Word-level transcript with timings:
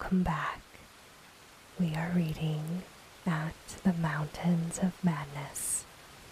welcome 0.00 0.22
back. 0.22 0.60
We 1.78 1.94
are 1.94 2.10
reading 2.16 2.82
At 3.26 3.52
the 3.84 3.92
Mountains 3.92 4.78
of 4.78 4.92
Madness 5.04 5.84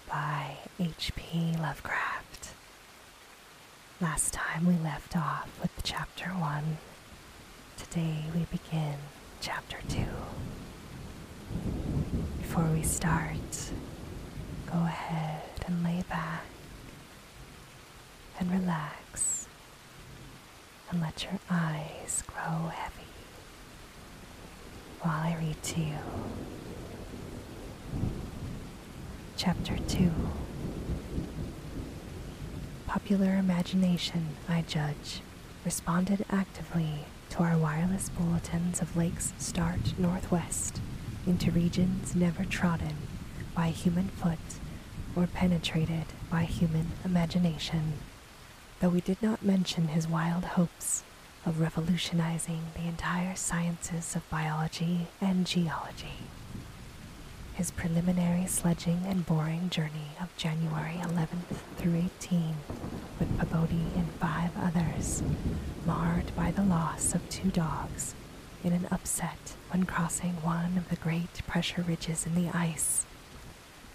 by 0.09 0.57
H.P. 0.81 1.55
Lovecraft. 1.61 2.55
Last 4.01 4.33
time 4.33 4.67
we 4.67 4.77
left 4.83 5.17
off 5.19 5.51
with 5.61 5.71
chapter 5.83 6.31
1. 6.31 6.79
Today 7.77 8.25
we 8.35 8.47
begin 8.51 8.95
chapter 9.43 9.77
2. 9.89 10.01
Before 12.39 12.65
we 12.73 12.83
start, 12.83 13.71
go 14.67 14.79
ahead 14.79 15.43
and 15.67 15.85
lay 15.85 16.03
back 16.09 16.45
and 18.41 18.51
relax 18.51 19.47
and 20.91 21.03
let 21.03 21.23
your 21.23 21.39
eyes 21.51 22.23
grow 22.27 22.69
heavy 22.69 22.98
while 25.03 25.21
I 25.21 25.37
read 25.41 25.63
to 25.63 25.81
you. 25.81 25.99
Chapter 29.37 29.77
2 29.89 30.11
Popular 32.87 33.35
imagination, 33.37 34.29
I 34.49 34.63
judge, 34.63 35.21
responded 35.65 36.25
actively 36.31 37.05
to 37.31 37.43
our 37.43 37.57
wireless 37.59 38.09
bulletins 38.09 38.81
of 38.81 38.97
Lake's 38.97 39.33
start 39.39 39.99
northwest 39.99 40.81
into 41.27 41.51
regions 41.51 42.15
never 42.15 42.45
trodden 42.45 42.97
by 43.55 43.69
human 43.69 44.09
foot 44.09 44.39
or 45.15 45.27
penetrated 45.27 46.07
by 46.31 46.45
human 46.45 46.87
imagination 47.05 47.95
though 48.81 48.89
we 48.89 49.01
did 49.01 49.21
not 49.23 49.43
mention 49.45 49.89
his 49.89 50.09
wild 50.09 50.45
hopes 50.45 51.03
of 51.49 51.61
revolutionizing 51.61 52.61
the 52.75 52.87
entire 52.87 53.35
sciences 53.35 54.15
of 54.15 54.29
biology 54.29 55.07
and 55.19 55.47
geology. 55.47 56.19
His 57.55 57.71
preliminary 57.71 58.47
sledging 58.47 59.01
and 59.07 59.25
boring 59.25 59.71
journey 59.71 60.11
of 60.21 60.37
January 60.37 61.01
11th 61.01 61.57
through 61.79 62.03
18 62.21 62.55
with 63.19 63.39
Pabodie 63.39 63.97
and 63.97 64.11
five 64.21 64.51
others, 64.61 65.23
marred 65.87 66.37
by 66.37 66.51
the 66.51 66.63
loss 66.63 67.15
of 67.15 67.27
two 67.31 67.49
dogs 67.49 68.15
in 68.63 68.75
an 68.75 68.87
upset 68.91 69.55
when 69.71 69.85
crossing 69.85 70.35
one 70.43 70.77
of 70.77 70.91
the 70.91 70.97
great 70.97 71.47
pressure 71.47 71.83
ridges 71.89 72.27
in 72.27 72.35
the 72.35 72.51
ice, 72.55 73.07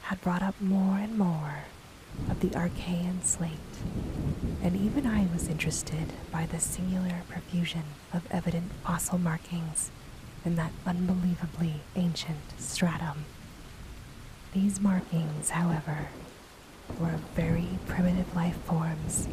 had 0.01 0.19
brought 0.21 0.41
up 0.41 0.59
more 0.59 0.97
and 0.97 1.19
more 1.19 1.65
of 2.29 2.39
the 2.39 2.49
Archean 2.49 3.23
slate, 3.23 3.51
and 4.61 4.75
even 4.75 5.05
I 5.05 5.27
was 5.33 5.47
interested 5.47 6.13
by 6.31 6.45
the 6.45 6.59
singular 6.59 7.21
profusion 7.29 7.83
of 8.13 8.25
evident 8.31 8.71
fossil 8.83 9.17
markings 9.17 9.91
in 10.45 10.55
that 10.55 10.71
unbelievably 10.85 11.75
ancient 11.95 12.59
stratum. 12.59 13.25
These 14.53 14.79
markings, 14.79 15.51
however, 15.51 16.07
were 16.99 17.13
of 17.13 17.21
very 17.35 17.79
primitive 17.87 18.35
life 18.35 18.57
forms, 18.65 19.27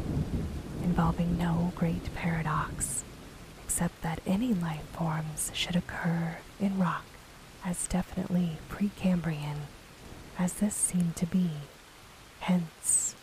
involving 0.83 1.37
no 1.37 1.73
great 1.75 2.13
paradox, 2.15 3.03
except 3.63 4.01
that 4.01 4.21
any 4.25 4.53
life 4.53 4.85
forms 4.93 5.51
should 5.53 5.75
occur 5.75 6.37
in 6.59 6.79
rock 6.79 7.05
as 7.63 7.87
definitely 7.87 8.57
Precambrian 8.69 9.57
as 10.39 10.53
this 10.53 10.75
seemed 10.75 11.15
to 11.17 11.25
be 11.25 11.51
Hence, 12.41 13.13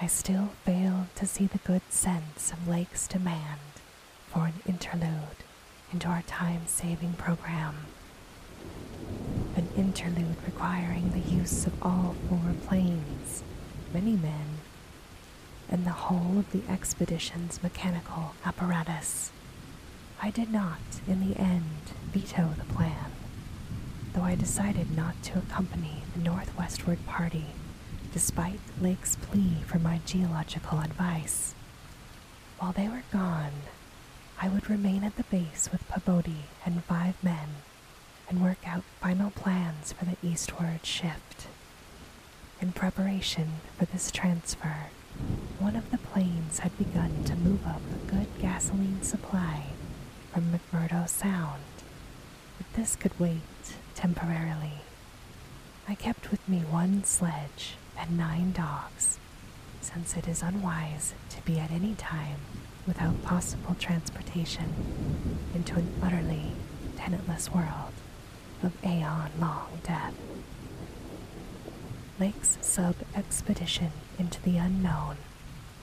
I 0.00 0.06
still 0.06 0.52
failed 0.64 1.14
to 1.16 1.26
see 1.26 1.46
the 1.46 1.58
good 1.58 1.82
sense 1.90 2.50
of 2.50 2.66
Lake's 2.66 3.06
demand 3.06 3.60
for 4.28 4.46
an 4.46 4.54
interlude 4.66 5.44
into 5.92 6.08
our 6.08 6.22
time 6.22 6.62
saving 6.66 7.12
program. 7.12 7.76
An 9.54 9.68
interlude 9.76 10.36
requiring 10.46 11.10
the 11.10 11.30
use 11.30 11.66
of 11.66 11.74
all 11.82 12.16
four 12.30 12.54
planes, 12.66 13.42
many 13.92 14.12
men, 14.12 14.60
and 15.68 15.84
the 15.84 15.90
whole 15.90 16.38
of 16.38 16.50
the 16.50 16.62
expedition's 16.72 17.62
mechanical 17.62 18.32
apparatus. 18.46 19.30
I 20.22 20.30
did 20.30 20.50
not, 20.50 20.80
in 21.06 21.20
the 21.20 21.38
end, 21.38 21.92
veto 22.12 22.54
the 22.56 22.72
plan, 22.72 23.12
though 24.14 24.22
I 24.22 24.36
decided 24.36 24.96
not 24.96 25.22
to 25.24 25.38
accompany 25.38 26.02
the 26.16 26.22
northwestward 26.22 27.04
party 27.06 27.48
despite 28.12 28.60
Lake's 28.80 29.16
plea 29.16 29.56
for 29.66 29.78
my 29.78 30.00
geological 30.06 30.80
advice. 30.80 31.54
While 32.58 32.72
they 32.72 32.88
were 32.88 33.02
gone, 33.12 33.52
I 34.40 34.48
would 34.48 34.70
remain 34.70 35.04
at 35.04 35.16
the 35.16 35.24
base 35.24 35.68
with 35.70 35.88
Pabodie 35.88 36.46
and 36.64 36.84
five 36.84 37.22
men 37.22 37.48
and 38.28 38.42
work 38.42 38.58
out 38.66 38.84
final 39.00 39.30
plans 39.30 39.92
for 39.92 40.04
the 40.04 40.16
eastward 40.22 40.84
shift. 40.84 41.48
In 42.60 42.72
preparation 42.72 43.54
for 43.76 43.84
this 43.84 44.10
transfer, 44.10 44.86
one 45.58 45.76
of 45.76 45.90
the 45.90 45.98
planes 45.98 46.60
had 46.60 46.76
begun 46.78 47.24
to 47.24 47.36
move 47.36 47.66
up 47.66 47.80
a 47.92 48.10
good 48.10 48.26
gasoline 48.40 49.02
supply 49.02 49.64
from 50.32 50.52
McMurdo 50.52 51.08
Sound, 51.08 51.62
but 52.56 52.66
this 52.74 52.96
could 52.96 53.18
wait 53.18 53.40
temporarily. 53.94 54.82
I 55.88 55.94
kept 55.94 56.30
with 56.30 56.46
me 56.48 56.58
one 56.60 57.04
sledge 57.04 57.76
and 57.98 58.16
nine 58.16 58.52
dogs, 58.52 59.18
since 59.80 60.16
it 60.16 60.28
is 60.28 60.42
unwise 60.42 61.14
to 61.30 61.42
be 61.42 61.58
at 61.58 61.70
any 61.70 61.94
time 61.94 62.40
without 62.86 63.22
possible 63.22 63.76
transportation 63.78 64.72
into 65.54 65.76
an 65.76 65.88
utterly 66.02 66.52
tenantless 66.96 67.52
world 67.52 67.92
of 68.62 68.72
aeon 68.84 69.30
long 69.38 69.68
death. 69.82 70.14
Lake's 72.18 72.58
sub 72.60 72.96
expedition 73.14 73.92
into 74.18 74.42
the 74.42 74.56
unknown, 74.56 75.16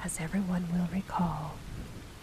as 0.03 0.19
everyone 0.19 0.67
will 0.71 0.87
recall, 0.93 1.55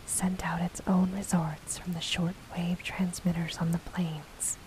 sent 0.04 0.44
out 0.44 0.60
its 0.60 0.82
own 0.86 1.10
resorts 1.16 1.78
from 1.78 1.94
the 1.94 2.00
short 2.00 2.34
wave 2.54 2.82
transmitters 2.82 3.58
on 3.58 3.72
the 3.72 3.78
planes 3.78 4.58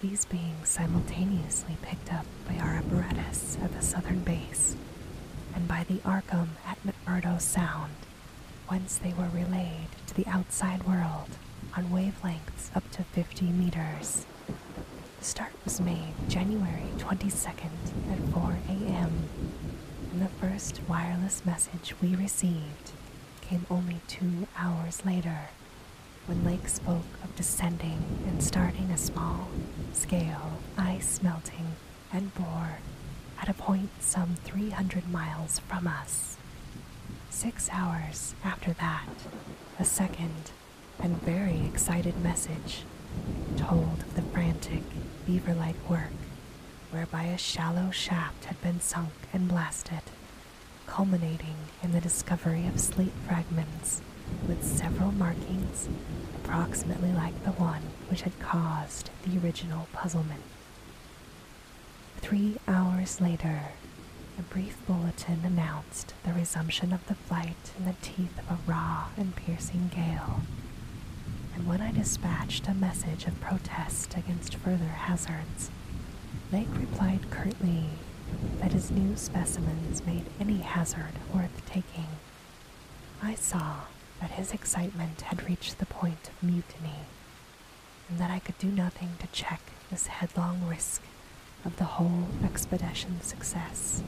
these 0.00 0.24
being 0.24 0.56
simultaneously 0.64 1.76
picked 1.82 2.12
up 2.12 2.24
by 2.48 2.56
our 2.56 2.76
apparatus 2.76 3.58
at 3.62 3.72
the 3.72 3.82
southern 3.82 4.20
base 4.20 4.74
and 5.54 5.68
by 5.68 5.84
the 5.88 5.98
Arkham 5.98 6.48
at 6.66 6.78
McMurdo 6.84 7.38
Sound, 7.38 7.92
whence 8.68 8.96
they 8.96 9.12
were 9.12 9.28
relayed 9.28 9.88
to 10.06 10.14
the 10.14 10.26
outside 10.26 10.86
world 10.86 11.28
on 11.76 11.84
wavelengths 11.90 12.74
up 12.74 12.90
to 12.92 13.04
50 13.04 13.46
meters. 13.46 14.24
The 15.18 15.24
start 15.24 15.52
was 15.64 15.80
made 15.82 16.14
January 16.28 16.88
22nd 16.96 18.10
at 18.10 18.32
4 18.32 18.56
a.m., 18.68 19.28
and 20.12 20.22
the 20.22 20.28
first 20.28 20.80
wireless 20.88 21.44
message 21.44 21.94
we 22.00 22.16
received 22.16 22.92
came 23.42 23.66
only 23.70 24.00
two 24.08 24.48
hours 24.56 25.04
later 25.04 25.48
when 26.26 26.44
Lake 26.44 26.68
spoke 26.68 27.04
of 27.22 27.34
descending 27.36 28.02
and 28.26 28.42
starting 28.42 28.90
a 28.90 28.96
small 28.98 29.48
scale 29.92 30.58
ice 30.78 31.22
melting 31.22 31.74
and 32.12 32.34
bore 32.34 32.78
at 33.40 33.48
a 33.48 33.54
point 33.54 33.90
some 34.00 34.36
300 34.44 35.10
miles 35.10 35.58
from 35.60 35.86
us. 35.86 36.36
Six 37.30 37.68
hours 37.72 38.34
after 38.44 38.72
that, 38.74 39.08
a 39.78 39.84
second 39.84 40.50
and 40.98 41.20
very 41.22 41.64
excited 41.66 42.20
message 42.22 42.82
told 43.56 44.00
of 44.00 44.14
the 44.14 44.22
frantic, 44.22 44.82
beaver 45.26 45.54
like 45.54 45.88
work 45.88 46.12
whereby 46.90 47.24
a 47.24 47.38
shallow 47.38 47.90
shaft 47.90 48.46
had 48.46 48.60
been 48.62 48.80
sunk 48.80 49.12
and 49.32 49.48
blasted, 49.48 50.02
culminating 50.86 51.56
in 51.82 51.92
the 51.92 52.00
discovery 52.00 52.66
of 52.66 52.80
slate 52.80 53.12
fragments 53.26 54.02
with 54.46 54.64
several 54.64 55.12
markings 55.12 55.88
approximately 56.36 57.12
like 57.12 57.44
the 57.44 57.52
one 57.52 57.82
which 58.08 58.22
had 58.22 58.38
caused 58.40 59.10
the 59.24 59.38
original 59.38 59.86
puzzlement. 59.92 60.42
Three 62.18 62.56
hours 62.66 63.20
later, 63.20 63.62
a 64.38 64.42
brief 64.42 64.76
bulletin 64.86 65.40
announced 65.44 66.14
the 66.24 66.32
resumption 66.32 66.92
of 66.92 67.06
the 67.06 67.14
flight 67.14 67.72
in 67.78 67.84
the 67.84 67.94
teeth 68.02 68.38
of 68.38 68.50
a 68.50 68.70
raw 68.70 69.08
and 69.16 69.36
piercing 69.36 69.90
gale. 69.94 70.40
And 71.54 71.66
when 71.66 71.80
I 71.80 71.92
dispatched 71.92 72.66
a 72.68 72.74
message 72.74 73.26
of 73.26 73.40
protest 73.40 74.16
against 74.16 74.56
further 74.56 74.84
hazards, 74.84 75.70
Lake 76.52 76.68
replied 76.76 77.30
curtly 77.30 77.84
that 78.60 78.72
his 78.72 78.90
new 78.90 79.16
specimens 79.16 80.04
made 80.06 80.24
any 80.40 80.58
hazard 80.58 81.12
worth 81.34 81.64
taking. 81.66 82.06
I 83.22 83.34
saw 83.34 83.82
that 84.20 84.32
his 84.32 84.52
excitement 84.52 85.22
had 85.22 85.48
reached 85.48 85.78
the 85.78 85.86
point 85.86 86.28
of 86.28 86.42
mutiny, 86.42 87.06
and 88.08 88.18
that 88.18 88.30
I 88.30 88.38
could 88.38 88.58
do 88.58 88.68
nothing 88.68 89.10
to 89.18 89.26
check 89.28 89.60
this 89.90 90.06
headlong 90.08 90.66
risk 90.68 91.02
of 91.64 91.76
the 91.76 91.84
whole 91.84 92.26
expedition's 92.44 93.26
success. 93.26 94.02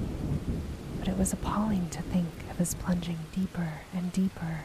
But 0.99 1.09
it 1.09 1.19
was 1.19 1.33
appalling 1.33 1.89
to 1.91 2.03
think 2.03 2.29
of 2.51 2.59
his 2.59 2.75
plunging 2.75 3.19
deeper 3.35 3.73
and 3.95 4.13
deeper 4.13 4.61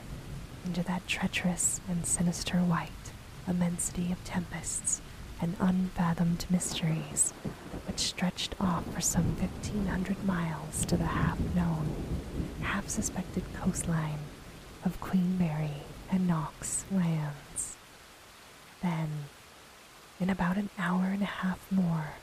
into 0.65 0.83
that 0.83 1.07
treacherous 1.07 1.79
and 1.89 2.05
sinister 2.05 2.57
white 2.57 2.89
immensity 3.47 4.11
of 4.11 4.23
tempests 4.25 5.01
and 5.41 5.55
unfathomed 5.59 6.45
mysteries 6.49 7.33
which 7.85 7.99
stretched 7.99 8.53
off 8.59 8.85
for 8.93 9.01
some 9.01 9.35
1500 9.37 10.23
miles 10.25 10.85
to 10.85 10.97
the 10.97 11.05
half 11.05 11.39
known, 11.55 11.95
half 12.61 12.89
suspected 12.89 13.43
coastline 13.53 14.19
of 14.85 14.99
Queen 14.99 15.37
Mary 15.37 15.83
and 16.11 16.27
Knox 16.27 16.85
lands. 16.91 17.77
Then, 18.81 19.09
in 20.19 20.29
about 20.29 20.57
an 20.57 20.69
hour 20.77 21.05
and 21.05 21.21
a 21.21 21.25
half 21.25 21.59
more, 21.71 22.13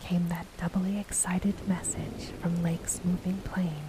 came 0.00 0.28
that 0.28 0.46
doubly 0.58 0.98
excited 0.98 1.54
message 1.68 2.30
from 2.40 2.62
Lake's 2.62 3.00
moving 3.04 3.38
plane, 3.38 3.88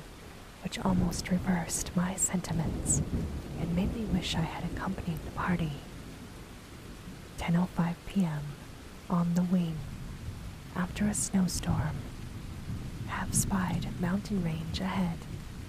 which 0.63 0.80
almost 0.80 1.30
reversed 1.30 1.96
my 1.96 2.16
sentiments 2.16 3.01
and 3.60 3.75
made 3.75 3.96
me 3.96 4.06
wish 4.06 4.36
I 4.36 4.42
had 4.42 4.63
accompanied 4.72 5.24
the 5.25 5.31
party. 5.31 5.72
10.05 7.38 7.96
p.m. 8.07 8.42
on 9.10 9.34
the 9.36 9.44
wing, 9.44 9.78
after 10.75 11.06
a 11.06 11.13
snowstorm. 11.13 11.96
Have 13.07 13.34
spied 13.34 13.88
mountain 14.00 14.44
range 14.44 14.80
ahead, 14.80 15.18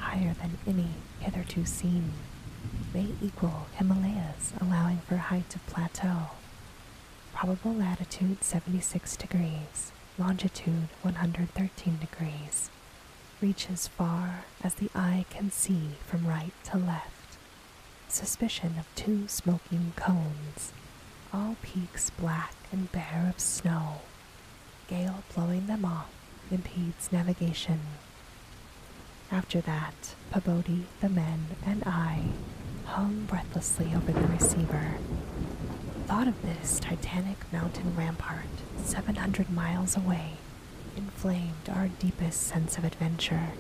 higher 0.01 0.35
than 0.35 0.59
any 0.67 0.89
hitherto 1.21 1.65
seen. 1.65 2.13
May 2.93 3.09
equal 3.23 3.67
Himalayas, 3.77 4.53
allowing 4.61 4.99
for 4.99 5.17
height 5.17 5.55
of 5.55 5.67
plateau. 5.67 6.31
Probable 7.35 7.75
latitude 7.75 8.43
76 8.43 9.17
degrees, 9.17 9.93
longitude 10.19 10.89
113 11.03 11.99
degrees. 11.99 12.71
Reaches 13.41 13.87
far 13.89 14.45
as 14.63 14.75
the 14.75 14.91
eye 14.95 15.25
can 15.31 15.51
see 15.51 15.91
from 16.07 16.27
right 16.27 16.53
to 16.65 16.77
left. 16.77 17.39
Suspicion 18.09 18.75
of 18.79 18.93
two 18.95 19.27
smoking 19.29 19.93
cones, 19.97 20.73
all 21.33 21.57
peaks 21.63 22.11
black 22.11 22.55
and 22.73 22.91
bare 22.93 23.27
of 23.33 23.41
snow. 23.41 24.01
Gale 24.89 25.23
blowing 25.35 25.67
them 25.67 25.85
off 25.85 26.11
impedes 26.51 27.13
navigation. 27.13 27.81
After 29.33 29.61
that, 29.61 30.15
Pabodie, 30.33 30.85
the 31.01 31.09
men, 31.09 31.47
and 31.65 31.85
I 31.87 32.31
hung 32.85 33.27
breathlessly 33.27 33.93
over 33.95 34.11
the 34.13 34.27
receiver. 34.27 34.95
Thought 36.07 36.27
of 36.27 36.43
this 36.43 36.81
titanic 36.81 37.39
mountain 37.53 37.95
rampart 37.97 38.47
700 38.83 39.49
miles 39.51 39.97
away 39.97 40.33
inflamed 40.97 41.69
our 41.73 41.89
deepest 42.01 42.43
sense 42.43 42.77
of 42.77 42.85
adventure, 42.85 43.51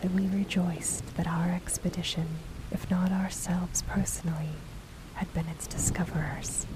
and 0.00 0.14
we 0.14 0.28
rejoiced 0.28 1.16
that 1.16 1.26
our 1.26 1.50
expedition, 1.50 2.28
if 2.70 2.88
not 2.90 3.10
ourselves 3.10 3.82
personally, 3.82 4.50
had 5.14 5.32
been 5.34 5.46
its 5.48 5.66
discoverers. 5.66 6.66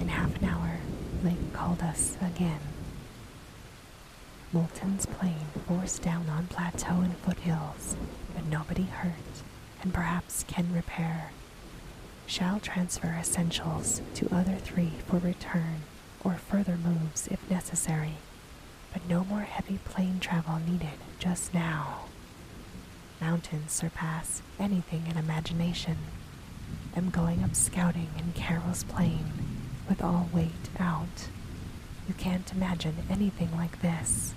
In 0.00 0.08
half 0.08 0.40
an 0.40 0.48
hour, 0.48 0.78
Lake 1.24 1.52
called 1.52 1.82
us 1.82 2.16
again. 2.20 2.60
Moulton's 4.52 5.06
plane 5.06 5.46
forced 5.68 6.02
down 6.02 6.28
on 6.28 6.48
plateau 6.48 7.00
and 7.02 7.16
foothills, 7.18 7.96
but 8.34 8.44
nobody 8.46 8.82
hurt, 8.82 9.12
and 9.80 9.94
perhaps 9.94 10.44
can 10.48 10.74
repair. 10.74 11.30
Shall 12.26 12.58
transfer 12.58 13.16
essentials 13.18 14.02
to 14.14 14.34
other 14.34 14.56
three 14.56 14.92
for 15.06 15.18
return 15.18 15.82
or 16.24 16.34
further 16.34 16.76
moves 16.76 17.28
if 17.28 17.48
necessary, 17.48 18.14
but 18.92 19.08
no 19.08 19.24
more 19.24 19.42
heavy 19.42 19.78
plane 19.84 20.18
travel 20.18 20.58
needed 20.68 20.98
just 21.20 21.54
now. 21.54 22.06
Mountains 23.20 23.70
surpass 23.70 24.42
anything 24.58 25.04
in 25.08 25.16
imagination. 25.16 25.96
Am 26.96 27.10
going 27.10 27.44
up 27.44 27.54
scouting 27.54 28.08
in 28.18 28.32
Carroll's 28.32 28.82
plane 28.82 29.32
with 29.88 30.02
all 30.02 30.28
weight 30.32 30.70
out. 30.80 31.28
You 32.08 32.14
can't 32.14 32.50
imagine 32.52 32.96
anything 33.08 33.56
like 33.56 33.80
this. 33.82 34.34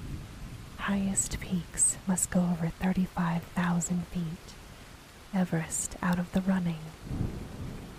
Highest 0.88 1.40
peaks 1.40 1.96
must 2.06 2.30
go 2.30 2.42
over 2.42 2.68
35,000 2.68 4.06
feet. 4.08 4.54
Everest 5.34 5.96
out 6.02 6.20
of 6.20 6.30
the 6.34 6.42
running. 6.42 6.82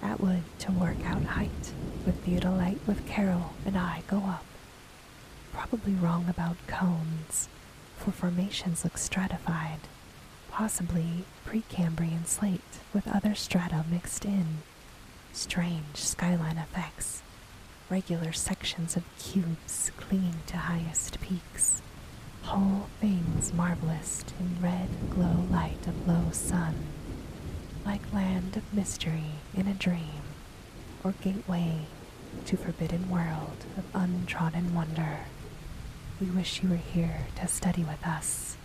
Atwood 0.02 0.42
to 0.58 0.70
work 0.70 0.98
out 1.02 1.22
height, 1.24 1.72
with 2.04 2.22
Theodolite 2.26 2.86
with 2.86 3.06
Carroll 3.06 3.54
and 3.64 3.78
I 3.78 4.02
go 4.06 4.18
up. 4.18 4.44
Probably 5.54 5.94
wrong 5.94 6.26
about 6.28 6.58
cones, 6.66 7.48
for 7.96 8.10
formations 8.12 8.84
look 8.84 8.98
stratified, 8.98 9.80
possibly 10.50 11.24
Precambrian 11.46 12.26
slate 12.26 12.80
with 12.92 13.08
other 13.08 13.34
strata 13.34 13.86
mixed 13.90 14.26
in. 14.26 14.58
Strange 15.32 15.96
skyline 15.96 16.58
effects, 16.58 17.22
regular 17.88 18.32
sections 18.32 18.94
of 18.94 19.04
cubes 19.18 19.90
clinging 19.96 20.40
to 20.48 20.58
highest 20.58 21.18
peaks, 21.22 21.80
whole 22.44 22.86
things 23.00 23.52
marvelous 23.52 24.24
in 24.38 24.62
red 24.62 24.88
glow 25.10 25.46
light 25.50 25.86
of 25.86 26.06
low 26.06 26.30
sun 26.32 26.74
like 27.84 28.12
land 28.12 28.56
of 28.56 28.74
mystery 28.74 29.32
in 29.54 29.66
a 29.66 29.74
dream, 29.74 30.22
or 31.02 31.12
gateway 31.22 31.80
to 32.46 32.56
forbidden 32.56 33.10
world 33.10 33.64
of 33.76 33.84
untrodden 33.94 34.74
wonder. 34.74 35.20
We 36.20 36.26
wish 36.28 36.62
you 36.62 36.70
were 36.70 36.76
here 36.76 37.26
to 37.36 37.46
study 37.48 37.84
with 37.84 38.04
us. 38.06 38.56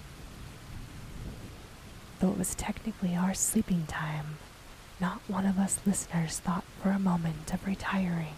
Though 2.19 2.31
it 2.31 2.37
was 2.37 2.55
technically 2.55 3.15
our 3.15 3.33
sleeping 3.33 3.85
time, 3.87 4.37
not 4.99 5.21
one 5.27 5.45
of 5.45 5.57
us 5.57 5.79
listeners 5.85 6.39
thought 6.39 6.65
for 6.81 6.89
a 6.89 6.99
moment 6.99 7.53
of 7.53 7.65
retiring. 7.65 8.35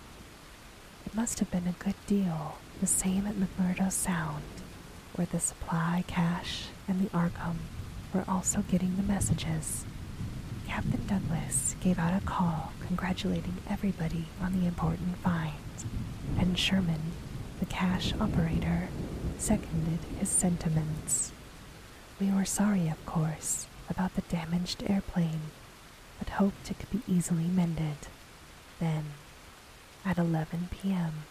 It 1.05 1.15
must 1.15 1.39
have 1.39 1.51
been 1.51 1.67
a 1.67 1.83
good 1.83 1.95
deal 2.07 2.57
the 2.79 2.87
same 2.87 3.27
at 3.27 3.35
McMurdo 3.35 3.91
Sound, 3.91 4.43
where 5.21 5.27
the 5.33 5.39
supply 5.39 6.03
cache 6.07 6.63
and 6.87 6.99
the 6.99 7.09
Arkham 7.15 7.57
were 8.11 8.25
also 8.27 8.63
getting 8.71 8.95
the 8.95 9.03
messages 9.03 9.85
Captain 10.67 11.05
Douglas 11.05 11.75
gave 11.79 11.99
out 11.99 12.19
a 12.19 12.25
call 12.25 12.71
congratulating 12.87 13.57
everybody 13.69 14.25
on 14.41 14.59
the 14.59 14.65
important 14.65 15.15
find, 15.17 15.53
and 16.39 16.57
Sherman, 16.57 17.11
the 17.59 17.67
cache 17.67 18.15
operator, 18.19 18.87
seconded 19.37 19.99
his 20.19 20.29
sentiments. 20.29 21.31
We 22.19 22.31
were 22.31 22.43
sorry, 22.45 22.87
of 22.87 23.05
course, 23.05 23.67
about 23.91 24.15
the 24.15 24.21
damaged 24.21 24.83
airplane, 24.87 25.51
but 26.17 26.29
hoped 26.29 26.71
it 26.71 26.79
could 26.79 26.89
be 26.89 27.03
easily 27.07 27.45
mended. 27.45 28.07
Then, 28.79 29.03
at 30.03 30.17
11 30.17 30.69
p.m., 30.71 31.25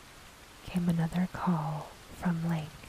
came 0.64 0.88
another 0.88 1.28
call 1.32 1.88
from 2.16 2.48
Lake. 2.48 2.79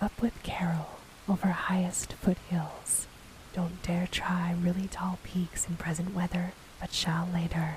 Up 0.00 0.20
with 0.20 0.42
Carroll 0.42 0.98
over 1.28 1.48
highest 1.48 2.12
foothills 2.14 3.06
don't 3.54 3.80
dare 3.82 4.08
try 4.10 4.54
really 4.60 4.88
tall 4.88 5.18
peaks 5.22 5.68
in 5.68 5.76
present 5.76 6.14
weather, 6.14 6.52
but 6.80 6.92
shall 6.92 7.28
later. 7.32 7.76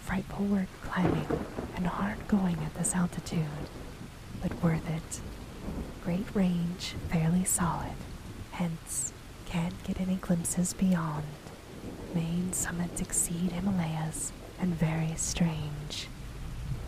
Frightful 0.00 0.44
work 0.46 0.68
climbing 0.82 1.46
and 1.76 1.86
hard 1.86 2.26
going 2.28 2.56
at 2.58 2.74
this 2.74 2.94
altitude, 2.94 3.68
but 4.42 4.62
worth 4.62 4.88
it. 4.90 5.20
Great 6.04 6.26
range, 6.34 6.94
fairly 7.08 7.44
solid, 7.44 7.94
hence 8.50 9.12
can't 9.46 9.82
get 9.84 10.00
any 10.00 10.16
glimpses 10.16 10.72
beyond. 10.72 11.24
Main 12.14 12.52
summits 12.52 13.00
exceed 13.00 13.52
Himalayas 13.52 14.32
and 14.60 14.74
very 14.74 15.14
strange. 15.16 16.08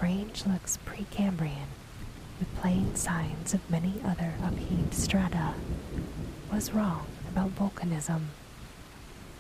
Range 0.03 0.45
looks 0.47 0.79
Precambrian, 0.85 1.69
with 2.39 2.55
plain 2.57 2.95
signs 2.95 3.55
of 3.55 3.71
many 3.71 3.95
other 4.05 4.35
upheaved 4.43 4.95
strata. 4.95 5.55
Was 6.53 6.73
wrong 6.73 7.07
about 7.29 7.57
volcanism. 7.57 8.27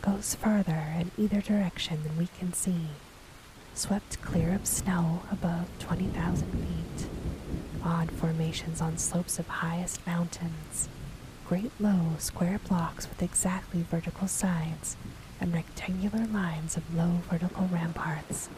Goes 0.02 0.34
farther 0.34 0.94
in 0.98 1.10
either 1.16 1.40
direction 1.40 2.02
than 2.02 2.16
we 2.16 2.28
can 2.38 2.52
see, 2.52 2.88
swept 3.74 4.20
clear 4.22 4.52
of 4.54 4.66
snow 4.66 5.22
above 5.30 5.68
20,000 5.78 6.50
feet, 6.50 7.08
odd 7.82 8.10
formations 8.12 8.80
on 8.80 8.98
slopes 8.98 9.38
of 9.38 9.46
highest 9.46 10.06
mountains, 10.06 10.88
great 11.46 11.72
low 11.80 12.12
square 12.18 12.60
blocks 12.68 13.08
with 13.08 13.22
exactly 13.22 13.82
vertical 13.82 14.28
sides, 14.28 14.96
and 15.40 15.52
rectangular 15.52 16.26
lines 16.26 16.76
of 16.76 16.94
low 16.94 17.20
vertical 17.30 17.68
ramparts, 17.72 18.48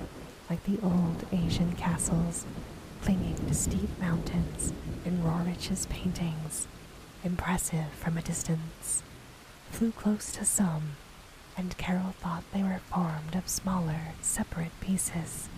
like 0.50 0.62
the 0.64 0.78
old 0.82 1.24
Asian 1.32 1.72
castles 1.72 2.44
clinging 3.06 3.36
to 3.46 3.54
steep 3.54 3.88
mountains 4.00 4.72
in 5.04 5.22
Roerich's 5.22 5.86
paintings, 5.86 6.66
impressive 7.22 7.86
from 7.92 8.18
a 8.18 8.22
distance 8.22 9.04
flew 9.70 9.92
close 9.92 10.32
to 10.32 10.44
some, 10.44 10.96
and 11.56 11.78
Carroll 11.78 12.14
thought 12.18 12.42
they 12.52 12.64
were 12.64 12.80
formed 12.90 13.36
of 13.36 13.48
smaller, 13.48 14.00
separate 14.22 14.72
pieces. 14.80 15.48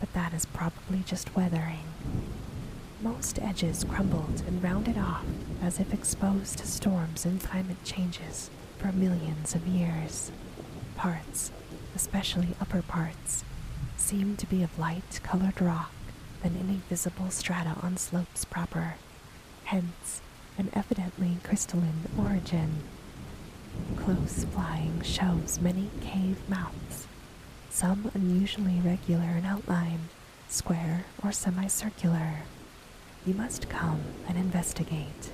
But 0.00 0.12
that 0.14 0.34
is 0.34 0.46
probably 0.46 1.04
just 1.06 1.36
weathering. 1.36 1.84
Most 3.00 3.38
edges 3.40 3.84
crumbled 3.84 4.42
and 4.48 4.60
rounded 4.60 4.98
off 4.98 5.26
as 5.62 5.78
if 5.78 5.94
exposed 5.94 6.58
to 6.58 6.66
storms 6.66 7.24
and 7.24 7.40
climate 7.40 7.84
changes 7.84 8.50
for 8.78 8.90
millions 8.90 9.54
of 9.54 9.64
years. 9.68 10.32
Parts, 10.96 11.52
especially 11.94 12.56
upper 12.60 12.82
parts, 12.82 13.44
seemed 13.96 14.40
to 14.40 14.46
be 14.46 14.64
of 14.64 14.76
light 14.76 15.20
colored 15.22 15.60
rock 15.60 15.92
than 16.42 16.56
any 16.56 16.80
visible 16.88 17.30
strata 17.30 17.76
on 17.82 17.96
slopes 17.96 18.44
proper, 18.44 18.94
hence 19.64 20.20
an 20.56 20.70
evidently 20.72 21.38
crystalline 21.42 22.08
origin. 22.18 22.82
Close 23.96 24.44
flying 24.44 25.02
shows 25.02 25.60
many 25.60 25.90
cave 26.00 26.38
mouths, 26.48 27.06
some 27.70 28.10
unusually 28.14 28.80
regular 28.80 29.30
in 29.36 29.44
outline, 29.44 30.08
square 30.48 31.04
or 31.22 31.32
semicircular. 31.32 32.42
You 33.26 33.34
must 33.34 33.68
come 33.68 34.00
and 34.26 34.36
investigate. 34.38 35.30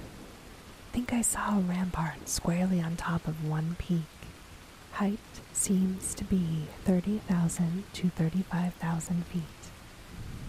Think 0.93 1.13
I 1.13 1.23
saw 1.23 1.59
a 1.59 1.61
rampart 1.61 2.29
squarely 2.29 2.81
on 2.81 2.97
top 2.97 3.27
of 3.27 3.49
one 3.49 3.77
peak. 3.79 4.03
Height 4.93 5.19
seems 5.53 6.15
to 6.15 6.25
be 6.25 6.67
30,000 6.85 7.85
to 7.95 8.09
35,000 8.11 9.27
feet. 9.27 9.64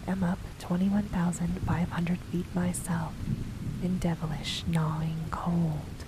Am 0.08 0.22
up 0.22 0.38
21,500 0.60 2.18
feet 2.18 2.54
myself 2.54 3.12
in 3.82 3.98
devilish 3.98 4.62
gnawing 4.68 5.24
cold. 5.32 6.04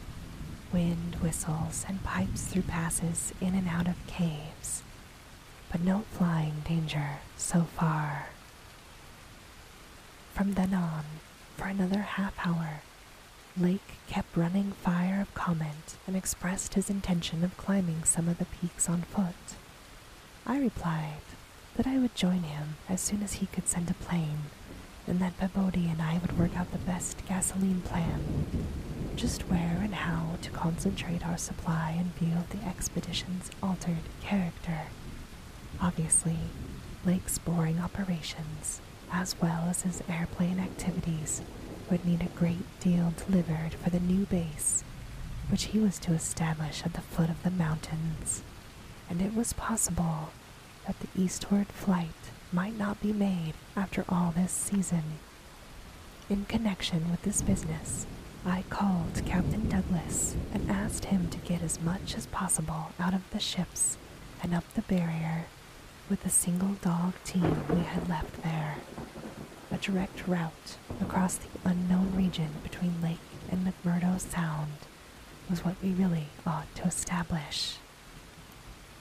Wind 0.73 1.17
whistles 1.21 1.85
and 1.89 2.03
pipes 2.05 2.43
through 2.43 2.63
passes 2.63 3.33
in 3.41 3.55
and 3.55 3.67
out 3.67 3.89
of 3.89 4.07
caves, 4.07 4.83
but 5.73 5.81
no 5.81 6.05
flying 6.13 6.63
danger 6.65 7.19
so 7.37 7.63
far. 7.63 8.27
From 10.33 10.53
then 10.55 10.75
on, 10.75 11.05
for 11.57 11.67
another 11.67 12.03
half 12.03 12.35
hour, 12.47 12.83
Lake 13.57 13.95
kept 14.07 14.37
running 14.37 14.73
fire 14.73 15.21
of 15.21 15.35
comment 15.35 15.97
and 16.07 16.15
expressed 16.15 16.75
his 16.75 16.89
intention 16.89 17.43
of 17.43 17.57
climbing 17.57 18.05
some 18.05 18.29
of 18.29 18.39
the 18.39 18.45
peaks 18.45 18.89
on 18.89 19.03
foot. 19.03 19.57
I 20.47 20.61
replied 20.61 21.23
that 21.79 21.87
I 21.87 21.97
would 21.97 22.15
join 22.17 22.43
him 22.43 22.75
as 22.89 23.01
soon 23.01 23.23
as 23.23 23.35
he 23.35 23.47
could 23.47 23.69
send 23.69 23.89
a 23.89 23.95
plane, 23.95 24.51
and 25.07 25.21
that 25.21 25.39
Pabodie 25.39 25.89
and 25.89 26.03
I 26.03 26.19
would 26.19 26.37
work 26.37 26.57
out 26.59 26.73
the 26.73 26.79
best 26.79 27.25
gasoline 27.29 27.83
plan, 27.83 28.21
just 29.15 29.43
where 29.43 29.79
and 29.81 29.95
how 29.95 30.39
to 30.43 30.51
concentrate 30.51 31.25
our 31.25 31.39
supply 31.39 31.97
in 31.97 32.11
view 32.19 32.37
of 32.37 32.51
the 32.51 32.67
expedition's 32.67 33.53
altered 33.63 34.03
character. 34.21 34.87
Obviously, 35.81 36.39
Lake's 37.07 37.39
boring 37.39 37.79
operations, 37.79 38.81
as 39.13 39.41
well 39.41 39.67
as 39.71 39.83
his 39.83 40.03
airplane 40.09 40.59
activities, 40.59 41.43
would 41.89 42.05
need 42.05 42.23
a 42.23 42.39
great 42.39 42.81
deal 42.81 43.15
delivered 43.29 43.75
for 43.75 43.91
the 43.91 44.01
new 44.01 44.27
base, 44.27 44.83
which 45.49 45.67
he 45.67 45.79
was 45.79 46.01
to 46.01 46.13
establish 46.13 46.83
at 46.85 46.95
the 46.95 47.03
foot 47.03 47.31
of 47.31 47.41
the 47.45 47.53
mountains, 47.53 48.43
and 49.09 49.23
it 49.23 49.33
was 49.33 49.53
possible 49.53 50.31
that 50.89 50.99
the 50.99 51.23
eastward 51.23 51.69
flight 51.69 52.09
might 52.53 52.77
not 52.77 53.01
be 53.01 53.13
made 53.13 53.53
after 53.77 54.05
all 54.09 54.33
this 54.35 54.51
season. 54.51 55.05
In 56.29 56.47
connection 56.47 57.13
with 57.13 57.23
this 57.23 57.43
business, 57.43 58.07
I 58.45 58.65
called 58.71 59.23
Captain 59.25 59.69
Douglas 59.69 60.35
and 60.53 60.69
asked 60.69 61.05
him 61.05 61.29
to 61.29 61.39
get 61.39 61.63
as 61.63 61.81
much 61.81 62.17
as 62.17 62.27
possible 62.27 62.91
out 62.99 63.15
of 63.15 63.31
the 63.31 63.39
ships 63.39 63.97
and 64.43 64.53
up 64.53 64.65
the 64.75 64.83
barrier 64.83 65.45
with 66.11 66.25
the 66.25 66.31
single 66.31 66.75
dog 66.83 67.13
team 67.25 67.63
we 67.69 67.83
had 67.83 68.09
left 68.09 68.43
there 68.43 68.79
a 69.71 69.77
direct 69.77 70.27
route 70.27 70.77
across 71.01 71.37
the 71.37 71.49
unknown 71.65 72.15
region 72.17 72.49
between 72.63 73.03
Lake 73.03 73.19
and 73.51 73.67
McMurdo 73.67 74.19
Sound 74.19 74.73
was 75.51 75.65
what 75.65 75.77
we 75.83 75.91
really 75.91 76.29
ought 76.47 76.75
to 76.77 76.85
establish. 76.85 77.77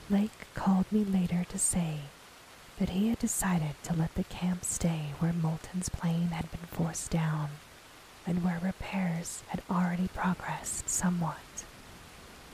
Lake 0.10 0.48
called 0.54 0.92
me 0.92 1.04
later 1.04 1.46
to 1.50 1.58
say 1.60 2.00
that 2.80 2.90
he 2.90 3.10
had 3.10 3.20
decided 3.20 3.76
to 3.84 3.94
let 3.94 4.14
the 4.16 4.24
camp 4.24 4.64
stay 4.64 5.14
where 5.20 5.34
Moulton's 5.34 5.90
plane 5.90 6.30
had 6.30 6.50
been 6.52 6.68
forced 6.72 7.12
down 7.12 7.50
and 8.26 8.44
where 8.44 8.60
repairs 8.64 9.44
had 9.48 9.62
already 9.70 10.08
progressed 10.14 10.90
somewhat. 10.90 11.66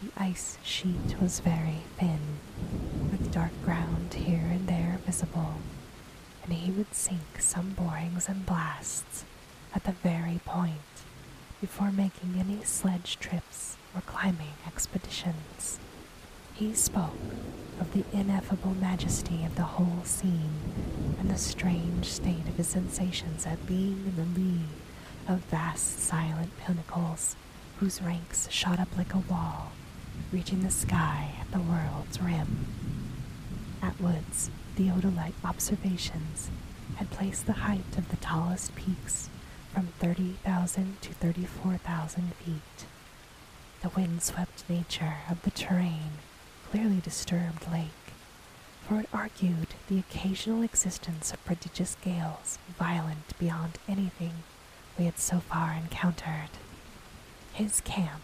The 0.01 0.11
ice 0.17 0.57
sheet 0.63 1.15
was 1.21 1.39
very 1.39 1.81
thin, 1.97 2.39
with 3.11 3.31
dark 3.31 3.51
ground 3.63 4.13
here 4.15 4.47
and 4.51 4.67
there 4.67 4.99
visible 5.05 5.55
and 6.43 6.53
he 6.53 6.71
would 6.71 6.93
sink 6.93 7.39
some 7.39 7.71
borings 7.71 8.27
and 8.27 8.45
blasts 8.45 9.25
at 9.73 9.83
the 9.85 9.91
very 9.91 10.39
point 10.45 10.73
before 11.61 11.91
making 11.91 12.35
any 12.37 12.63
sledge 12.63 13.17
trips 13.19 13.77
or 13.95 14.01
climbing 14.01 14.53
expeditions. 14.67 15.79
He 16.63 16.73
spoke 16.73 17.19
of 17.81 17.91
the 17.91 18.05
ineffable 18.13 18.73
majesty 18.75 19.43
of 19.43 19.57
the 19.57 19.63
whole 19.63 20.05
scene 20.05 20.61
and 21.19 21.29
the 21.29 21.37
strange 21.37 22.05
state 22.05 22.47
of 22.47 22.55
his 22.55 22.69
sensations 22.69 23.45
at 23.45 23.67
being 23.67 24.05
in 24.07 24.15
the 24.15 24.39
lee 24.39 24.63
of 25.27 25.39
vast 25.51 25.99
silent 25.99 26.57
pinnacles 26.57 27.35
whose 27.81 28.01
ranks 28.01 28.49
shot 28.49 28.79
up 28.79 28.87
like 28.97 29.13
a 29.13 29.17
wall, 29.17 29.73
reaching 30.31 30.63
the 30.63 30.71
sky 30.71 31.31
at 31.41 31.51
the 31.51 31.59
world's 31.59 32.21
rim. 32.21 32.65
Atwood's 33.81 34.49
theodolite 34.77 35.33
observations 35.43 36.49
had 36.95 37.11
placed 37.11 37.45
the 37.45 37.67
height 37.67 37.97
of 37.97 38.07
the 38.07 38.15
tallest 38.15 38.73
peaks 38.73 39.29
from 39.73 39.87
30,000 39.99 41.01
to 41.01 41.13
34,000 41.13 42.33
feet. 42.35 42.85
The 43.81 43.89
windswept 43.89 44.63
nature 44.69 45.17
of 45.29 45.41
the 45.41 45.51
terrain 45.51 46.19
clearly 46.73 47.01
disturbed 47.01 47.71
Lake, 47.71 48.15
for 48.87 48.99
it 48.99 49.07
argued 49.13 49.67
the 49.87 49.99
occasional 49.99 50.63
existence 50.63 51.31
of 51.31 51.45
prodigious 51.45 51.95
gales 52.03 52.57
violent 52.79 53.37
beyond 53.37 53.77
anything 53.87 54.33
we 54.97 55.05
had 55.05 55.19
so 55.19 55.39
far 55.39 55.73
encountered. 55.73 56.49
His 57.53 57.79
camp 57.81 58.23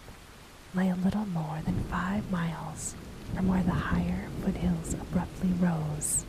lay 0.73 0.89
a 0.89 0.95
little 0.95 1.27
more 1.27 1.59
than 1.63 1.83
five 1.91 2.31
miles 2.31 2.95
from 3.35 3.47
where 3.47 3.61
the 3.61 3.69
higher 3.69 4.25
foothills 4.43 4.95
abruptly 4.95 5.51
rose. 5.59 6.25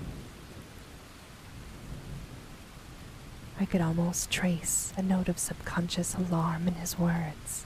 I 3.59 3.65
could 3.65 3.81
almost 3.81 4.31
trace 4.31 4.93
a 4.95 5.03
note 5.03 5.31
of 5.31 5.39
subconscious 5.39 6.15
alarm 6.15 6.69
in 6.69 6.75
his 6.75 6.99
words, 6.99 7.65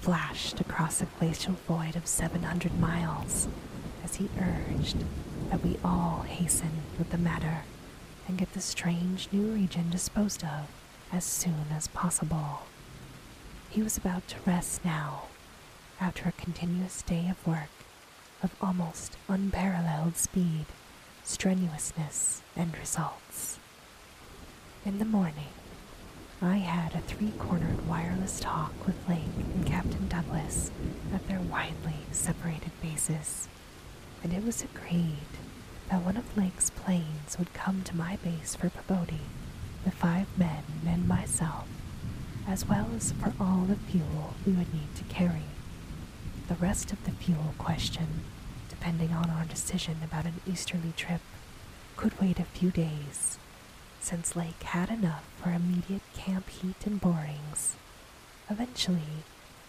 flashed 0.00 0.60
across 0.60 1.00
a 1.00 1.06
glacial 1.20 1.54
void 1.68 1.94
of 1.94 2.08
700 2.08 2.80
miles 2.80 3.46
as 4.06 4.16
he 4.16 4.30
urged 4.40 4.98
that 5.50 5.64
we 5.64 5.76
all 5.84 6.22
hasten 6.28 6.70
with 6.96 7.10
the 7.10 7.18
matter 7.18 7.62
and 8.28 8.38
get 8.38 8.52
the 8.52 8.60
strange 8.60 9.28
new 9.32 9.52
region 9.52 9.90
disposed 9.90 10.44
of 10.44 10.68
as 11.12 11.24
soon 11.24 11.66
as 11.72 11.88
possible. 11.88 12.62
He 13.68 13.82
was 13.82 13.96
about 13.96 14.28
to 14.28 14.36
rest 14.46 14.84
now, 14.84 15.24
after 16.00 16.28
a 16.28 16.40
continuous 16.40 17.02
day 17.02 17.28
of 17.28 17.44
work 17.44 17.74
of 18.44 18.54
almost 18.60 19.16
unparalleled 19.28 20.16
speed, 20.16 20.66
strenuousness, 21.24 22.42
and 22.54 22.78
results. 22.78 23.58
In 24.84 25.00
the 25.00 25.04
morning, 25.04 25.50
I 26.40 26.58
had 26.58 26.94
a 26.94 27.00
three 27.00 27.32
cornered 27.40 27.88
wireless 27.88 28.38
talk 28.38 28.72
with 28.86 29.08
Lake 29.08 29.34
and 29.56 29.66
Captain 29.66 30.06
Douglas 30.06 30.70
at 31.12 31.26
their 31.26 31.40
widely 31.40 31.96
separated 32.12 32.70
bases, 32.80 33.48
and 34.22 34.32
it 34.32 34.44
was 34.44 34.62
agreed 34.62 35.28
that 35.90 36.02
one 36.02 36.16
of 36.16 36.36
Lake's 36.36 36.70
planes 36.70 37.38
would 37.38 37.52
come 37.54 37.82
to 37.84 37.96
my 37.96 38.16
base 38.16 38.54
for 38.54 38.68
Pabodie, 38.70 39.28
the 39.84 39.90
five 39.90 40.26
men 40.36 40.64
and 40.86 41.06
myself, 41.06 41.68
as 42.46 42.66
well 42.66 42.88
as 42.96 43.12
for 43.12 43.32
all 43.40 43.62
the 43.62 43.76
fuel 43.76 44.34
we 44.44 44.52
would 44.52 44.72
need 44.74 44.94
to 44.96 45.04
carry. 45.04 45.44
The 46.48 46.54
rest 46.54 46.92
of 46.92 47.04
the 47.04 47.10
fuel 47.12 47.54
question, 47.58 48.22
depending 48.68 49.12
on 49.12 49.30
our 49.30 49.44
decision 49.44 49.96
about 50.04 50.26
an 50.26 50.40
easterly 50.46 50.92
trip, 50.96 51.20
could 51.96 52.20
wait 52.20 52.38
a 52.38 52.44
few 52.44 52.70
days 52.70 53.38
since 54.00 54.36
Lake 54.36 54.62
had 54.62 54.88
enough 54.90 55.24
for 55.42 55.50
immediate 55.50 56.02
camp 56.14 56.48
heat 56.48 56.86
and 56.86 57.00
borings. 57.00 57.74
Eventually, 58.48 59.24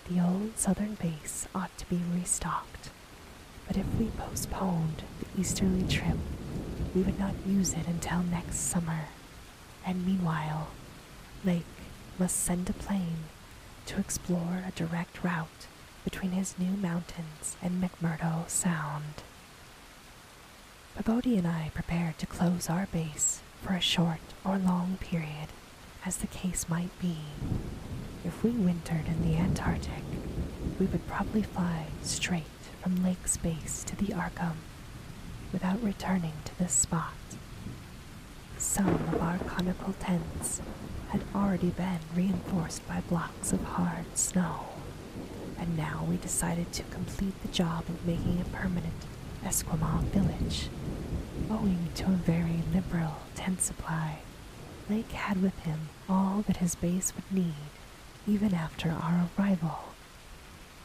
the 0.07 0.19
old 0.21 0.57
southern 0.57 0.95
base 0.95 1.47
ought 1.55 1.75
to 1.77 1.85
be 1.89 2.01
restocked, 2.13 2.89
but 3.67 3.77
if 3.77 3.85
we 3.99 4.07
postponed 4.17 5.03
the 5.19 5.41
easterly 5.41 5.83
trip, 5.87 6.17
we 6.95 7.01
would 7.01 7.19
not 7.19 7.33
use 7.45 7.73
it 7.73 7.87
until 7.87 8.23
next 8.23 8.57
summer, 8.57 9.09
and 9.85 10.05
meanwhile, 10.05 10.69
Lake 11.43 11.63
must 12.17 12.37
send 12.37 12.69
a 12.69 12.73
plane 12.73 13.25
to 13.85 13.99
explore 13.99 14.63
a 14.67 14.71
direct 14.71 15.23
route 15.23 15.67
between 16.03 16.31
his 16.31 16.57
new 16.57 16.75
mountains 16.77 17.57
and 17.61 17.83
McMurdo 17.83 18.49
Sound. 18.49 19.23
Pabodie 20.97 21.37
and 21.37 21.47
I 21.47 21.71
prepared 21.73 22.17
to 22.17 22.25
close 22.25 22.69
our 22.69 22.87
base 22.91 23.41
for 23.61 23.73
a 23.73 23.81
short 23.81 24.19
or 24.43 24.57
long 24.57 24.97
period, 24.99 25.49
as 26.05 26.17
the 26.17 26.27
case 26.27 26.69
might 26.69 26.97
be. 26.99 27.17
If 28.25 28.43
we 28.43 28.51
wintered 28.51 29.07
in 29.07 29.21
the 29.21 29.37
Antarctic, 29.37 30.03
we 30.79 30.85
would 30.87 31.07
probably 31.07 31.43
fly 31.43 31.85
straight 32.01 32.45
from 32.81 33.03
Lake's 33.03 33.37
base 33.37 33.83
to 33.85 33.95
the 33.95 34.13
Arkham 34.13 34.55
without 35.51 35.81
returning 35.83 36.33
to 36.45 36.57
this 36.59 36.73
spot. 36.73 37.13
some 38.57 38.87
of 38.87 39.21
our 39.21 39.37
conical 39.39 39.93
tents 39.99 40.61
had 41.09 41.21
already 41.35 41.69
been 41.69 41.99
reinforced 42.15 42.85
by 42.87 43.01
blocks 43.01 43.53
of 43.53 43.63
hard 43.63 44.05
snow, 44.17 44.65
and 45.57 45.77
now 45.77 46.05
we 46.09 46.17
decided 46.17 46.71
to 46.73 46.83
complete 46.83 47.39
the 47.41 47.47
job 47.49 47.83
of 47.87 48.05
making 48.05 48.41
a 48.41 48.57
permanent 48.57 49.05
Esquimau 49.43 50.01
village. 50.11 50.69
Owing 51.49 51.89
to 51.95 52.05
a 52.05 52.07
very 52.09 52.61
liberal 52.73 53.17
tent 53.35 53.61
supply, 53.61 54.19
Lake 54.89 55.11
had 55.11 55.41
with 55.41 55.57
him 55.59 55.89
all 56.09 56.43
that 56.47 56.57
his 56.57 56.75
base 56.75 57.13
would 57.15 57.31
need 57.31 57.53
even 58.27 58.53
after 58.53 58.89
our 58.89 59.29
arrival. 59.37 59.79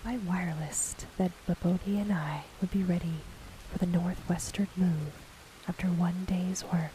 I 0.05 0.17
wirelessed 0.19 1.05
that 1.17 1.31
Pabodie 1.47 2.01
and 2.01 2.13
I 2.13 2.43
would 2.61 2.73
be 2.73 2.83
ready 2.83 3.21
for 3.71 3.79
the 3.79 3.87
northwestward 3.87 4.69
move 4.77 5.13
after 5.69 5.87
one 5.87 6.25
day's 6.27 6.65
work 6.65 6.91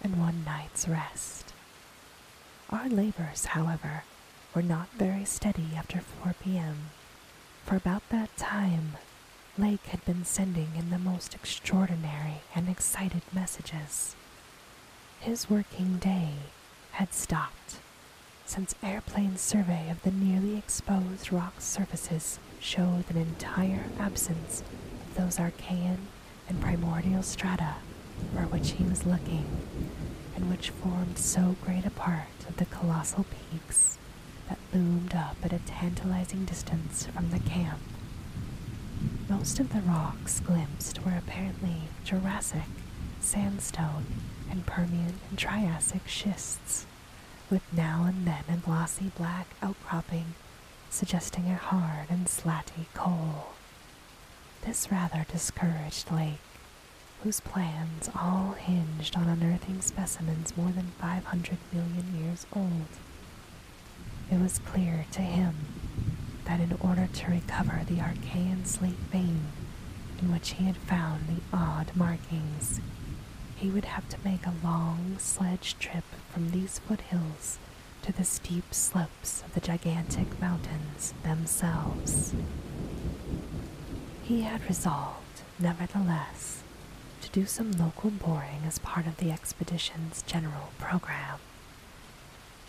and 0.00 0.20
one 0.20 0.44
night's 0.44 0.86
rest. 0.86 1.52
Our 2.70 2.88
labors, 2.88 3.46
however, 3.46 4.04
were 4.54 4.62
not 4.62 4.88
very 4.96 5.24
steady 5.24 5.70
after 5.76 6.00
4 6.00 6.34
p.m. 6.42 6.90
For 7.64 7.74
about 7.74 8.08
that 8.10 8.36
time, 8.36 8.96
Lake 9.58 9.86
had 9.86 10.04
been 10.04 10.24
sending 10.24 10.68
in 10.76 10.90
the 10.90 10.98
most 10.98 11.34
extraordinary 11.34 12.42
and 12.54 12.68
excited 12.68 13.22
messages. 13.32 14.14
His 15.18 15.50
working 15.50 15.98
day 15.98 16.34
had 16.92 17.12
stopped 17.12 17.80
since 18.46 18.74
airplane 18.82 19.36
survey 19.36 19.90
of 19.90 20.02
the 20.02 20.10
nearly 20.12 20.56
exposed 20.56 21.32
rock 21.32 21.54
surfaces 21.60 22.38
showed 22.62 23.04
an 23.10 23.16
entire 23.16 23.84
absence 23.98 24.62
of 25.04 25.14
those 25.16 25.36
Archean 25.38 25.98
and 26.48 26.60
primordial 26.60 27.22
strata 27.22 27.74
for 28.32 28.42
which 28.42 28.72
he 28.72 28.84
was 28.84 29.04
looking, 29.04 29.44
and 30.36 30.48
which 30.48 30.70
formed 30.70 31.18
so 31.18 31.56
great 31.64 31.84
a 31.84 31.90
part 31.90 32.28
of 32.48 32.56
the 32.56 32.64
colossal 32.66 33.24
peaks 33.24 33.98
that 34.48 34.58
loomed 34.72 35.14
up 35.14 35.36
at 35.42 35.52
a 35.52 35.58
tantalizing 35.66 36.44
distance 36.44 37.06
from 37.06 37.30
the 37.30 37.40
camp. 37.40 37.80
Most 39.28 39.58
of 39.58 39.72
the 39.72 39.80
rocks 39.80 40.40
glimpsed 40.40 41.04
were 41.04 41.16
apparently 41.18 41.82
Jurassic, 42.04 42.62
sandstone, 43.20 44.06
and 44.50 44.64
Permian 44.66 45.14
and 45.28 45.38
Triassic 45.38 46.02
schists, 46.06 46.86
with 47.50 47.62
now 47.72 48.04
and 48.06 48.26
then 48.26 48.44
a 48.48 48.56
glossy 48.56 49.10
black 49.16 49.48
outcropping 49.62 50.34
suggesting 50.92 51.46
a 51.46 51.54
hard 51.54 52.06
and 52.10 52.26
slatty 52.26 52.84
coal. 52.92 53.54
This 54.66 54.92
rather 54.92 55.24
discouraged 55.32 56.12
Lake, 56.12 56.38
whose 57.22 57.40
plans 57.40 58.10
all 58.14 58.52
hinged 58.52 59.16
on 59.16 59.26
unearthing 59.26 59.80
specimens 59.80 60.54
more 60.54 60.70
than 60.70 60.92
500 61.00 61.56
million 61.72 62.22
years 62.22 62.46
old. 62.54 62.88
It 64.30 64.38
was 64.38 64.58
clear 64.58 65.06
to 65.12 65.22
him 65.22 65.54
that 66.44 66.60
in 66.60 66.76
order 66.80 67.08
to 67.10 67.30
recover 67.30 67.80
the 67.86 68.00
Archaean 68.00 68.66
slate 68.66 68.92
vein 69.10 69.46
in 70.20 70.30
which 70.30 70.50
he 70.50 70.64
had 70.64 70.76
found 70.76 71.22
the 71.26 71.56
odd 71.56 71.90
markings, 71.94 72.80
he 73.56 73.70
would 73.70 73.86
have 73.86 74.08
to 74.10 74.18
make 74.24 74.44
a 74.44 74.54
long 74.62 75.16
sledge 75.18 75.78
trip 75.78 76.04
from 76.30 76.50
these 76.50 76.80
foothills 76.80 77.58
to 78.02 78.12
the 78.12 78.24
steep 78.24 78.74
slopes 78.74 79.42
of 79.42 79.54
the 79.54 79.60
gigantic 79.60 80.40
mountains 80.40 81.14
themselves. 81.22 82.34
He 84.22 84.42
had 84.42 84.66
resolved, 84.66 85.42
nevertheless, 85.58 86.62
to 87.22 87.30
do 87.30 87.46
some 87.46 87.72
local 87.72 88.10
boring 88.10 88.62
as 88.66 88.78
part 88.80 89.06
of 89.06 89.18
the 89.18 89.30
expedition's 89.30 90.22
general 90.22 90.70
program. 90.78 91.38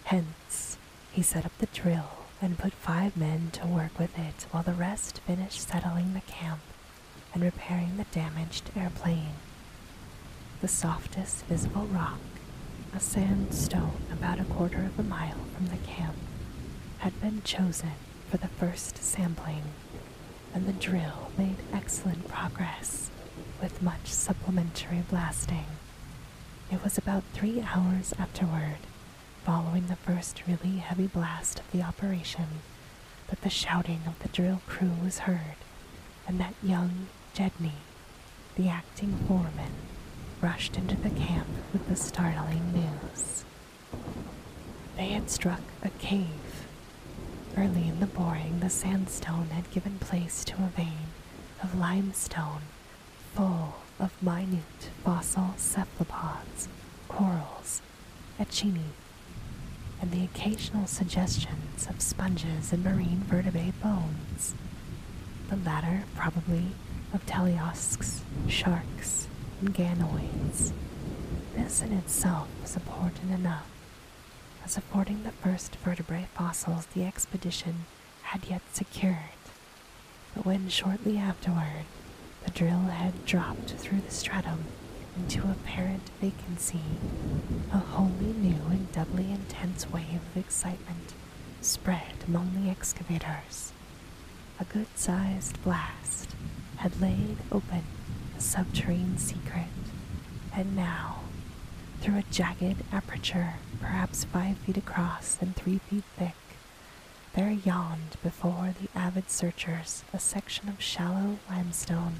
Hence, 0.06 0.78
he 1.12 1.22
set 1.22 1.46
up 1.46 1.58
the 1.58 1.68
drill 1.68 2.10
and 2.42 2.58
put 2.58 2.74
five 2.74 3.16
men 3.16 3.50
to 3.54 3.66
work 3.66 3.98
with 3.98 4.18
it 4.18 4.46
while 4.52 4.64
the 4.64 4.74
rest 4.74 5.20
finished 5.20 5.68
settling 5.68 6.14
the 6.14 6.22
camp 6.22 6.62
and 7.34 7.44
repairing 7.44 7.98
the 7.98 8.06
damaged 8.12 8.70
airplane. 8.76 9.36
The 10.62 10.68
softest 10.68 11.46
visible 11.46 11.88
rock, 11.88 12.20
a 12.96 13.00
sandstone 13.00 13.98
about 14.12 14.40
a 14.40 14.44
quarter 14.44 14.84
of 14.84 15.00
a 15.00 15.04
mile 15.04 15.38
from 15.56 15.68
the 15.68 15.78
camp, 15.86 16.16
had 17.00 17.20
been 17.22 17.42
chosen 17.44 17.92
for 18.30 18.38
the 18.38 18.48
first 18.48 18.98
sampling, 18.98 19.64
and 20.54 20.68
the 20.68 20.74
drill 20.74 21.32
made 21.38 21.56
excellent 21.74 22.28
progress 22.28 23.10
with 23.62 23.82
much 23.82 24.06
supplementary 24.08 25.04
blasting. 25.10 25.66
It 26.72 26.84
was 26.84 26.98
about 26.98 27.24
three 27.34 27.62
hours 27.62 28.14
afterward 28.20 28.78
following 29.44 29.88
the 29.88 29.96
first 29.96 30.44
really 30.48 30.78
heavy 30.78 31.08
blast 31.08 31.60
of 31.60 31.72
the 31.72 31.82
operation 31.82 32.62
that 33.28 33.42
the 33.42 33.50
shouting 33.50 34.02
of 34.06 34.20
the 34.20 34.30
drill 34.30 34.62
crew 34.68 34.92
was 35.04 35.20
heard, 35.20 35.56
and 36.28 36.40
that 36.40 36.54
young 36.62 37.08
Gedney, 37.34 37.74
the 38.56 38.70
acting 38.70 39.16
foreman, 39.28 39.72
rushed 40.44 40.76
into 40.76 40.98
the 40.98 41.10
camp 41.12 41.48
with 41.72 41.88
the 41.88 41.96
startling 41.96 42.74
news. 42.74 43.46
They 44.98 45.08
had 45.08 45.30
struck 45.30 45.62
a 45.82 45.90
cave. 45.90 46.68
Early 47.58 47.88
in 47.88 48.02
the 48.02 48.08
boring, 48.08 48.60
the 48.60 48.70
sandstone 48.70 49.48
had 49.52 49.72
given 49.72 50.00
place 50.00 50.44
to 50.46 50.56
a 50.56 50.68
vein 50.76 51.08
of 51.64 51.80
limestone 51.80 52.64
full 53.34 53.76
of 54.02 54.22
minute 54.22 54.90
fossil 55.06 55.54
cephalopods, 55.56 56.68
corals, 57.08 57.82
echini, 58.38 58.92
and 60.02 60.12
the 60.12 60.26
occasional 60.26 60.88
suggestions 60.88 61.88
of 61.88 62.02
sponges 62.02 62.74
and 62.74 62.84
marine 62.84 63.24
vertebrate 63.30 63.82
bones, 63.82 64.56
the 65.50 65.56
latter 65.56 66.04
probably 66.18 66.66
of 67.14 67.26
teleosts, 67.26 68.22
sharks, 68.50 69.30
and 69.64 69.74
ganoids. 69.74 70.74
This 71.56 71.82
in 71.82 71.94
itself 71.94 72.50
was 72.62 72.76
important 72.76 73.32
enough, 73.32 73.66
as 74.66 74.76
affording 74.76 75.24
the 75.24 75.32
first 75.32 75.78
vertebrate 75.78 76.28
fossils 76.36 76.86
the 76.88 77.06
expedition 77.06 77.86
had 78.24 78.44
yet 78.46 78.62
secured. 78.74 79.16
But 80.36 80.46
when 80.46 80.68
shortly 80.68 81.18
afterward 81.18 81.86
the 82.44 82.52
drill 82.52 82.88
head 82.92 83.26
dropped 83.26 83.70
through 83.72 84.02
the 84.02 84.12
stratum 84.12 84.66
into 85.16 85.50
apparent 85.50 86.10
vacancy, 86.20 86.82
a 87.72 87.78
wholly 87.78 88.34
new 88.34 88.60
and 88.70 88.92
doubly 88.92 89.32
intense 89.32 89.90
wave 89.90 90.20
of 90.36 90.38
excitement 90.38 91.14
spread 91.62 92.16
among 92.28 92.52
the 92.54 92.70
excavators. 92.70 93.72
A 94.60 94.66
good 94.66 94.88
sized 94.96 95.64
blast 95.64 96.32
had 96.78 97.00
laid 97.00 97.38
open 97.50 97.84
subterranean 98.42 99.18
secret, 99.18 99.68
and 100.56 100.76
now, 100.76 101.22
through 102.02 102.18
a 102.18 102.24
jagged 102.32 102.84
aperture 102.92 103.56
perhaps 103.80 104.24
five 104.26 104.58
feet 104.58 104.78
across 104.78 105.38
and 105.42 105.56
three 105.56 105.80
feet 105.80 106.04
thick, 106.18 106.36
there 107.34 107.52
yawned 107.52 108.18
before 108.22 108.74
the 108.80 108.90
avid 108.98 109.30
searchers 109.30 110.04
a 110.14 110.20
section 110.20 110.70
of 110.70 110.82
shallow 110.82 111.38
limestone, 111.50 112.16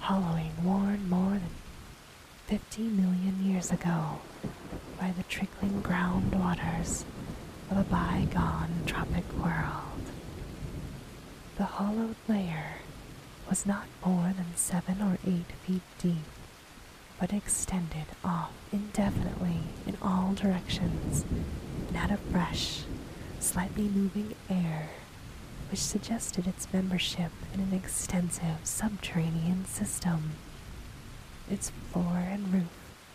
hollowing 0.00 0.52
worn 0.62 1.08
more 1.08 1.30
than 1.32 1.50
fifty 2.46 2.82
million 2.82 3.36
years 3.42 3.70
ago 3.70 4.20
by 5.00 5.12
the 5.16 5.22
trickling 5.24 5.80
ground 5.80 6.34
waters 6.34 7.04
of 7.70 7.76
a 7.78 7.84
bygone 7.84 8.82
tropic 8.86 9.24
world. 9.34 9.84
The 11.56 11.64
hollowed 11.64 12.16
layer 12.28 12.76
was 13.48 13.64
not 13.66 13.86
more 14.04 14.32
than 14.36 14.54
seven 14.54 15.00
or 15.00 15.18
eight 15.26 15.50
feet 15.64 15.82
deep, 15.98 16.24
but 17.18 17.32
extended 17.32 18.06
off 18.24 18.52
indefinitely 18.72 19.60
in 19.86 19.96
all 20.02 20.34
directions 20.34 21.24
and 21.88 21.96
had 21.96 22.10
a 22.10 22.16
fresh, 22.16 22.82
slightly 23.40 23.88
moving 23.88 24.34
air 24.50 24.90
which 25.70 25.80
suggested 25.80 26.46
its 26.46 26.72
membership 26.72 27.30
in 27.52 27.60
an 27.60 27.72
extensive 27.74 28.58
subterranean 28.64 29.64
system. 29.66 30.32
Its 31.50 31.70
floor 31.92 32.16
and 32.16 32.52
roof 32.52 32.68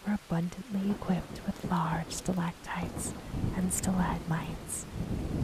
were 0.06 0.14
abundantly 0.14 0.92
equipped 0.92 1.42
with 1.46 1.66
large 1.72 2.12
stalactites 2.12 3.14
and 3.56 3.74
stalagmites, 3.74 4.86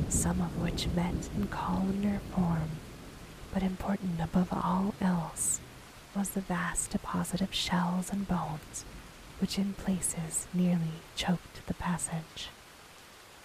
some 0.10 0.41
of 0.41 0.62
which 0.62 0.88
met 0.95 1.30
in 1.36 1.47
columnar 1.47 2.19
form, 2.36 2.69
but 3.53 3.63
important 3.63 4.19
above 4.21 4.49
all 4.51 4.93
else 5.01 5.59
was 6.15 6.31
the 6.31 6.41
vast 6.41 6.91
deposit 6.91 7.41
of 7.41 7.53
shells 7.53 8.12
and 8.12 8.27
bones 8.27 8.85
which 9.39 9.57
in 9.57 9.73
places 9.73 10.47
nearly 10.53 11.01
choked 11.15 11.65
the 11.67 11.73
passage. 11.73 12.49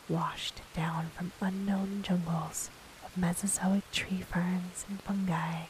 Washed 0.08 0.60
down 0.74 1.06
from 1.16 1.32
unknown 1.40 2.02
jungles 2.02 2.70
of 3.04 3.16
Mesozoic 3.16 3.90
tree 3.92 4.24
ferns 4.28 4.84
and 4.88 5.00
fungi, 5.02 5.66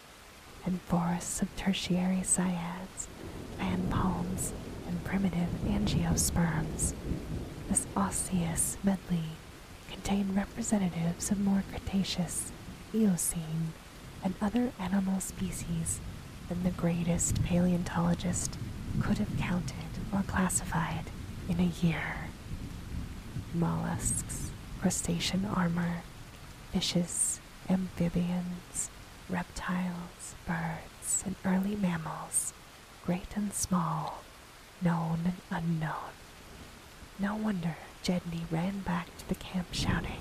and 0.64 0.80
forests 0.82 1.42
of 1.42 1.54
tertiary 1.56 2.22
cycads, 2.24 3.06
fan 3.58 3.86
palms, 3.90 4.52
and 4.88 5.04
primitive 5.04 5.48
angiosperms. 5.66 6.94
This 7.68 7.86
osseous 7.96 8.76
medley 8.82 9.36
contained 9.90 10.34
representatives 10.34 11.30
of 11.30 11.38
more 11.38 11.62
Cretaceous, 11.70 12.50
Eocene, 12.94 13.72
and 14.24 14.34
other 14.40 14.72
animal 14.80 15.20
species 15.20 16.00
than 16.48 16.62
the 16.62 16.70
greatest 16.70 17.44
paleontologist 17.44 18.58
could 19.00 19.18
have 19.18 19.38
counted 19.38 19.74
or 20.12 20.22
classified 20.22 21.04
in 21.48 21.60
a 21.60 21.86
year. 21.86 22.28
Mollusks, 23.52 24.50
crustacean 24.80 25.44
armor, 25.44 26.02
fishes, 26.72 27.38
amphibians, 27.68 28.90
reptiles, 29.28 30.34
birds, 30.46 31.22
and 31.24 31.36
early 31.44 31.76
mammals, 31.76 32.52
great 33.06 33.36
and 33.36 33.52
small, 33.52 34.22
known 34.82 35.20
and 35.24 35.40
unknown. 35.50 36.12
No 37.18 37.36
wonder 37.36 37.76
Gedney 38.02 38.42
ran 38.50 38.80
back 38.80 39.06
to 39.18 39.28
the 39.28 39.34
camp 39.34 39.68
shouting, 39.72 40.20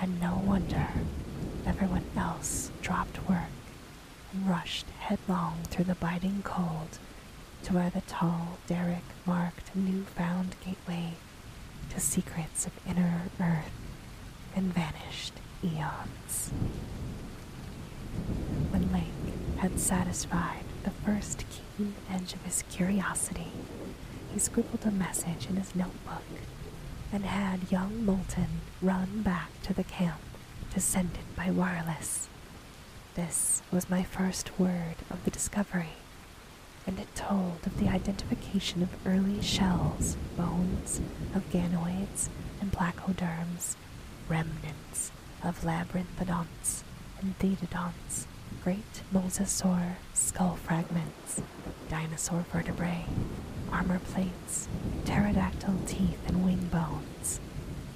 and 0.00 0.20
no 0.20 0.40
wonder 0.44 0.88
everyone 1.66 2.04
else 2.16 2.70
dropped 2.80 3.28
work 3.28 3.38
and 4.32 4.48
rushed 4.48 4.86
headlong 5.00 5.58
through 5.64 5.84
the 5.84 5.94
biting 5.96 6.40
cold 6.44 6.98
to 7.62 7.72
where 7.74 7.90
the 7.90 8.00
tall 8.02 8.58
derrick 8.66 9.04
marked 9.26 9.74
a 9.74 9.78
new-found 9.78 10.54
gateway 10.64 11.14
to 11.90 12.00
secrets 12.00 12.66
of 12.66 12.72
inner 12.88 13.22
earth 13.40 13.70
and 14.54 14.72
vanished 14.72 15.32
eons. 15.64 16.52
When 18.70 18.92
Lake 18.92 19.34
had 19.58 19.80
satisfied 19.80 20.64
the 20.84 20.90
first 20.90 21.44
keen 21.50 21.94
edge 22.10 22.34
of 22.34 22.42
his 22.42 22.62
curiosity, 22.70 23.52
he 24.32 24.38
scribbled 24.38 24.84
a 24.84 24.90
message 24.90 25.48
in 25.48 25.56
his 25.56 25.74
notebook 25.74 26.22
and 27.12 27.24
had 27.24 27.70
young 27.70 28.04
Moulton 28.04 28.60
run 28.82 29.22
back 29.22 29.50
to 29.62 29.72
the 29.72 29.84
camp 29.84 30.20
to 30.76 30.82
send 30.82 31.08
it 31.14 31.34
by 31.34 31.50
wireless. 31.50 32.28
This 33.14 33.62
was 33.72 33.88
my 33.88 34.02
first 34.02 34.60
word 34.60 34.96
of 35.08 35.24
the 35.24 35.30
discovery, 35.30 35.94
and 36.86 36.98
it 36.98 37.14
told 37.14 37.60
of 37.64 37.78
the 37.78 37.88
identification 37.88 38.82
of 38.82 38.90
early 39.06 39.40
shells, 39.40 40.18
bones 40.36 41.00
of 41.34 41.50
ganoids 41.50 42.28
and 42.60 42.70
placoderms, 42.72 43.74
remnants 44.28 45.12
of 45.42 45.62
labyrinthodonts 45.62 46.82
and 47.22 47.38
thecodonts, 47.38 48.26
great 48.62 49.00
mosasaur 49.14 49.94
skull 50.12 50.56
fragments, 50.56 51.40
dinosaur 51.88 52.44
vertebrae, 52.52 53.06
armor 53.72 53.98
plates, 53.98 54.68
pterodactyl 55.06 55.78
teeth 55.86 56.20
and 56.26 56.44
wing 56.44 56.68
bones, 56.70 57.40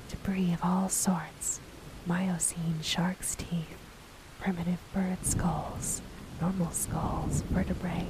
debris 0.08 0.54
of 0.54 0.60
all 0.64 0.88
sorts, 0.88 1.60
Miocene 2.06 2.80
shark's 2.82 3.34
teeth, 3.34 3.76
primitive 4.40 4.80
bird 4.94 5.24
skulls, 5.24 6.00
normal 6.40 6.70
skulls, 6.70 7.42
vertebrae, 7.42 8.06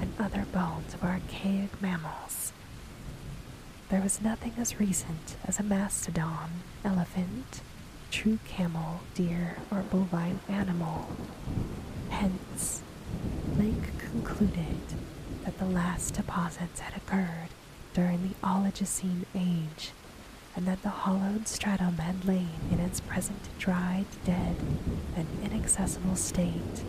and 0.00 0.12
other 0.18 0.46
bones 0.52 0.94
of 0.94 1.04
archaic 1.04 1.80
mammals. 1.80 2.52
There 3.90 4.00
was 4.00 4.20
nothing 4.22 4.52
as 4.58 4.80
recent 4.80 5.36
as 5.44 5.58
a 5.58 5.62
mastodon, 5.62 6.50
elephant, 6.84 7.60
true 8.10 8.38
camel, 8.46 9.00
deer, 9.14 9.56
or 9.70 9.82
bovine 9.82 10.40
animal. 10.48 11.06
Hence, 12.10 12.82
Lake 13.56 13.98
concluded 13.98 14.80
that 15.44 15.58
the 15.58 15.66
last 15.66 16.14
deposits 16.14 16.80
had 16.80 16.96
occurred 16.96 17.48
during 17.94 18.22
the 18.28 18.34
Oligocene 18.46 19.24
age, 19.34 19.92
and 20.58 20.66
that 20.66 20.82
the 20.82 20.88
hollowed 20.88 21.46
stratum 21.46 21.96
had 21.98 22.24
lain 22.24 22.50
in 22.72 22.80
its 22.80 22.98
present 22.98 23.48
dried, 23.60 24.04
dead, 24.24 24.56
and 25.14 25.28
inaccessible 25.44 26.16
state 26.16 26.82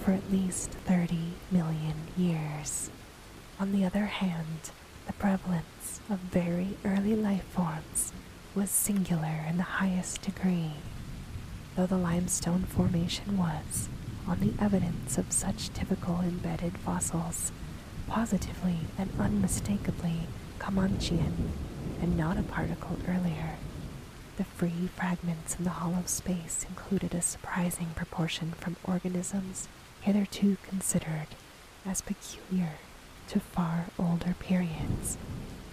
for 0.00 0.12
at 0.12 0.30
least 0.30 0.70
30 0.70 1.18
million 1.50 1.94
years. 2.16 2.88
On 3.58 3.72
the 3.72 3.84
other 3.84 4.04
hand, 4.06 4.70
the 5.08 5.12
prevalence 5.14 6.00
of 6.08 6.20
very 6.20 6.76
early 6.84 7.16
life 7.16 7.42
forms 7.46 8.12
was 8.54 8.70
singular 8.70 9.44
in 9.48 9.56
the 9.56 9.64
highest 9.64 10.22
degree, 10.22 10.74
though 11.74 11.86
the 11.86 11.98
limestone 11.98 12.62
formation 12.62 13.36
was, 13.36 13.88
on 14.28 14.38
the 14.38 14.54
evidence 14.62 15.18
of 15.18 15.32
such 15.32 15.70
typical 15.70 16.20
embedded 16.20 16.78
fossils, 16.78 17.50
positively 18.06 18.76
and 18.96 19.10
unmistakably 19.18 20.28
Comanchian, 20.60 21.50
and 22.00 22.16
not 22.16 22.38
a 22.38 22.42
particle 22.42 22.96
earlier. 23.08 23.56
The 24.36 24.44
free 24.44 24.88
fragments 24.96 25.56
in 25.56 25.64
the 25.64 25.70
hollow 25.70 26.02
space 26.06 26.64
included 26.68 27.14
a 27.14 27.22
surprising 27.22 27.88
proportion 27.94 28.52
from 28.52 28.76
organisms 28.84 29.68
hitherto 30.00 30.56
considered 30.68 31.26
as 31.84 32.00
peculiar 32.00 32.72
to 33.28 33.40
far 33.40 33.86
older 33.98 34.34
periods, 34.40 35.18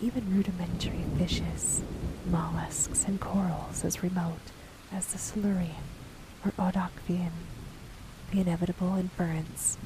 even 0.02 0.36
rudimentary 0.36 1.06
fishes, 1.18 1.82
mollusks, 2.30 3.06
and 3.06 3.20
corals 3.20 3.84
as 3.86 4.04
remote 4.04 4.52
as 4.92 5.08
the 5.08 5.18
Silurian 5.18 5.84
or 6.46 6.52
Ordovician. 6.52 7.32
The 8.32 8.42
inevitable 8.42 8.96
inference 8.98 9.78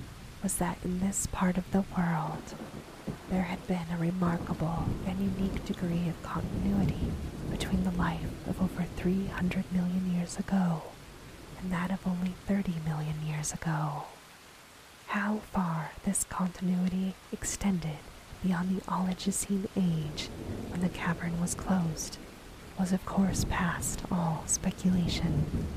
was 0.42 0.56
that 0.56 0.78
in 0.84 1.00
this 1.00 1.28
part 1.28 1.58
of 1.58 1.70
the 1.72 1.84
world 1.96 2.56
there 3.30 3.44
had 3.44 3.66
been 3.68 3.86
a 3.94 3.98
remarkable 3.98 4.86
and 5.08 5.20
unique 5.20 5.64
degree 5.66 6.10
of 6.10 6.22
continuity 6.24 7.12
between 7.50 7.84
the 7.84 7.92
life 7.92 8.48
of 8.48 8.62
over 8.62 8.84
300 8.98 9.72
million 9.72 10.14
years 10.14 10.38
ago 10.38 10.82
and 11.62 11.72
that 11.72 11.92
of 11.92 12.06
only 12.08 12.34
30 12.48 12.76
million 12.86 13.16
years 13.26 13.54
ago. 13.54 14.04
How 15.08 15.40
far 15.52 15.92
this 16.04 16.24
continuity 16.26 17.14
extended 17.32 17.98
beyond 18.44 18.76
the 18.76 18.82
Oligocene 18.86 19.68
age 19.76 20.30
when 20.70 20.82
the 20.82 20.90
cavern 20.90 21.40
was 21.40 21.54
closed 21.54 22.18
was 22.80 22.92
of 22.92 23.06
course 23.06 23.46
past 23.50 24.02
all 24.12 24.44
speculation. 24.48 25.68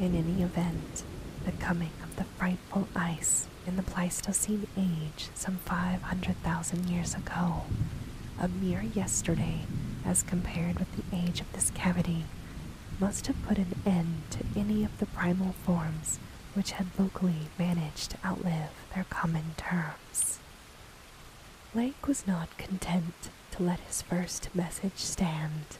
In 0.00 0.14
any 0.16 0.42
event, 0.42 1.04
the 1.44 1.52
coming 1.52 1.90
of 2.02 2.16
the 2.16 2.24
frightful 2.24 2.88
ice 2.96 3.46
in 3.66 3.76
the 3.76 3.82
Pleistocene 3.82 4.66
age 4.76 5.28
some 5.34 5.56
500,000 5.58 6.88
years 6.88 7.14
ago, 7.14 7.62
a 8.40 8.48
mere 8.48 8.82
yesterday 8.82 9.60
as 10.04 10.22
compared 10.22 10.78
with 10.78 10.88
the 10.96 11.16
age 11.16 11.40
of 11.40 11.52
this 11.52 11.70
cavity, 11.70 12.24
must 12.98 13.26
have 13.26 13.42
put 13.46 13.58
an 13.58 13.74
end 13.86 14.22
to 14.30 14.44
any 14.56 14.84
of 14.84 14.98
the 14.98 15.06
primal 15.06 15.52
forms 15.64 16.18
which 16.54 16.72
had 16.72 16.86
locally 16.98 17.48
managed 17.58 18.10
to 18.10 18.18
outlive 18.24 18.70
their 18.94 19.04
common 19.10 19.54
terms. 19.56 20.38
Lake 21.74 22.06
was 22.06 22.26
not 22.26 22.56
content 22.58 23.30
to 23.52 23.62
let 23.62 23.80
his 23.80 24.02
first 24.02 24.54
message 24.54 24.96
stand, 24.98 25.78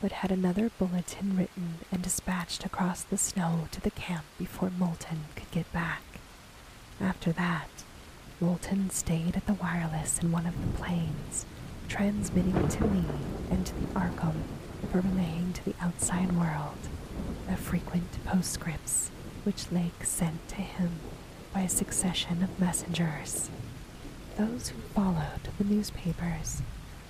but 0.00 0.12
had 0.12 0.32
another 0.32 0.70
bulletin 0.78 1.36
written 1.36 1.78
and 1.92 2.02
dispatched 2.02 2.64
across 2.64 3.02
the 3.02 3.18
snow 3.18 3.68
to 3.72 3.80
the 3.80 3.90
camp 3.90 4.24
before 4.38 4.70
Moulton 4.78 5.24
could 5.34 5.50
get 5.50 5.70
back. 5.72 6.05
After 7.00 7.32
that, 7.32 7.68
Moulton 8.40 8.90
stayed 8.90 9.36
at 9.36 9.46
the 9.46 9.54
wireless 9.54 10.18
in 10.18 10.32
one 10.32 10.46
of 10.46 10.54
the 10.60 10.78
planes, 10.78 11.44
transmitting 11.88 12.68
to 12.68 12.84
me 12.86 13.04
and 13.50 13.66
to 13.66 13.74
the 13.74 13.86
Arkham 13.88 14.42
for 14.90 15.00
relaying 15.00 15.52
to 15.54 15.64
the 15.64 15.74
outside 15.80 16.32
world 16.32 16.76
the 17.48 17.56
frequent 17.56 18.24
postscripts 18.24 19.10
which 19.44 19.70
Lake 19.70 20.04
sent 20.04 20.48
to 20.48 20.56
him 20.56 20.90
by 21.52 21.60
a 21.60 21.68
succession 21.68 22.42
of 22.42 22.58
messengers. 22.60 23.50
Those 24.36 24.68
who 24.68 24.80
followed 24.94 25.48
the 25.58 25.64
newspapers 25.64 26.62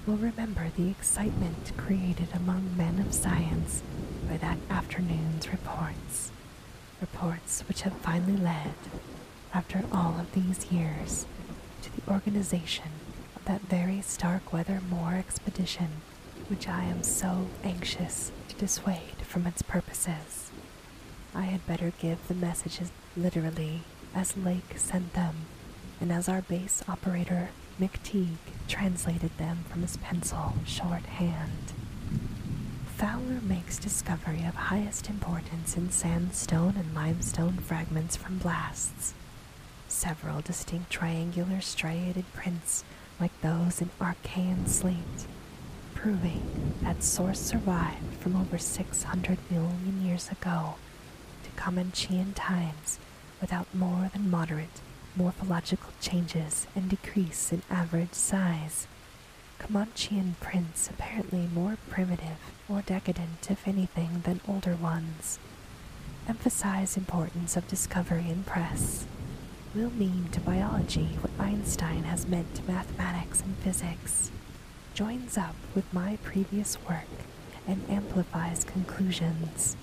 will 0.06 0.16
remember 0.16 0.68
the 0.76 0.90
excitement 0.90 1.72
created 1.76 2.28
among 2.34 2.76
men 2.76 2.98
of 3.00 3.12
science 3.12 3.82
by 4.28 4.36
that 4.38 4.58
afternoon's 4.70 5.48
reports. 5.50 6.30
Reports 7.00 7.62
which 7.66 7.82
have 7.82 7.94
finally 7.94 8.36
led, 8.36 8.74
after 9.52 9.84
all 9.92 10.18
of 10.20 10.32
these 10.32 10.70
years, 10.70 11.26
to 11.82 11.90
the 11.94 12.10
organization 12.10 12.90
of 13.34 13.44
that 13.44 13.62
very 13.62 14.00
Starkweather 14.00 14.80
Moore 14.88 15.14
expedition 15.14 15.88
which 16.48 16.68
I 16.68 16.84
am 16.84 17.02
so 17.02 17.46
anxious 17.64 18.30
to 18.48 18.54
dissuade 18.56 19.16
from 19.22 19.46
its 19.46 19.62
purposes. 19.62 20.50
I 21.34 21.42
had 21.42 21.66
better 21.66 21.92
give 22.00 22.26
the 22.28 22.34
messages 22.34 22.90
literally 23.16 23.82
as 24.14 24.36
Lake 24.36 24.74
sent 24.78 25.12
them, 25.14 25.34
and 26.00 26.12
as 26.12 26.28
our 26.28 26.42
base 26.42 26.82
operator, 26.88 27.48
McTighe, 27.80 28.36
translated 28.68 29.36
them 29.38 29.64
from 29.68 29.82
his 29.82 29.96
pencil 29.98 30.54
shorthand. 30.64 31.72
Fowler 32.96 33.40
makes 33.42 33.78
discovery 33.78 34.44
of 34.46 34.54
highest 34.54 35.10
importance 35.10 35.76
in 35.76 35.90
sandstone 35.90 36.74
and 36.76 36.94
limestone 36.94 37.58
fragments 37.58 38.16
from 38.16 38.38
blasts. 38.38 39.12
Several 39.88 40.40
distinct 40.40 40.90
triangular 40.90 41.60
striated 41.60 42.24
prints 42.34 42.84
like 43.20 43.40
those 43.40 43.80
in 43.80 43.90
Archean 44.00 44.68
slate, 44.68 45.26
proving 45.94 46.74
that 46.82 47.02
source 47.02 47.40
survived 47.40 48.14
from 48.20 48.36
over 48.36 48.58
600 48.58 49.38
million 49.50 50.04
years 50.04 50.28
ago 50.30 50.74
to 51.44 51.50
Comanchean 51.62 52.32
times 52.34 52.98
without 53.40 53.72
more 53.74 54.10
than 54.12 54.30
moderate 54.30 54.80
morphological 55.16 55.90
changes 56.00 56.66
and 56.74 56.90
decrease 56.90 57.52
in 57.52 57.62
average 57.70 58.12
size. 58.12 58.86
Comanchean 59.58 60.34
prints 60.40 60.90
apparently 60.90 61.48
more 61.54 61.78
primitive 61.88 62.38
or 62.68 62.82
decadent, 62.82 63.50
if 63.50 63.66
anything, 63.66 64.22
than 64.24 64.40
older 64.46 64.76
ones. 64.76 65.38
Emphasize 66.28 66.96
importance 66.96 67.56
of 67.56 67.66
discovery 67.68 68.28
in 68.28 68.44
press. 68.44 69.06
Will 69.76 69.90
mean 69.90 70.30
to 70.32 70.40
biology 70.40 71.18
what 71.20 71.38
Einstein 71.38 72.04
has 72.04 72.26
meant 72.26 72.54
to 72.54 72.62
mathematics 72.62 73.42
and 73.42 73.54
physics. 73.58 74.30
Joins 74.94 75.36
up 75.36 75.54
with 75.74 75.92
my 75.92 76.16
previous 76.22 76.78
work 76.88 77.04
and 77.68 77.84
amplifies 77.90 78.64
conclusions. 78.64 79.76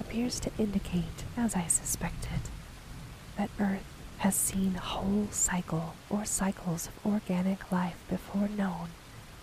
Appears 0.00 0.40
to 0.40 0.50
indicate, 0.58 1.22
as 1.36 1.54
I 1.54 1.68
suspected, 1.68 2.40
that 3.36 3.50
Earth 3.60 3.86
has 4.18 4.34
seen 4.34 4.74
whole 4.74 5.28
cycle 5.30 5.94
or 6.10 6.24
cycles 6.24 6.88
of 6.88 7.12
organic 7.12 7.70
life 7.70 8.02
before 8.10 8.48
known, 8.48 8.88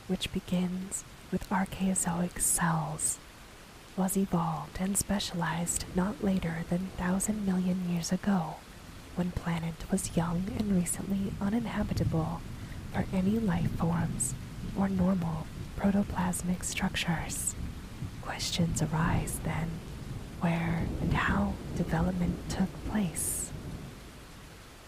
which 0.09 0.33
begins 0.33 1.05
with 1.31 1.49
Archaeozoic 1.49 2.41
cells, 2.41 3.19
was 3.95 4.17
evolved 4.17 4.79
and 4.81 4.97
specialized 4.97 5.85
not 5.95 6.21
later 6.21 6.65
than 6.69 6.89
thousand 6.97 7.45
million 7.45 7.89
years 7.89 8.11
ago, 8.11 8.55
when 9.15 9.31
planet 9.31 9.73
was 9.91 10.15
young 10.15 10.45
and 10.57 10.75
recently 10.75 11.33
uninhabitable 11.41 12.41
for 12.91 13.05
any 13.13 13.39
life 13.39 13.71
forms 13.71 14.33
or 14.77 14.89
normal 14.89 15.47
protoplasmic 15.77 16.63
structures. 16.63 17.55
Questions 18.21 18.81
arise 18.81 19.39
then 19.43 19.69
where 20.39 20.85
and 21.01 21.13
how 21.13 21.53
development 21.75 22.49
took 22.49 22.69
place. 22.89 23.51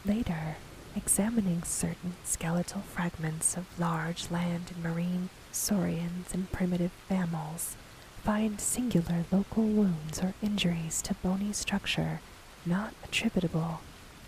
Later, 0.05 0.57
examining 0.95 1.63
certain 1.63 2.13
skeletal 2.23 2.81
fragments 2.81 3.55
of 3.57 3.79
large 3.79 4.29
land 4.29 4.71
and 4.73 4.83
marine 4.83 5.29
saurians 5.51 6.33
and 6.33 6.51
primitive 6.51 6.91
mammals, 7.09 7.77
find 8.23 8.59
singular 8.59 9.23
local 9.31 9.63
wounds 9.63 10.19
or 10.21 10.33
injuries 10.41 11.01
to 11.01 11.13
bony 11.15 11.53
structure 11.53 12.19
not 12.65 12.93
attributable 13.03 13.79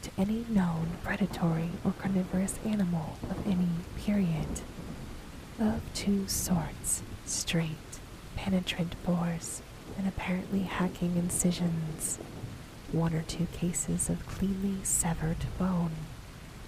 to 0.07 0.21
any 0.21 0.45
known 0.49 0.87
predatory 1.03 1.69
or 1.83 1.91
carnivorous 1.99 2.59
animal 2.65 3.17
of 3.29 3.45
any 3.45 3.67
period. 3.97 4.61
Of 5.59 5.81
two 5.93 6.27
sorts 6.27 7.01
straight, 7.25 7.99
penetrant 8.35 8.95
bores, 9.03 9.61
and 9.97 10.07
apparently 10.07 10.61
hacking 10.61 11.17
incisions 11.17 12.19
one 12.91 13.13
or 13.13 13.23
two 13.23 13.47
cases 13.51 14.09
of 14.09 14.25
cleanly 14.27 14.77
severed 14.83 15.45
bone. 15.59 15.91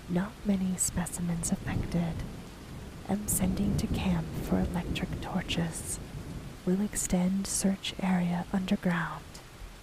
Not 0.09 0.33
many 0.43 0.75
specimens 0.75 1.51
affected. 1.51 2.15
Am 3.07 3.25
sending 3.27 3.77
to 3.77 3.87
camp 3.87 4.25
for 4.43 4.59
electric 4.59 5.21
torches. 5.21 5.97
Will 6.65 6.81
extend 6.81 7.47
search 7.47 7.93
area 8.01 8.45
underground 8.51 9.23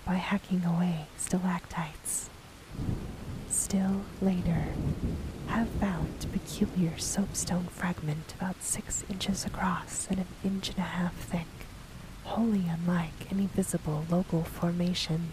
by 0.05 0.15
hacking 0.15 0.65
away 0.65 1.07
stalactites. 1.17 2.29
Still 3.51 4.03
later, 4.21 4.67
have 5.49 5.69
found 5.69 6.25
a 6.25 6.27
peculiar 6.29 6.99
soapstone 6.99 7.65
fragment 7.65 8.35
about 8.39 8.63
six 8.63 9.05
inches 9.09 9.45
across 9.45 10.07
and 10.11 10.19
an 10.21 10.27
inch 10.45 10.71
and 10.71 10.79
a 10.79 10.83
half 10.83 11.15
thick, 11.15 11.47
wholly 12.25 12.65
unlike 12.69 13.31
any 13.31 13.47
visible 13.47 14.05
local 14.11 14.43
formation. 14.45 15.33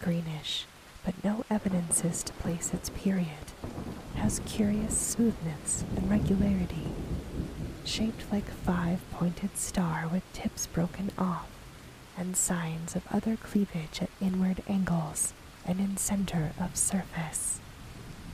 Greenish, 0.00 0.66
but 1.04 1.22
no 1.24 1.44
evidences 1.50 2.22
to 2.22 2.32
place 2.34 2.72
its 2.72 2.90
period. 2.90 3.52
Has 4.16 4.40
curious 4.46 4.96
smoothness 4.96 5.84
and 5.96 6.10
regularity, 6.10 6.88
shaped 7.84 8.30
like 8.32 8.48
a 8.48 8.52
five 8.52 9.00
pointed 9.12 9.56
star 9.56 10.08
with 10.10 10.30
tips 10.32 10.66
broken 10.66 11.10
off, 11.18 11.48
and 12.16 12.36
signs 12.36 12.94
of 12.96 13.02
other 13.10 13.36
cleavage 13.36 14.00
at 14.02 14.10
inward 14.20 14.62
angles 14.68 15.32
and 15.66 15.80
in 15.80 15.96
center 15.96 16.52
of 16.60 16.76
surface. 16.76 17.60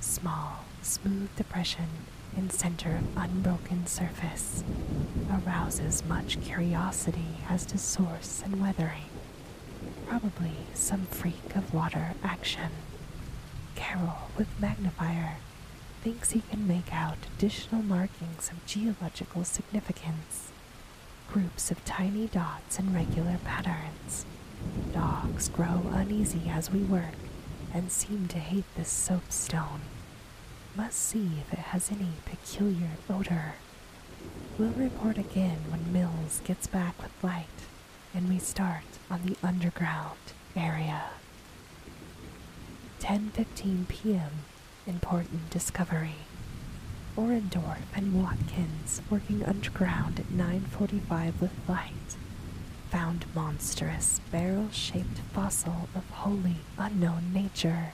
Small, 0.00 0.64
smooth 0.82 1.34
depression 1.36 1.88
in 2.36 2.50
center 2.50 2.96
of 2.96 3.16
unbroken 3.16 3.86
surface 3.86 4.62
arouses 5.30 6.04
much 6.06 6.40
curiosity 6.42 7.38
as 7.48 7.64
to 7.66 7.78
source 7.78 8.42
and 8.44 8.60
weathering. 8.60 9.08
Probably 10.06 10.52
some 10.74 11.06
freak 11.06 11.54
of 11.56 11.72
water 11.74 12.14
action. 12.22 12.70
Carroll, 13.74 14.30
with 14.36 14.48
magnifier, 14.60 15.36
thinks 16.02 16.30
he 16.30 16.40
can 16.40 16.66
make 16.68 16.92
out 16.92 17.18
additional 17.36 17.82
markings 17.82 18.50
of 18.50 18.64
geological 18.66 19.44
significance. 19.44 20.52
Groups 21.32 21.70
of 21.70 21.84
tiny 21.84 22.26
dots 22.28 22.78
in 22.78 22.94
regular 22.94 23.38
patterns. 23.44 24.24
Dogs 24.92 25.48
grow 25.48 25.82
uneasy 25.92 26.48
as 26.48 26.70
we 26.70 26.80
work 26.80 27.14
and 27.72 27.90
seem 27.90 28.28
to 28.28 28.38
hate 28.38 28.64
this 28.76 28.88
soapstone. 28.88 29.82
Must 30.74 30.98
see 30.98 31.30
if 31.40 31.52
it 31.52 31.58
has 31.58 31.90
any 31.90 32.12
peculiar 32.24 32.90
odor. 33.08 33.54
We'll 34.58 34.70
report 34.70 35.18
again 35.18 35.58
when 35.68 35.92
Mills 35.92 36.40
gets 36.44 36.66
back 36.66 37.00
with 37.02 37.12
light 37.22 37.46
and 38.14 38.28
we 38.28 38.38
start 38.38 38.84
on 39.10 39.22
the 39.24 39.36
underground 39.42 40.18
area. 40.54 41.04
10:15 43.00 43.88
p.m. 43.88 44.30
Important 44.86 45.50
discovery. 45.50 46.16
Orendorff 47.16 47.82
and 47.94 48.22
Watkins 48.22 49.02
working 49.10 49.44
underground 49.44 50.20
at 50.20 50.26
9:45 50.26 51.40
with 51.40 51.52
light 51.68 52.16
found 52.96 53.26
monstrous 53.34 54.22
barrel-shaped 54.32 55.18
fossil 55.34 55.86
of 55.94 56.08
wholly 56.12 56.56
unknown 56.78 57.30
nature, 57.30 57.92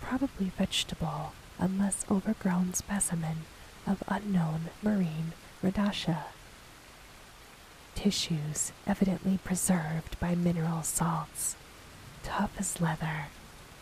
probably 0.00 0.52
vegetable 0.56 1.32
unless 1.58 2.06
overgrown 2.08 2.72
specimen 2.72 3.38
of 3.84 4.00
unknown 4.06 4.60
marine 4.80 5.32
radiata 5.60 6.18
tissues 7.96 8.70
evidently 8.86 9.40
preserved 9.42 10.16
by 10.20 10.36
mineral 10.36 10.84
salts, 10.84 11.56
tough 12.22 12.52
as 12.60 12.80
leather, 12.80 13.26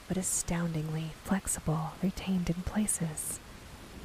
but 0.09 0.17
astoundingly 0.17 1.13
flexible, 1.23 1.91
retained 2.03 2.49
in 2.49 2.63
places, 2.63 3.41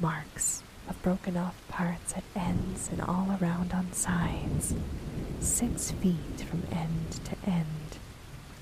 marks 0.00 0.62
of 0.88 1.00
broken 1.02 1.36
off 1.36 1.56
parts 1.68 2.14
at 2.16 2.24
ends 2.34 2.88
and 2.90 3.00
all 3.00 3.36
around 3.40 3.72
on 3.72 3.92
sides, 3.92 4.74
six 5.40 5.90
feet 5.92 6.40
from 6.48 6.62
end 6.70 7.20
to 7.24 7.36
end, 7.48 7.98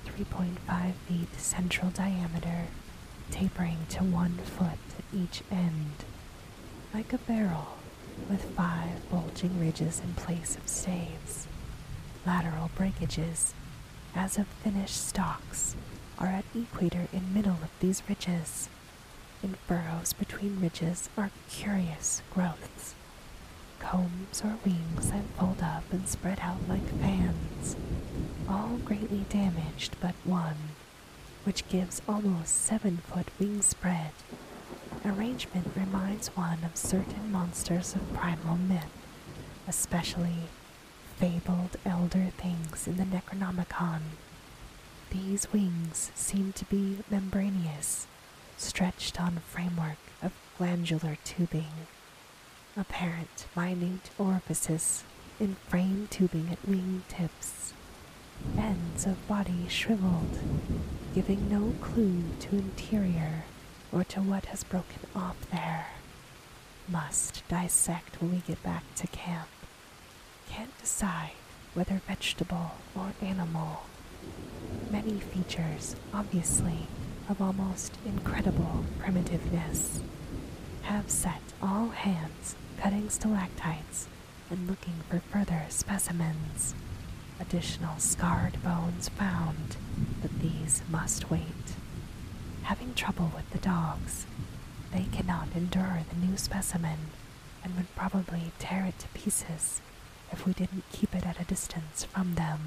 3.5 0.05 0.93
feet 1.07 1.39
central 1.39 1.91
diameter, 1.91 2.65
tapering 3.31 3.79
to 3.89 4.03
one 4.03 4.37
foot 4.37 4.79
at 4.97 5.05
each 5.13 5.41
end, 5.51 6.05
like 6.93 7.11
a 7.13 7.17
barrel 7.17 7.77
with 8.29 8.43
five 8.55 9.09
bulging 9.09 9.59
ridges 9.59 10.01
in 10.03 10.13
place 10.13 10.55
of 10.55 10.67
staves. 10.67 11.47
Lateral 12.25 12.71
breakages, 12.75 13.53
as 14.15 14.37
of 14.37 14.47
finished 14.47 15.07
stalks, 15.07 15.75
are 16.17 16.27
at 16.27 16.45
equator 16.55 17.07
in 17.11 17.33
middle 17.33 17.59
of 17.61 17.69
these 17.79 18.01
ridges. 18.07 18.69
In 19.45 19.53
furrows 19.67 20.11
between 20.11 20.59
ridges 20.59 21.07
are 21.15 21.29
curious 21.47 22.23
growths, 22.33 22.95
combs 23.77 24.41
or 24.43 24.57
wings 24.65 25.11
that 25.11 25.23
fold 25.37 25.61
up 25.61 25.83
and 25.91 26.07
spread 26.07 26.39
out 26.39 26.67
like 26.67 26.87
fans, 26.99 27.75
all 28.49 28.79
greatly 28.83 29.23
damaged 29.29 29.97
but 30.01 30.15
one, 30.23 30.57
which 31.43 31.67
gives 31.69 32.01
almost 32.09 32.55
seven 32.55 32.97
foot 32.97 33.27
wing 33.39 33.61
spread 33.61 34.13
arrangement 35.05 35.67
reminds 35.75 36.29
one 36.29 36.63
of 36.63 36.75
certain 36.75 37.31
monsters 37.31 37.93
of 37.93 38.13
primal 38.13 38.55
myth, 38.57 38.89
especially 39.67 40.47
fabled 41.17 41.77
elder 41.85 42.31
things 42.37 42.87
in 42.87 42.97
the 42.97 43.03
Necronomicon. 43.03 44.01
These 45.11 45.53
wings 45.53 46.11
seem 46.15 46.51
to 46.53 46.65
be 46.65 46.97
membranous, 47.11 48.07
stretched 48.57 49.19
on 49.21 49.37
framework 49.47 49.97
of 50.21 50.31
glandular 50.57 51.17
tubing, 51.23 51.87
apparent 52.77 53.45
minute 53.55 54.09
orifices 54.17 55.03
in 55.39 55.55
frame 55.67 56.07
tubing 56.09 56.49
at 56.51 56.67
wing 56.67 57.03
tips, 57.07 57.73
ends 58.57 59.05
of 59.05 59.27
body 59.27 59.65
shriveled, 59.67 60.39
giving 61.13 61.49
no 61.49 61.73
clue 61.81 62.23
to 62.39 62.55
interior 62.55 63.43
or 63.91 64.03
to 64.03 64.21
what 64.21 64.45
has 64.45 64.63
broken 64.63 64.99
off 65.15 65.37
there. 65.51 65.87
must 66.87 67.43
dissect 67.47 68.21
when 68.21 68.31
we 68.31 68.37
get 68.39 68.61
back 68.63 68.83
to 68.95 69.07
camp. 69.07 69.47
Can't 70.49 70.77
decide 70.79 71.31
whether 71.73 72.01
vegetable 72.07 72.71
or 72.95 73.13
animal. 73.21 73.83
Many 74.91 75.19
features, 75.19 75.95
obviously, 76.13 76.87
of 77.29 77.41
almost 77.41 77.97
incredible 78.05 78.85
primitiveness, 78.99 80.01
have 80.83 81.09
set 81.09 81.41
all 81.61 81.89
hands 81.89 82.55
cutting 82.77 83.09
stalactites 83.09 84.07
and 84.49 84.67
looking 84.67 84.95
for 85.09 85.19
further 85.19 85.63
specimens. 85.69 86.75
Additional 87.39 87.97
scarred 87.97 88.61
bones 88.63 89.09
found, 89.09 89.77
but 90.21 90.39
these 90.39 90.81
must 90.89 91.29
wait. 91.29 91.75
Having 92.63 92.93
trouble 92.93 93.31
with 93.35 93.49
the 93.51 93.57
dogs, 93.57 94.25
they 94.93 95.05
cannot 95.11 95.47
endure 95.55 96.01
the 96.09 96.25
new 96.25 96.37
specimen 96.37 96.99
and 97.63 97.75
would 97.75 97.93
probably 97.95 98.51
tear 98.59 98.85
it 98.85 98.99
to 98.99 99.07
pieces 99.09 99.81
if 100.31 100.45
we 100.45 100.53
didn't 100.53 100.83
keep 100.91 101.13
it 101.15 101.25
at 101.25 101.41
a 101.41 101.45
distance 101.45 102.03
from 102.05 102.35
them. 102.35 102.59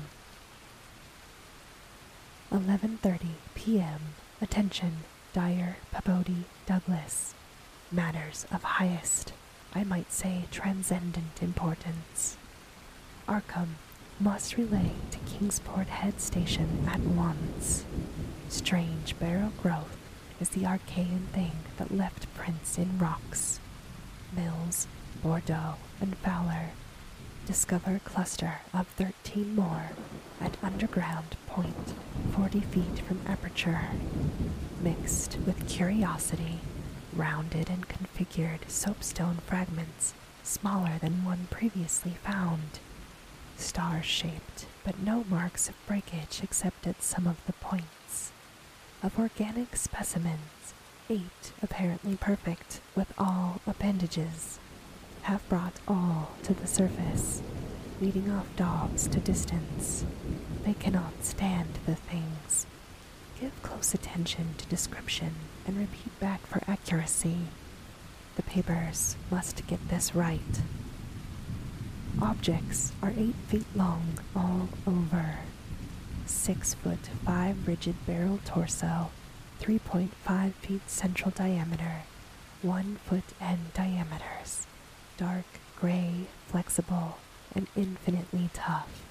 11:30 2.51 3.19
p.m. 3.55 4.01
Attention, 4.41 4.99
Dyer, 5.33 5.79
Pabodie, 5.93 6.45
Douglas. 6.65 7.35
Matters 7.91 8.47
of 8.53 8.63
highest, 8.63 9.33
I 9.75 9.83
might 9.83 10.13
say 10.13 10.45
transcendent 10.53 11.43
importance. 11.43 12.37
Arkham 13.27 13.71
must 14.21 14.57
relay 14.57 14.93
to 15.11 15.19
Kingsport 15.27 15.89
Head 15.89 16.21
Station 16.21 16.87
at 16.89 17.01
once. 17.01 17.85
Strange 18.49 19.19
barrel 19.19 19.53
growth 19.61 19.97
is 20.41 20.51
the 20.51 20.67
archaean 20.67 21.27
thing 21.33 21.53
that 21.77 21.91
left 21.97 22.33
prints 22.35 22.79
in 22.79 22.97
rocks. 22.99 23.59
Mills, 24.37 24.87
Boudreau, 25.21 25.75
and 26.01 26.17
Fowler 26.19 26.71
discover 27.49 27.97
a 27.97 28.01
cluster 28.01 28.59
of 28.75 28.87
13 28.89 29.57
more 29.57 29.93
at 30.39 30.63
underground 30.63 31.35
point 31.47 31.95
40 32.37 32.61
feet 32.61 32.99
from 32.99 33.23
aperture. 33.27 33.89
Mixed 34.83 35.39
with 35.47 35.67
curiosity, 35.67 36.59
rounded 37.15 37.71
and 37.71 37.89
configured 37.89 38.69
soapstone 38.69 39.39
fragments 39.47 40.13
smaller 40.43 40.99
than 41.01 41.25
one 41.25 41.47
previously 41.49 42.19
found. 42.23 42.81
Star 43.57 44.03
shaped, 44.03 44.67
but 44.85 44.99
no 44.99 45.25
marks 45.31 45.71
of 45.71 45.87
breakage 45.87 46.41
except 46.43 46.87
at 46.87 47.03
some 47.03 47.27
of 47.27 47.43
the 47.47 47.55
points. 47.55 48.31
Of 49.03 49.19
organic 49.19 49.75
specimens, 49.75 50.75
eight 51.09 51.53
apparently 51.63 52.17
perfect 52.17 52.83
with 52.95 53.11
all 53.17 53.63
appendages, 53.67 54.59
have 55.29 55.47
brought 55.51 55.79
all 55.87 56.31
to 56.43 56.55
the 56.55 56.67
surface, 56.67 57.43
leading 58.01 58.31
off 58.31 58.47
dogs 58.57 59.07
to 59.07 59.21
distance. 59.21 60.07
They 60.65 60.73
cannot 60.73 61.23
stand 61.23 61.69
the 61.85 61.97
things. 61.97 62.65
Give 63.39 63.53
close 63.63 63.93
attention 63.93 64.55
to 64.57 64.67
description 64.69 65.35
and 65.67 65.77
repeat 65.77 66.19
back 66.19 66.47
for 66.47 66.63
accuracy. 66.67 67.41
The 68.37 68.43
papers 68.43 69.17
must 69.31 69.67
get 69.67 69.87
this 69.91 70.15
right. 70.15 70.63
Objects 72.23 72.93
are 73.03 73.13
8 73.15 73.35
feet 73.49 73.67
long 73.77 74.21
all 74.35 74.71
over. 74.87 75.41
6 76.25 76.73
foot 76.73 77.11
5 77.27 77.69
rigid 77.69 77.97
barrel 78.07 78.41
torso, 78.47 79.11
3.5 79.61 80.53
feet 80.55 80.89
central 80.89 81.33
diameter, 81.33 82.05
1 82.63 82.97
foot 83.05 83.25
end 83.43 83.75
diameters, 83.75 84.68
dark 85.19 85.45
gray, 85.79 86.27
flexible, 86.47 87.19
and 87.55 87.67
infinitely 87.77 88.49
tough. 88.55 89.05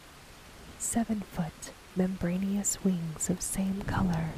7 0.79 1.21
foot 1.21 1.71
membranous 1.95 2.83
wings 2.83 3.29
of 3.29 3.41
same 3.41 3.81
color, 3.83 4.29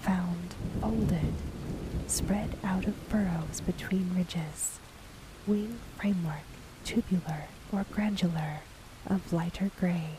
found 0.00 0.54
folded, 0.80 1.34
spread 2.06 2.56
out 2.64 2.86
of 2.86 2.94
furrows 2.94 3.60
between 3.60 4.14
ridges. 4.14 4.78
Wing 5.46 5.78
framework 5.98 6.44
tubular 6.84 7.44
or 7.70 7.84
granular, 7.92 8.60
of 9.06 9.30
lighter 9.32 9.70
gray, 9.78 10.12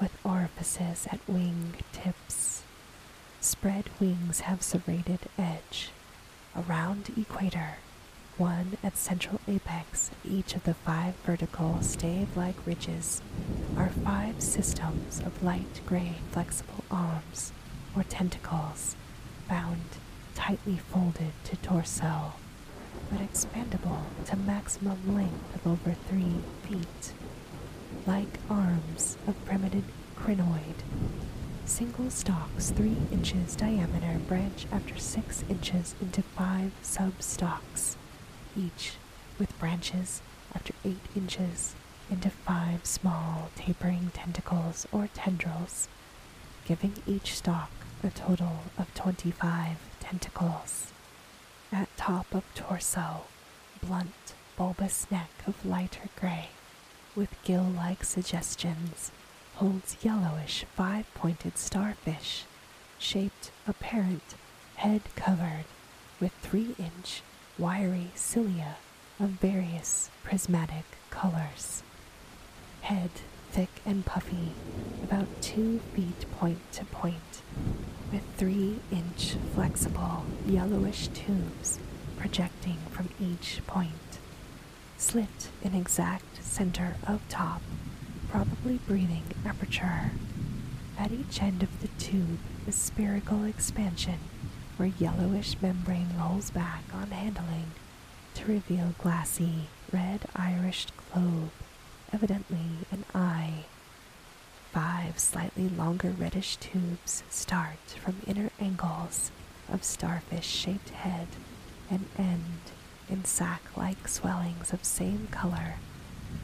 with 0.00 0.12
orifices 0.24 1.06
at 1.10 1.20
wing 1.26 1.74
tips. 1.92 2.62
Spread 3.40 3.88
wings 4.00 4.40
have 4.40 4.62
serrated 4.62 5.20
edge. 5.38 5.90
Around 6.54 7.10
equator, 7.16 7.76
one 8.38 8.76
at 8.82 8.96
central 8.96 9.40
apex 9.46 10.10
of 10.10 10.30
each 10.30 10.54
of 10.54 10.64
the 10.64 10.74
five 10.74 11.14
vertical 11.24 11.80
stave-like 11.82 12.66
ridges, 12.66 13.22
are 13.76 13.88
five 13.88 14.40
systems 14.40 15.20
of 15.20 15.42
light 15.42 15.80
gray 15.86 16.16
flexible 16.30 16.84
arms 16.90 17.52
or 17.96 18.02
tentacles, 18.04 18.96
bound 19.48 19.80
tightly 20.34 20.76
folded 20.76 21.32
to 21.44 21.56
torso 21.56 22.32
but 23.10 23.20
expandable 23.20 24.02
to 24.26 24.36
maximum 24.36 25.14
length 25.14 25.54
of 25.54 25.66
over 25.66 25.94
three 26.08 26.36
feet, 26.62 27.12
like 28.06 28.38
arms 28.50 29.16
of 29.26 29.44
primitive 29.44 29.84
crinoid. 30.16 30.82
Single 31.64 32.10
stalks 32.10 32.70
three 32.70 32.96
inches 33.10 33.56
diameter 33.56 34.18
branch 34.26 34.66
after 34.70 34.96
six 34.98 35.44
inches 35.48 35.94
into 36.00 36.22
five 36.22 36.72
sub-stalks, 36.82 37.96
each 38.56 38.94
with 39.38 39.58
branches 39.58 40.22
after 40.54 40.72
eight 40.84 41.06
inches 41.16 41.74
into 42.10 42.30
five 42.30 42.84
small 42.86 43.50
tapering 43.56 44.10
tentacles 44.14 44.86
or 44.92 45.08
tendrils, 45.14 45.88
giving 46.66 46.94
each 47.06 47.34
stalk 47.34 47.70
a 48.02 48.10
total 48.10 48.58
of 48.78 48.92
25 48.94 49.78
tentacles. 50.00 50.92
At 51.72 51.94
top 51.96 52.32
of 52.34 52.44
torso, 52.54 53.22
blunt, 53.82 54.34
bulbous 54.56 55.10
neck 55.10 55.30
of 55.46 55.64
lighter 55.64 56.08
gray, 56.18 56.50
with 57.16 57.42
gill-like 57.44 58.04
suggestions, 58.04 59.10
holds 59.56 59.96
yellowish 60.02 60.64
five-pointed 60.76 61.56
starfish, 61.58 62.44
shaped 62.98 63.50
apparent, 63.66 64.34
head 64.76 65.02
covered 65.16 65.64
with 66.20 66.32
three-inch 66.42 67.22
wiry 67.58 68.10
cilia 68.16 68.76
of 69.20 69.28
various 69.28 70.10
prismatic 70.24 70.84
colors. 71.10 71.84
Head 72.80 73.10
thick 73.52 73.68
and 73.86 74.04
puffy, 74.04 74.52
about 75.04 75.28
two 75.40 75.78
feet 75.94 76.26
point 76.32 76.58
to 76.72 76.84
point, 76.86 77.42
with 78.10 78.22
three 78.36 78.80
inch 78.90 79.36
flexible 79.54 80.24
yellowish 80.46 81.06
tubes 81.08 81.78
projecting 82.16 82.78
from 82.90 83.08
each 83.20 83.60
point, 83.68 84.18
slit 84.96 85.50
in 85.62 85.74
exact 85.74 86.42
center 86.42 86.96
of 87.06 87.20
top, 87.28 87.62
probably 88.28 88.78
breathing 88.88 89.24
aperture. 89.46 90.10
At 90.98 91.12
each 91.12 91.40
end 91.40 91.62
of 91.62 91.80
the 91.80 91.88
tube 92.02 92.38
is 92.66 92.74
spherical 92.74 93.44
expansion 93.44 94.18
where 94.76 94.92
yellowish 94.98 95.56
membrane 95.62 96.08
rolls 96.18 96.50
back 96.50 96.82
on 96.92 97.10
handling 97.10 97.70
to 98.34 98.46
reveal 98.46 98.94
glassy, 98.98 99.68
red 99.92 100.20
irised 100.34 100.90
globe, 101.12 101.50
evidently 102.12 102.86
an 102.90 103.04
eye. 103.14 103.64
Five 104.72 105.18
slightly 105.18 105.68
longer 105.68 106.10
reddish 106.10 106.56
tubes 106.56 107.22
start 107.30 107.78
from 108.02 108.16
inner 108.26 108.50
angles 108.60 109.30
of 109.72 109.84
starfish 109.84 110.46
shaped 110.46 110.90
head 110.90 111.28
and 111.90 112.06
end 112.18 112.72
in 113.08 113.24
sac 113.24 113.62
like 113.76 114.08
swellings 114.08 114.72
of 114.72 114.84
same 114.84 115.28
color, 115.30 115.74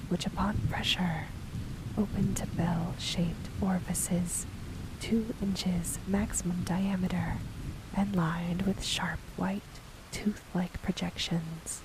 which 0.09 0.27
upon 0.27 0.59
pressure 0.71 1.25
open 1.99 2.35
to 2.35 2.47
bell 2.47 2.95
shaped 2.99 3.49
orifices 3.61 4.47
two 5.01 5.35
inches 5.43 5.99
maximum 6.07 6.63
diameter 6.65 7.35
and 7.97 8.15
lined 8.15 8.63
with 8.63 8.83
sharp 8.85 9.19
white 9.37 9.63
tooth 10.13 10.43
like 10.55 10.83
projections. 10.83 11.83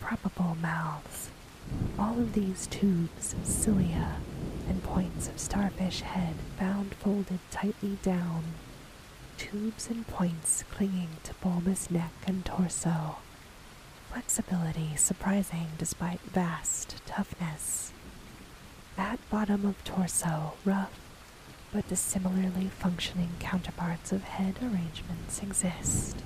Probable 0.00 0.56
mouths. 0.60 1.30
All 1.98 2.18
of 2.18 2.32
these 2.34 2.66
tubes, 2.68 3.34
cilia, 3.42 4.16
and 4.68 4.82
points 4.82 5.28
of 5.28 5.38
starfish 5.38 6.00
head 6.02 6.34
bound 6.58 6.94
folded 6.94 7.40
tightly 7.50 7.98
down, 8.02 8.44
tubes 9.36 9.88
and 9.88 10.06
points 10.06 10.64
clinging 10.70 11.08
to 11.24 11.34
bulbous 11.34 11.90
neck 11.90 12.12
and 12.26 12.44
torso, 12.44 13.16
flexibility 14.12 14.96
surprising 14.96 15.68
despite 15.78 16.20
vast 16.20 16.96
toughness. 17.06 17.92
At 18.96 19.18
bottom 19.30 19.64
of 19.66 19.82
torso, 19.84 20.54
rough 20.64 20.98
but 21.76 21.86
dissimilarly 21.88 22.70
functioning 22.70 23.28
counterparts 23.38 24.10
of 24.10 24.22
head 24.22 24.54
arrangements 24.62 25.42
exist. 25.42 26.16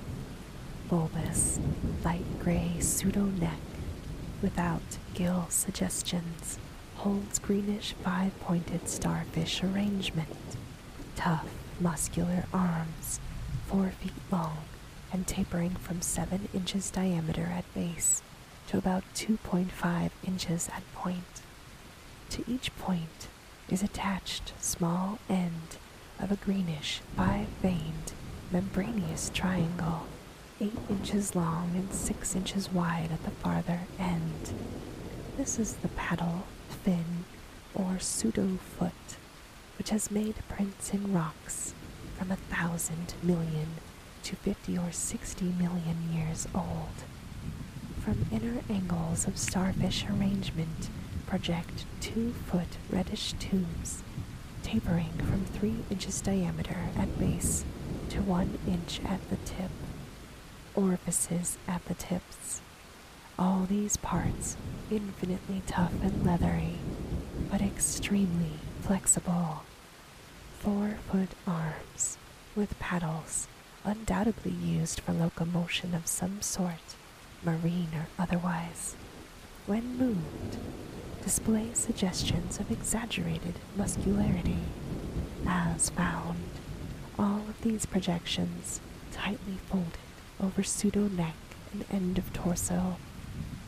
Bulbous, 0.89 1.59
light 2.05 2.39
gray 2.39 2.77
pseudo 2.79 3.25
neck 3.25 3.59
without 4.41 4.99
gill 5.13 5.47
suggestions, 5.49 6.57
holds 6.95 7.41
greenish 7.41 7.95
five 7.95 8.39
pointed 8.39 8.89
starfish 8.89 9.65
arrangement, 9.65 10.37
tough, 11.17 11.49
muscular 11.81 12.45
arms, 12.55 13.19
four 13.67 13.91
feet 14.01 14.13
long 14.31 14.59
and 15.13 15.27
tapering 15.27 15.71
from 15.71 16.01
7 16.01 16.49
inches 16.55 16.93
diameter 16.93 17.51
at 17.53 17.65
base 17.75 18.23
to 18.69 18.79
about 18.79 19.03
2.5 19.17 20.11
inches 20.25 20.69
at 20.69 20.85
point. 20.95 21.43
To 22.29 22.45
each 22.47 22.73
point 22.79 23.30
is 23.73 23.83
attached 23.83 24.53
small 24.61 25.19
end 25.29 25.77
of 26.19 26.33
a 26.33 26.37
greenish 26.37 27.01
five-veined 27.17 28.13
membranous 28.51 29.31
triangle, 29.33 30.07
8 30.61 30.73
inches 30.89 31.35
long 31.35 31.71
and 31.75 31.93
6 31.93 32.37
inches 32.37 32.73
wide 32.73 33.11
at 33.13 33.23
the 33.25 33.31
farther 33.31 33.81
end. 33.99 34.53
This 35.37 35.59
is 35.59 35.75
the 35.75 35.89
paddle, 35.89 36.45
fin, 36.85 37.25
or 37.75 37.99
pseudo-foot, 37.99 39.17
which 39.79 39.91
has 39.91 40.11
made 40.11 40.35
prints 40.49 40.93
in 40.93 41.13
rocks 41.13 41.75
from 42.19 42.31
a 42.31 42.37
thousand 42.37 43.15
million 43.23 43.69
to 44.25 44.37
50 44.37 44.77
or 44.79 44.93
60 44.93 45.45
million 45.59 46.13
years 46.13 46.47
old. 46.55 47.05
From 48.01 48.27
inner 48.33 48.61
angles 48.69 49.27
of 49.27 49.39
starfish 49.39 50.05
arrangement 50.09 50.91
project 51.31 51.85
two 52.01 52.33
foot 52.49 52.67
reddish 52.91 53.35
tubes, 53.35 54.03
tapering 54.65 55.13
from 55.19 55.45
3 55.45 55.77
inches 55.89 56.21
diameter 56.21 56.77
at 56.99 57.19
base 57.21 57.65
to 58.09 58.21
1 58.21 58.59
inch 58.67 59.01
at 59.05 59.21
the 59.31 59.37
tip, 59.45 59.71
orifices 60.75 61.57
at 61.69 61.85
the 61.85 61.95
tips. 61.95 62.61
All 63.39 63.65
these 63.69 63.97
parts 63.97 64.57
infinitely 64.91 65.63
tough 65.69 65.93
and 66.03 66.27
leathery, 66.27 66.79
but 67.49 67.63
extremely 67.63 68.59
flexible. 68.81 69.63
Four 70.59 70.99
foot 71.09 71.31
arms 71.47 72.19
with 72.57 72.77
paddles 72.81 73.47
undoubtedly 73.85 74.51
used 74.51 74.99
for 74.99 75.13
locomotion 75.13 75.95
of 75.95 76.09
some 76.09 76.43
sort, 76.43 76.97
marine 77.45 77.91
or 77.95 78.09
otherwise, 78.19 78.97
when 79.67 79.97
moved, 79.97 80.57
display 81.23 81.69
suggestions 81.75 82.59
of 82.59 82.71
exaggerated 82.71 83.55
muscularity. 83.77 84.59
As 85.47 85.91
found, 85.91 86.39
all 87.19 87.41
of 87.49 87.61
these 87.63 87.87
projections 87.87 88.81
tightly 89.13 89.55
folded 89.69 89.99
over 90.43 90.63
pseudo 90.63 91.09
neck 91.09 91.35
and 91.73 91.85
end 91.91 92.19
of 92.19 92.33
torso, 92.33 92.97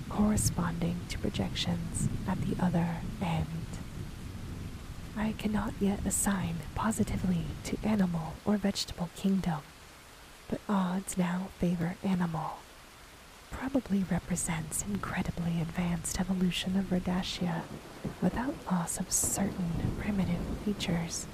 corresponding 0.08 1.00
to 1.08 1.18
projections 1.18 2.08
at 2.26 2.40
the 2.42 2.56
other 2.62 2.96
end. 3.20 3.46
I 5.16 5.32
cannot 5.32 5.74
yet 5.80 6.00
assign 6.06 6.56
positively 6.74 7.44
to 7.64 7.76
animal 7.84 8.34
or 8.44 8.56
vegetable 8.56 9.10
kingdom 9.14 9.60
but 10.52 10.60
odds 10.68 11.16
now 11.16 11.48
favor 11.58 11.96
animal. 12.04 12.58
Probably 13.52 14.04
represents 14.10 14.82
incredibly 14.82 15.60
advanced 15.60 16.20
evolution 16.20 16.76
of 16.76 16.90
Radiata 16.90 17.62
without 18.20 18.54
loss 18.70 18.98
of 18.98 19.12
certain 19.12 19.94
primitive 20.00 20.40
features. 20.64 21.26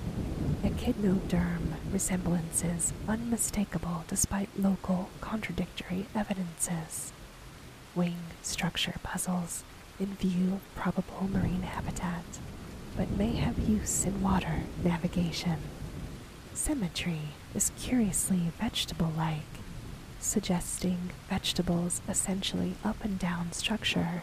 Echinoderm 0.62 1.74
resemblances 1.90 2.92
unmistakable 3.08 4.04
despite 4.08 4.48
local 4.58 5.08
contradictory 5.20 6.06
evidences. 6.14 7.12
Wing 7.94 8.18
structure 8.42 8.94
puzzles 9.02 9.64
in 9.98 10.14
view 10.14 10.54
of 10.54 10.74
probable 10.74 11.28
marine 11.32 11.62
habitat, 11.62 12.24
but 12.96 13.10
may 13.16 13.32
have 13.36 13.58
use 13.58 14.04
in 14.04 14.22
water 14.22 14.60
navigation. 14.84 15.56
Symmetry 16.54 17.20
is 17.54 17.72
curiously 17.78 18.52
vegetable 18.60 19.12
like, 19.16 19.40
suggesting 20.20 21.10
vegetables 21.28 22.00
essentially 22.08 22.74
up 22.84 23.02
and 23.04 23.18
down 23.18 23.52
structure 23.52 24.22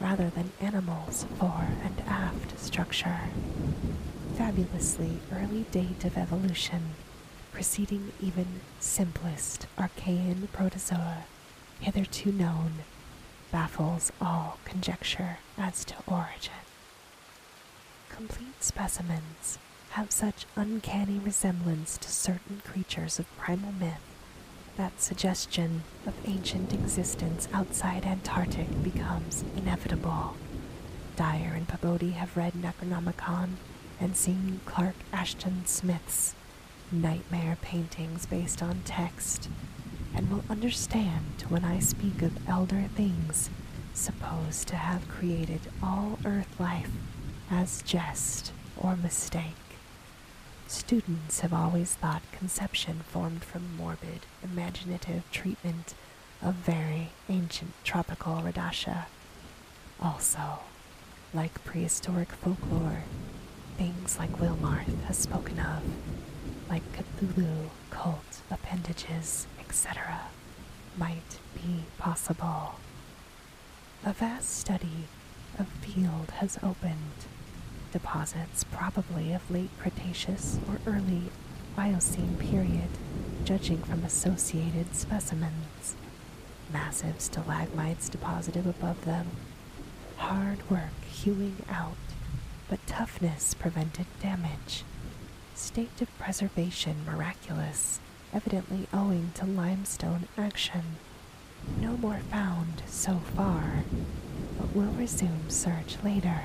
rather 0.00 0.30
than 0.30 0.52
animals 0.60 1.26
fore 1.38 1.68
and 1.84 2.02
aft 2.06 2.58
structure. 2.58 3.20
Fabulously 4.36 5.18
early 5.32 5.64
date 5.70 6.04
of 6.04 6.16
evolution, 6.16 6.94
preceding 7.52 8.12
even 8.20 8.60
simplest 8.80 9.66
Archean 9.78 10.50
protozoa 10.52 11.24
hitherto 11.80 12.32
known, 12.32 12.72
baffles 13.52 14.12
all 14.20 14.58
conjecture 14.64 15.38
as 15.58 15.84
to 15.84 15.94
origin. 16.06 16.52
Complete 18.08 18.62
specimens 18.62 19.58
have 19.90 20.10
such 20.10 20.46
uncanny 20.56 21.18
resemblance 21.18 21.96
to 21.98 22.08
certain 22.10 22.60
creatures 22.64 23.18
of 23.18 23.36
primal 23.36 23.72
myth 23.72 24.05
that 24.76 25.00
suggestion 25.00 25.82
of 26.06 26.14
ancient 26.26 26.72
existence 26.72 27.48
outside 27.52 28.04
Antarctic 28.04 28.82
becomes 28.82 29.44
inevitable. 29.56 30.36
Dyer 31.16 31.52
and 31.54 31.66
Pabodie 31.66 32.12
have 32.12 32.36
read 32.36 32.52
Necronomicon 32.52 33.52
and 33.98 34.16
seen 34.16 34.60
Clark 34.66 34.96
Ashton 35.12 35.64
Smith's 35.64 36.34
nightmare 36.92 37.56
paintings 37.62 38.26
based 38.26 38.62
on 38.62 38.82
text, 38.84 39.48
and 40.14 40.30
will 40.30 40.44
understand 40.48 41.44
when 41.48 41.64
I 41.64 41.78
speak 41.78 42.22
of 42.22 42.48
elder 42.48 42.84
things 42.94 43.50
supposed 43.94 44.68
to 44.68 44.76
have 44.76 45.08
created 45.08 45.60
all 45.82 46.18
earth 46.24 46.60
life 46.60 46.90
as 47.50 47.82
jest 47.82 48.52
or 48.76 48.96
mistake. 48.96 49.65
Students 50.68 51.40
have 51.40 51.52
always 51.52 51.94
thought 51.94 52.22
conception 52.32 53.00
formed 53.06 53.44
from 53.44 53.76
morbid, 53.76 54.26
imaginative 54.42 55.22
treatment 55.30 55.94
of 56.42 56.54
very 56.54 57.10
ancient 57.28 57.72
tropical 57.84 58.42
Radiata. 58.42 59.06
Also, 60.00 60.60
like 61.32 61.64
prehistoric 61.64 62.32
folklore, 62.32 63.04
things 63.78 64.18
like 64.18 64.38
Wilmarth 64.38 65.02
has 65.04 65.18
spoken 65.18 65.60
of, 65.60 65.82
like 66.68 66.82
Cthulhu, 66.92 67.70
cult, 67.90 68.42
appendages, 68.50 69.46
etc., 69.60 70.22
might 70.98 71.38
be 71.54 71.84
possible. 71.98 72.74
A 74.04 74.12
vast 74.12 74.50
study 74.50 75.06
of 75.58 75.68
field 75.68 76.32
has 76.38 76.58
opened 76.62 77.26
deposits, 77.92 78.64
probably 78.64 79.32
of 79.32 79.50
late 79.50 79.70
Cretaceous 79.78 80.58
or 80.68 80.78
early 80.86 81.22
Miocene 81.76 82.36
period, 82.36 82.88
judging 83.44 83.82
from 83.82 84.02
associated 84.04 84.94
specimens. 84.94 85.94
Massive 86.72 87.20
stalagmites 87.20 88.08
deposited 88.08 88.66
above 88.66 89.04
them. 89.04 89.26
Hard 90.16 90.68
work 90.70 91.04
hewing 91.10 91.56
out, 91.70 91.96
but 92.68 92.84
toughness 92.86 93.54
prevented 93.54 94.06
damage. 94.22 94.84
State 95.54 96.00
of 96.00 96.18
preservation 96.18 97.04
miraculous, 97.06 98.00
evidently 98.32 98.86
owing 98.92 99.32
to 99.34 99.44
limestone 99.44 100.28
action. 100.36 100.96
No 101.80 101.96
more 101.96 102.20
found 102.30 102.82
so 102.86 103.20
far, 103.34 103.84
but 104.58 104.74
will 104.74 104.92
resume 104.92 105.48
search 105.48 105.96
later 106.02 106.42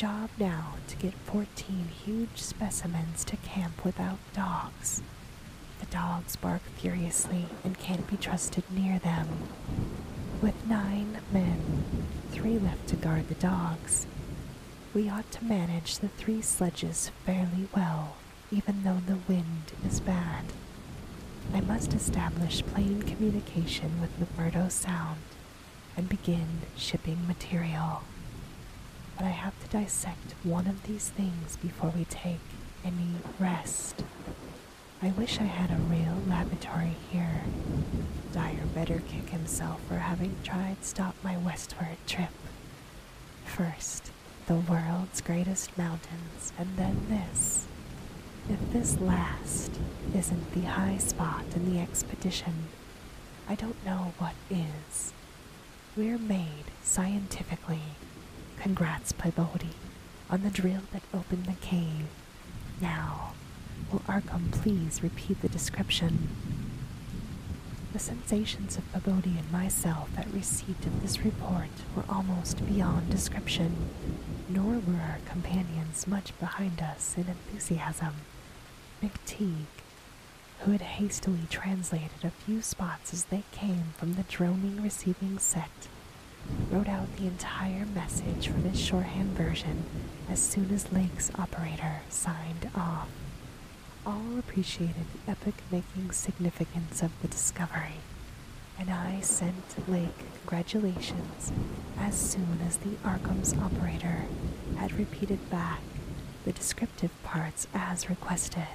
job 0.00 0.30
now 0.38 0.76
to 0.88 0.96
get 0.96 1.12
14 1.26 1.88
huge 2.06 2.38
specimens 2.38 3.22
to 3.22 3.36
camp 3.36 3.84
without 3.84 4.16
dogs. 4.32 5.02
The 5.78 5.84
dogs 5.94 6.36
bark 6.36 6.62
furiously 6.78 7.44
and 7.62 7.78
can't 7.78 8.08
be 8.08 8.16
trusted 8.16 8.64
near 8.70 8.98
them. 8.98 9.28
With 10.40 10.54
nine 10.66 11.18
men, 11.30 11.82
three 12.30 12.58
left 12.58 12.88
to 12.88 12.96
guard 12.96 13.28
the 13.28 13.34
dogs, 13.34 14.06
we 14.94 15.10
ought 15.10 15.30
to 15.32 15.44
manage 15.44 15.98
the 15.98 16.08
three 16.08 16.40
sledges 16.40 17.10
fairly 17.26 17.68
well, 17.76 18.16
even 18.50 18.84
though 18.84 19.02
the 19.06 19.18
wind 19.28 19.72
is 19.86 20.00
bad. 20.00 20.46
I 21.52 21.60
must 21.60 21.92
establish 21.92 22.62
plain 22.62 23.02
communication 23.02 24.00
with 24.00 24.18
McMurdo 24.18 24.70
Sound 24.70 25.20
and 25.94 26.08
begin 26.08 26.62
shipping 26.74 27.26
material 27.26 28.00
but 29.20 29.26
I 29.26 29.32
have 29.32 29.60
to 29.62 29.68
dissect 29.68 30.34
one 30.44 30.66
of 30.66 30.84
these 30.84 31.10
things 31.10 31.58
before 31.58 31.92
we 31.94 32.06
take 32.06 32.40
any 32.82 33.16
rest. 33.38 34.02
I 35.02 35.10
wish 35.10 35.38
I 35.38 35.44
had 35.44 35.70
a 35.70 35.82
real 35.82 36.16
laboratory 36.26 36.96
here. 37.10 37.42
Dyer 38.32 38.64
better 38.74 39.02
kick 39.06 39.28
himself 39.28 39.82
for 39.86 39.96
having 39.96 40.36
tried 40.42 40.80
to 40.80 40.88
stop 40.88 41.16
my 41.22 41.36
westward 41.36 41.98
trip. 42.06 42.30
First, 43.44 44.10
the 44.46 44.54
world's 44.54 45.20
greatest 45.20 45.76
mountains, 45.76 46.54
and 46.58 46.78
then 46.78 47.04
this. 47.10 47.66
If 48.48 48.72
this 48.72 48.98
last 49.00 49.72
isn't 50.16 50.52
the 50.54 50.62
high 50.62 50.96
spot 50.96 51.44
in 51.54 51.70
the 51.70 51.78
expedition, 51.78 52.68
I 53.46 53.54
don't 53.54 53.84
know 53.84 54.14
what 54.16 54.32
is. 54.48 55.12
We're 55.94 56.16
made 56.16 56.70
scientifically. 56.82 57.82
Congrats, 58.60 59.12
Pabodie, 59.12 59.72
on 60.28 60.42
the 60.42 60.50
drill 60.50 60.82
that 60.92 61.02
opened 61.14 61.46
the 61.46 61.54
cave. 61.66 62.06
Now, 62.78 63.32
will 63.90 64.00
Arkham 64.00 64.52
please 64.52 65.02
repeat 65.02 65.40
the 65.40 65.48
description? 65.48 66.28
The 67.94 67.98
sensations 67.98 68.76
of 68.76 68.92
Pabodie 68.92 69.38
and 69.38 69.50
myself 69.50 70.10
at 70.18 70.30
receipt 70.32 70.84
of 70.84 71.00
this 71.00 71.24
report 71.24 71.70
were 71.96 72.04
almost 72.06 72.66
beyond 72.66 73.08
description, 73.08 73.88
nor 74.46 74.74
were 74.74 75.00
our 75.08 75.18
companions 75.24 76.06
much 76.06 76.38
behind 76.38 76.82
us 76.82 77.14
in 77.16 77.28
enthusiasm. 77.28 78.14
McTighe, 79.02 79.64
who 80.60 80.72
had 80.72 80.82
hastily 80.82 81.46
translated 81.48 82.24
a 82.24 82.30
few 82.30 82.60
spots 82.60 83.14
as 83.14 83.24
they 83.24 83.42
came 83.52 83.94
from 83.96 84.14
the 84.14 84.22
droning 84.24 84.82
receiving 84.82 85.38
set, 85.38 85.88
wrote 86.70 86.88
out 86.88 87.14
the 87.16 87.26
entire 87.26 87.86
message 87.86 88.48
from 88.48 88.62
his 88.64 88.80
shorthand 88.80 89.30
version 89.36 89.84
as 90.28 90.40
soon 90.40 90.70
as 90.72 90.92
Lake's 90.92 91.30
operator 91.38 92.00
signed 92.08 92.70
off. 92.74 93.08
All 94.06 94.38
appreciated 94.38 95.06
the 95.12 95.30
epic 95.30 95.54
making 95.70 96.12
significance 96.12 97.02
of 97.02 97.10
the 97.22 97.28
discovery, 97.28 98.00
and 98.78 98.90
I 98.90 99.20
sent 99.20 99.88
Lake 99.88 100.18
congratulations 100.40 101.52
as 101.98 102.14
soon 102.14 102.58
as 102.66 102.78
the 102.78 102.96
Arkham's 103.04 103.54
operator 103.54 104.24
had 104.76 104.92
repeated 104.92 105.50
back 105.50 105.80
the 106.44 106.52
descriptive 106.52 107.10
parts 107.22 107.66
as 107.74 108.08
requested 108.08 108.66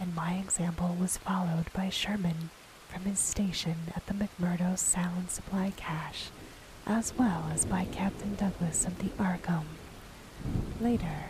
and 0.00 0.14
my 0.14 0.34
example 0.34 0.96
was 1.00 1.16
followed 1.16 1.66
by 1.72 1.88
Sherman 1.88 2.50
from 2.88 3.02
his 3.02 3.18
station 3.18 3.76
at 3.94 4.06
the 4.06 4.14
McMurdo 4.14 4.78
Sound 4.78 5.30
Supply 5.30 5.72
Cache, 5.76 6.28
as 6.86 7.12
well 7.18 7.50
as 7.52 7.64
by 7.64 7.84
Captain 7.86 8.36
Douglas 8.36 8.86
of 8.86 8.98
the 8.98 9.08
Arkham. 9.22 9.64
Later, 10.80 11.24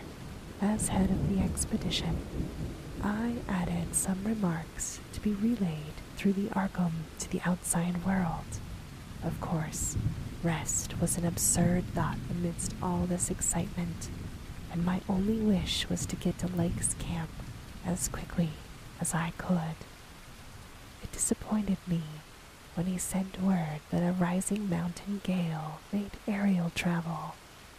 as 0.61 0.89
head 0.89 1.11
of 1.11 1.35
the 1.35 1.43
expedition, 1.43 2.19
I 3.03 3.37
added 3.49 3.95
some 3.95 4.23
remarks 4.25 5.01
to 5.15 5.21
be 5.21 5.33
relayed 5.33 5.95
through 6.17 6.35
the 6.35 6.49
Arkham 6.49 6.93
to 7.21 7.31
the 7.31 7.41
outside 7.47 8.05
world. 8.05 8.61
Of 9.25 9.41
course, 9.41 9.97
rest 10.43 11.01
was 11.01 11.17
an 11.17 11.25
absurd 11.25 11.85
thought 11.95 12.19
amidst 12.31 12.75
all 12.83 13.07
this 13.07 13.31
excitement, 13.31 14.11
and 14.71 14.85
my 14.85 15.01
only 15.09 15.39
wish 15.39 15.89
was 15.89 16.05
to 16.07 16.17
get 16.17 16.39
to 16.41 16.49
Lake's 16.49 16.95
camp 16.99 17.31
as 17.85 18.09
quickly 18.09 18.51
as 19.01 19.15
I 19.15 19.33
could. 19.39 19.77
It 21.03 21.13
disappointed 21.13 21.79
me 21.87 22.03
when 22.77 22.87
he 22.87 22.99
sent 22.99 23.43
word 23.43 23.81
that 23.91 24.03
a 24.03 24.13
rising 24.13 24.69
mountain 24.69 25.21
gale 25.25 25.81
made 25.93 26.11
aerial 26.29 26.71
travel 26.75 27.35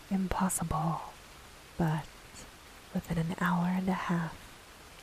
impossible, 0.10 1.02
but 1.78 2.06
within 2.94 3.20
an 3.20 3.36
hour 3.40 3.68
and 3.68 3.88
a 3.88 3.94
half, 3.94 4.36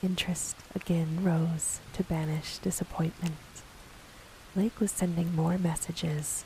interest 0.03 0.57
again 0.75 1.23
rose 1.23 1.81
to 1.93 2.03
banish 2.03 2.59
disappointment. 2.59 3.35
Lake 4.57 4.81
was 4.81 4.91
sending 4.91 5.35
more 5.35 5.59
messages 5.59 6.45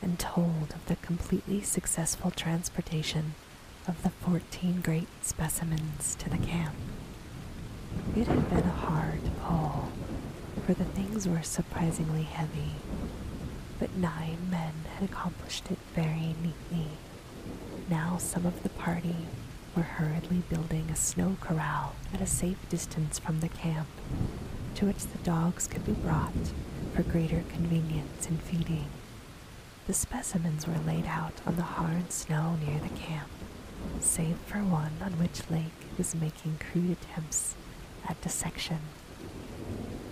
and 0.00 0.18
told 0.18 0.72
of 0.74 0.86
the 0.86 0.96
completely 0.96 1.62
successful 1.62 2.30
transportation 2.30 3.34
of 3.88 4.02
the 4.02 4.10
14 4.10 4.80
great 4.82 5.08
specimens 5.22 6.14
to 6.16 6.30
the 6.30 6.38
camp. 6.38 6.74
It 8.16 8.28
had 8.28 8.48
been 8.50 8.58
a 8.58 8.70
hard 8.70 9.20
pull, 9.42 9.88
for 10.66 10.74
the 10.74 10.84
things 10.84 11.28
were 11.28 11.42
surprisingly 11.42 12.22
heavy, 12.22 12.72
but 13.78 13.96
nine 13.96 14.38
men 14.50 14.72
had 14.94 15.08
accomplished 15.08 15.70
it 15.70 15.78
very 15.94 16.34
neatly. 16.42 16.88
Now 17.90 18.16
some 18.18 18.46
of 18.46 18.62
the 18.62 18.68
party 18.70 19.16
were 19.76 19.82
hurriedly 19.82 20.42
building 20.48 20.88
a 20.90 20.96
snow 20.96 21.36
corral 21.40 21.94
at 22.12 22.20
a 22.20 22.26
safe 22.26 22.68
distance 22.68 23.18
from 23.18 23.40
the 23.40 23.48
camp, 23.48 23.88
to 24.76 24.86
which 24.86 25.06
the 25.06 25.18
dogs 25.18 25.66
could 25.66 25.84
be 25.84 25.92
brought 25.92 26.32
for 26.94 27.02
greater 27.02 27.42
convenience 27.52 28.26
in 28.26 28.38
feeding. 28.38 28.86
The 29.86 29.92
specimens 29.92 30.66
were 30.66 30.78
laid 30.86 31.06
out 31.06 31.40
on 31.46 31.56
the 31.56 31.62
hard 31.62 32.10
snow 32.12 32.56
near 32.64 32.78
the 32.78 32.88
camp, 32.96 33.28
save 34.00 34.36
for 34.46 34.58
one 34.58 34.92
on 35.02 35.18
which 35.18 35.50
Lake 35.50 35.72
was 35.98 36.14
making 36.14 36.58
crude 36.58 36.92
attempts 36.92 37.54
at 38.08 38.20
dissection. 38.22 38.78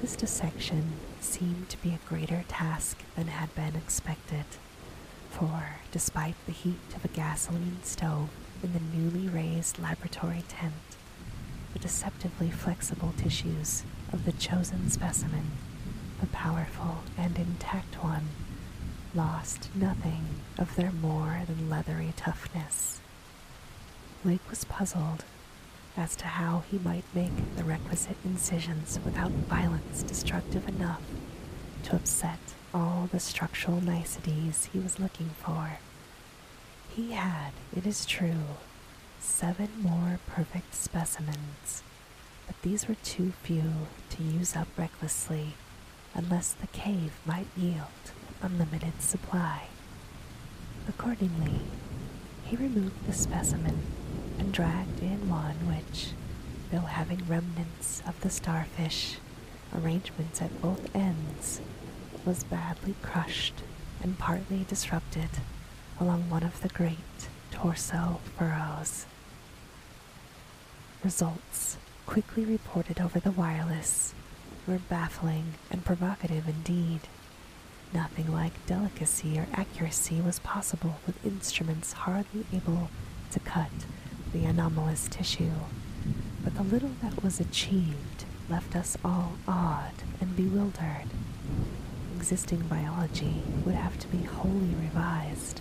This 0.02 0.16
dissection 0.16 0.94
seemed 1.20 1.68
to 1.68 1.80
be 1.80 1.90
a 1.90 2.08
greater 2.08 2.44
task 2.48 2.98
than 3.14 3.28
had 3.28 3.54
been 3.54 3.76
expected, 3.76 4.46
for 5.30 5.76
despite 5.92 6.34
the 6.44 6.50
heat 6.50 6.80
of 6.96 7.04
a 7.04 7.08
gasoline 7.08 7.78
stove 7.84 8.28
in 8.64 8.72
the 8.72 8.80
newly 8.80 9.28
raised 9.28 9.78
laboratory 9.78 10.42
tent, 10.48 10.74
the 11.72 11.78
deceptively 11.78 12.50
flexible 12.50 13.14
tissues 13.16 13.84
of 14.12 14.24
the 14.24 14.32
chosen 14.32 14.90
specimen, 14.90 15.52
the 16.20 16.26
powerful 16.26 17.04
and 17.16 17.38
intact 17.38 18.02
one, 18.02 18.26
lost 19.14 19.68
nothing 19.72 20.24
of 20.58 20.74
their 20.74 20.90
more 20.90 21.42
than 21.46 21.70
leathery 21.70 22.12
toughness. 22.16 23.00
Lake 24.24 24.50
was 24.50 24.64
puzzled 24.64 25.24
as 25.96 26.16
to 26.16 26.24
how 26.24 26.62
he 26.70 26.78
might 26.78 27.04
make 27.14 27.56
the 27.56 27.64
requisite 27.64 28.16
incisions 28.24 28.98
without 29.04 29.30
violence 29.30 30.02
destructive 30.02 30.66
enough 30.68 31.02
to 31.84 31.96
upset 31.96 32.38
all 32.72 33.08
the 33.12 33.20
structural 33.20 33.80
niceties 33.80 34.68
he 34.72 34.78
was 34.78 34.98
looking 34.98 35.30
for. 35.30 35.78
He 36.88 37.12
had, 37.12 37.52
it 37.76 37.86
is 37.86 38.06
true, 38.06 38.56
seven 39.20 39.68
more 39.80 40.18
perfect 40.26 40.74
specimens, 40.74 41.82
but 42.46 42.60
these 42.62 42.88
were 42.88 42.96
too 42.96 43.32
few 43.42 43.72
to 44.10 44.22
use 44.22 44.56
up 44.56 44.68
recklessly 44.76 45.54
unless 46.14 46.52
the 46.52 46.66
cave 46.68 47.12
might 47.24 47.46
yield 47.56 48.12
unlimited 48.42 49.00
supply. 49.00 49.64
Accordingly, 50.88 51.60
he 52.44 52.56
removed 52.56 53.06
the 53.06 53.12
specimen 53.12 53.78
and 54.42 54.52
dragged 54.52 55.00
in 55.00 55.30
one 55.30 55.54
which, 55.68 56.08
though 56.72 56.80
having 56.80 57.24
remnants 57.28 58.02
of 58.08 58.20
the 58.22 58.28
starfish, 58.28 59.18
arrangements 59.72 60.42
at 60.42 60.60
both 60.60 60.92
ends, 60.96 61.60
was 62.24 62.42
badly 62.42 62.96
crushed 63.02 63.54
and 64.02 64.18
partly 64.18 64.64
disrupted 64.68 65.28
along 66.00 66.28
one 66.28 66.42
of 66.42 66.60
the 66.60 66.68
great 66.70 67.28
torso 67.52 68.18
furrows. 68.36 69.06
Results, 71.04 71.78
quickly 72.04 72.44
reported 72.44 73.00
over 73.00 73.20
the 73.20 73.30
wireless, 73.30 74.12
were 74.66 74.80
baffling 74.88 75.54
and 75.70 75.84
provocative 75.84 76.48
indeed. 76.48 77.02
Nothing 77.94 78.32
like 78.32 78.66
delicacy 78.66 79.38
or 79.38 79.46
accuracy 79.52 80.20
was 80.20 80.40
possible 80.40 80.96
with 81.06 81.24
instruments 81.24 81.92
hardly 81.92 82.44
able 82.52 82.90
to 83.30 83.38
cut 83.38 83.70
the 84.32 84.44
anomalous 84.44 85.08
tissue, 85.08 85.50
but 86.42 86.54
the 86.54 86.62
little 86.62 86.92
that 87.02 87.22
was 87.22 87.40
achieved 87.40 88.24
left 88.48 88.74
us 88.74 88.96
all 89.04 89.34
awed 89.46 89.92
and 90.20 90.36
bewildered. 90.36 91.06
Existing 92.16 92.60
biology 92.62 93.42
would 93.64 93.74
have 93.74 93.98
to 93.98 94.08
be 94.08 94.22
wholly 94.24 94.74
revised, 94.80 95.60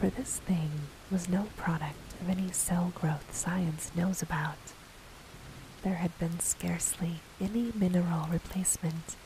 for 0.00 0.08
this 0.10 0.38
thing 0.38 0.70
was 1.10 1.28
no 1.28 1.46
product 1.56 2.14
of 2.20 2.28
any 2.28 2.50
cell 2.52 2.92
growth 2.94 3.34
science 3.34 3.90
knows 3.94 4.22
about. 4.22 4.58
There 5.82 5.94
had 5.94 6.16
been 6.18 6.40
scarcely 6.40 7.20
any 7.40 7.72
mineral 7.74 8.26
replacement, 8.30 9.16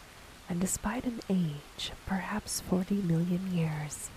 and 0.49 0.61
despite 0.61 1.05
an 1.05 1.21
age 1.31 1.91
of 1.91 2.07
perhaps 2.07 2.61
40 2.61 2.97
million 2.97 3.55
years, 3.55 4.11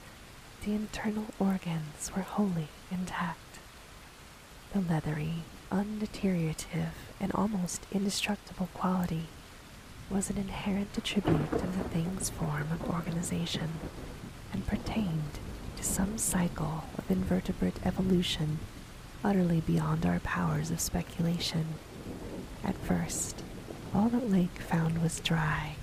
the 0.63 0.73
internal 0.73 1.25
organs 1.39 2.11
were 2.15 2.23
wholly 2.23 2.67
intact. 2.91 3.39
The 4.75 4.81
leathery, 4.81 5.35
undeteriorative, 5.71 6.91
and 7.21 7.31
almost 7.31 7.85
indestructible 7.93 8.67
quality 8.73 9.27
was 10.09 10.29
an 10.29 10.37
inherent 10.37 10.97
attribute 10.97 11.53
of 11.53 11.77
the 11.77 11.87
thing's 11.87 12.29
form 12.29 12.67
of 12.73 12.89
organization 12.89 13.69
and 14.51 14.67
pertained 14.67 15.39
to 15.77 15.83
some 15.85 16.17
cycle 16.17 16.83
of 16.97 17.09
invertebrate 17.09 17.79
evolution 17.85 18.59
utterly 19.23 19.61
beyond 19.61 20.05
our 20.05 20.19
powers 20.19 20.71
of 20.71 20.81
speculation. 20.81 21.75
At 22.61 22.75
first, 22.79 23.43
all 23.93 24.09
that 24.09 24.29
Lake 24.29 24.59
found 24.59 25.01
was 25.01 25.21
dry, 25.21 25.77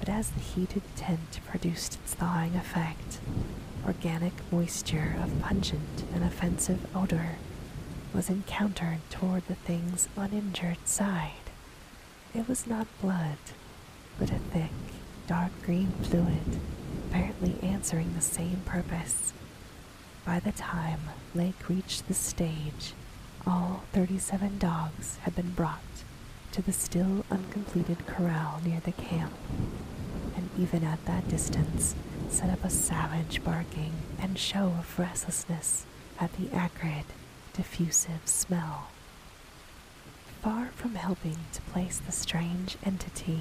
but 0.00 0.08
as 0.08 0.30
the 0.30 0.40
heated 0.40 0.82
tent 0.96 1.38
produced 1.46 1.94
its 1.94 2.14
thawing 2.14 2.56
effect, 2.56 3.20
organic 3.86 4.32
moisture 4.50 5.14
of 5.22 5.40
pungent 5.40 6.02
and 6.12 6.24
offensive 6.24 6.84
odor 6.96 7.36
was 8.14 8.28
encountered 8.28 9.00
toward 9.10 9.46
the 9.46 9.54
thing's 9.54 10.08
uninjured 10.16 10.86
side. 10.86 11.50
It 12.34 12.48
was 12.48 12.66
not 12.66 12.86
blood, 13.00 13.38
but 14.18 14.30
a 14.30 14.38
thick, 14.38 14.70
dark 15.26 15.52
green 15.64 15.92
fluid, 16.02 16.60
apparently 17.08 17.56
answering 17.62 18.14
the 18.14 18.20
same 18.20 18.62
purpose. 18.64 19.32
By 20.24 20.40
the 20.40 20.52
time 20.52 21.00
Lake 21.34 21.68
reached 21.68 22.08
the 22.08 22.14
stage, 22.14 22.92
all 23.46 23.84
37 23.92 24.58
dogs 24.58 25.16
had 25.22 25.34
been 25.34 25.50
brought 25.50 25.80
to 26.52 26.62
the 26.62 26.72
still 26.72 27.24
uncompleted 27.30 28.06
corral 28.06 28.60
near 28.64 28.80
the 28.80 28.92
camp, 28.92 29.32
and 30.36 30.48
even 30.58 30.84
at 30.84 31.04
that 31.06 31.28
distance 31.28 31.94
set 32.28 32.50
up 32.50 32.64
a 32.64 32.70
savage 32.70 33.42
barking 33.44 33.92
and 34.20 34.38
show 34.38 34.66
of 34.78 34.98
restlessness 34.98 35.84
at 36.20 36.32
the 36.34 36.54
acrid, 36.54 37.04
diffusive 37.58 38.20
smell. 38.24 38.86
Far 40.42 40.66
from 40.76 40.94
helping 40.94 41.38
to 41.52 41.60
place 41.72 41.98
the 41.98 42.12
strange 42.12 42.76
entity, 42.84 43.40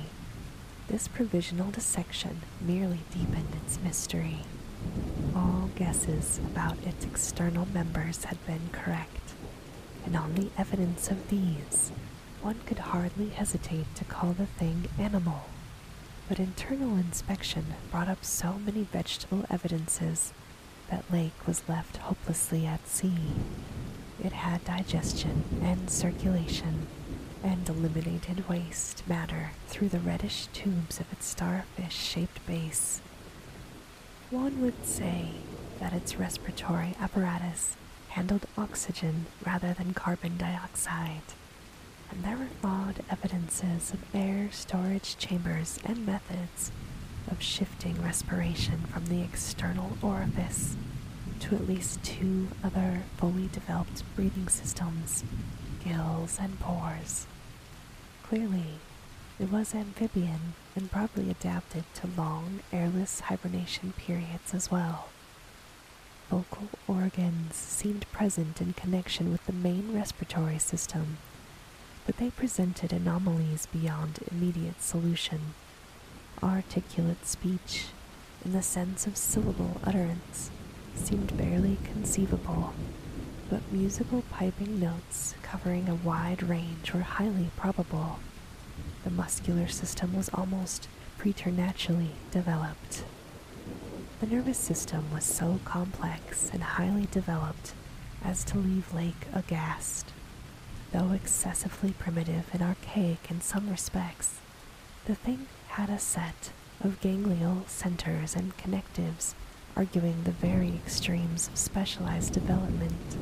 this 0.87 1.07
provisional 1.07 1.69
dissection 1.69 2.41
merely 2.59 3.01
deepened 3.13 3.53
its 3.63 3.79
mystery. 3.83 4.39
All 5.35 5.69
guesses 5.75 6.39
about 6.39 6.77
its 6.83 7.05
external 7.05 7.67
members 7.67 8.23
had 8.23 8.43
been 8.47 8.69
correct, 8.71 9.33
and 10.03 10.17
on 10.17 10.33
the 10.33 10.49
evidence 10.57 11.11
of 11.11 11.29
these, 11.29 11.91
one 12.41 12.59
could 12.65 12.79
hardly 12.79 13.29
hesitate 13.29 13.93
to 13.93 14.03
call 14.03 14.33
the 14.33 14.47
thing 14.47 14.87
animal. 14.97 15.43
But 16.27 16.39
internal 16.39 16.97
inspection 16.97 17.65
brought 17.91 18.09
up 18.09 18.25
so 18.25 18.53
many 18.65 18.81
vegetable 18.81 19.45
evidences 19.51 20.33
that 20.89 21.11
Lake 21.11 21.45
was 21.45 21.69
left 21.69 21.97
hopelessly 21.97 22.65
at 22.65 22.87
sea. 22.87 23.35
It 24.23 24.33
had 24.33 24.65
digestion 24.65 25.43
and 25.61 25.89
circulation, 25.89 26.87
and 27.43 27.67
eliminated 27.69 28.49
waste 28.49 29.07
matter 29.07 29.51
through 29.67 29.89
the 29.89 29.99
reddish 29.99 30.47
tubes 30.47 30.99
of 30.99 31.11
its 31.13 31.27
starfish 31.27 31.95
shaped 31.95 32.45
base. 32.47 33.01
One 34.31 34.59
would 34.61 34.85
say 34.85 35.29
that 35.79 35.93
its 35.93 36.17
respiratory 36.17 36.95
apparatus 36.99 37.75
handled 38.09 38.47
oxygen 38.57 39.27
rather 39.45 39.73
than 39.73 39.93
carbon 39.93 40.37
dioxide, 40.37 41.21
and 42.09 42.23
there 42.23 42.37
were 42.37 42.47
flawed 42.59 43.03
evidences 43.11 43.93
of 43.93 44.15
air 44.15 44.49
storage 44.51 45.17
chambers 45.17 45.77
and 45.85 46.05
methods 46.05 46.71
of 47.29 47.41
shifting 47.41 48.01
respiration 48.01 48.79
from 48.91 49.05
the 49.05 49.21
external 49.21 49.97
orifice 50.01 50.75
to 51.41 51.55
at 51.55 51.67
least 51.67 52.03
two 52.03 52.47
other 52.63 53.03
fully 53.17 53.47
developed 53.51 54.03
breathing 54.15 54.47
systems, 54.47 55.23
gills 55.83 56.37
and 56.39 56.59
pores. 56.59 57.27
Clearly, 58.23 58.79
it 59.39 59.51
was 59.51 59.75
amphibian 59.75 60.53
and 60.75 60.91
probably 60.91 61.29
adapted 61.29 61.83
to 61.95 62.09
long 62.17 62.59
airless 62.73 63.21
hibernation 63.21 63.93
periods 63.97 64.53
as 64.53 64.71
well. 64.71 65.09
Vocal 66.29 66.67
organs 66.87 67.55
seemed 67.55 68.11
present 68.11 68.59
in 68.59 68.73
connection 68.73 69.31
with 69.31 69.45
the 69.45 69.53
main 69.53 69.93
respiratory 69.93 70.59
system, 70.59 71.17
but 72.05 72.17
they 72.17 72.29
presented 72.29 72.91
anomalies 72.91 73.67
beyond 73.67 74.19
immediate 74.31 74.81
solution. 74.81 75.53
Articulate 76.43 77.25
speech, 77.25 77.85
in 78.43 78.51
the 78.51 78.61
sense 78.61 79.07
of 79.07 79.15
syllable 79.15 79.79
utterance, 79.83 80.51
seemed 80.97 81.37
barely 81.37 81.77
conceivable, 81.83 82.73
but 83.49 83.71
musical 83.71 84.23
piping 84.31 84.79
notes 84.79 85.35
covering 85.41 85.87
a 85.87 85.95
wide 85.95 86.43
range 86.43 86.93
were 86.93 87.01
highly 87.01 87.49
probable. 87.55 88.19
The 89.03 89.09
muscular 89.09 89.67
system 89.67 90.15
was 90.15 90.29
almost 90.33 90.87
preternaturally 91.17 92.11
developed. 92.31 93.03
The 94.19 94.27
nervous 94.27 94.57
system 94.57 95.11
was 95.13 95.23
so 95.23 95.59
complex 95.63 96.49
and 96.51 96.63
highly 96.63 97.07
developed 97.11 97.73
as 98.23 98.43
to 98.45 98.57
leave 98.57 98.93
Lake 98.93 99.27
aghast. 99.33 100.07
Though 100.91 101.11
excessively 101.11 101.91
primitive 101.91 102.45
and 102.53 102.61
archaic 102.61 103.29
in 103.29 103.41
some 103.41 103.69
respects, 103.69 104.39
the 105.05 105.15
thing 105.15 105.47
had 105.69 105.89
a 105.89 105.99
set 105.99 106.51
of 106.81 106.99
ganglial 107.01 107.63
centers 107.67 108.35
and 108.35 108.57
connectives 108.57 109.35
arguing 109.77 110.23
the 110.23 110.31
very 110.31 110.69
extremes 110.69 111.47
of 111.49 111.55
specialized 111.55 112.33
development. 112.33 113.15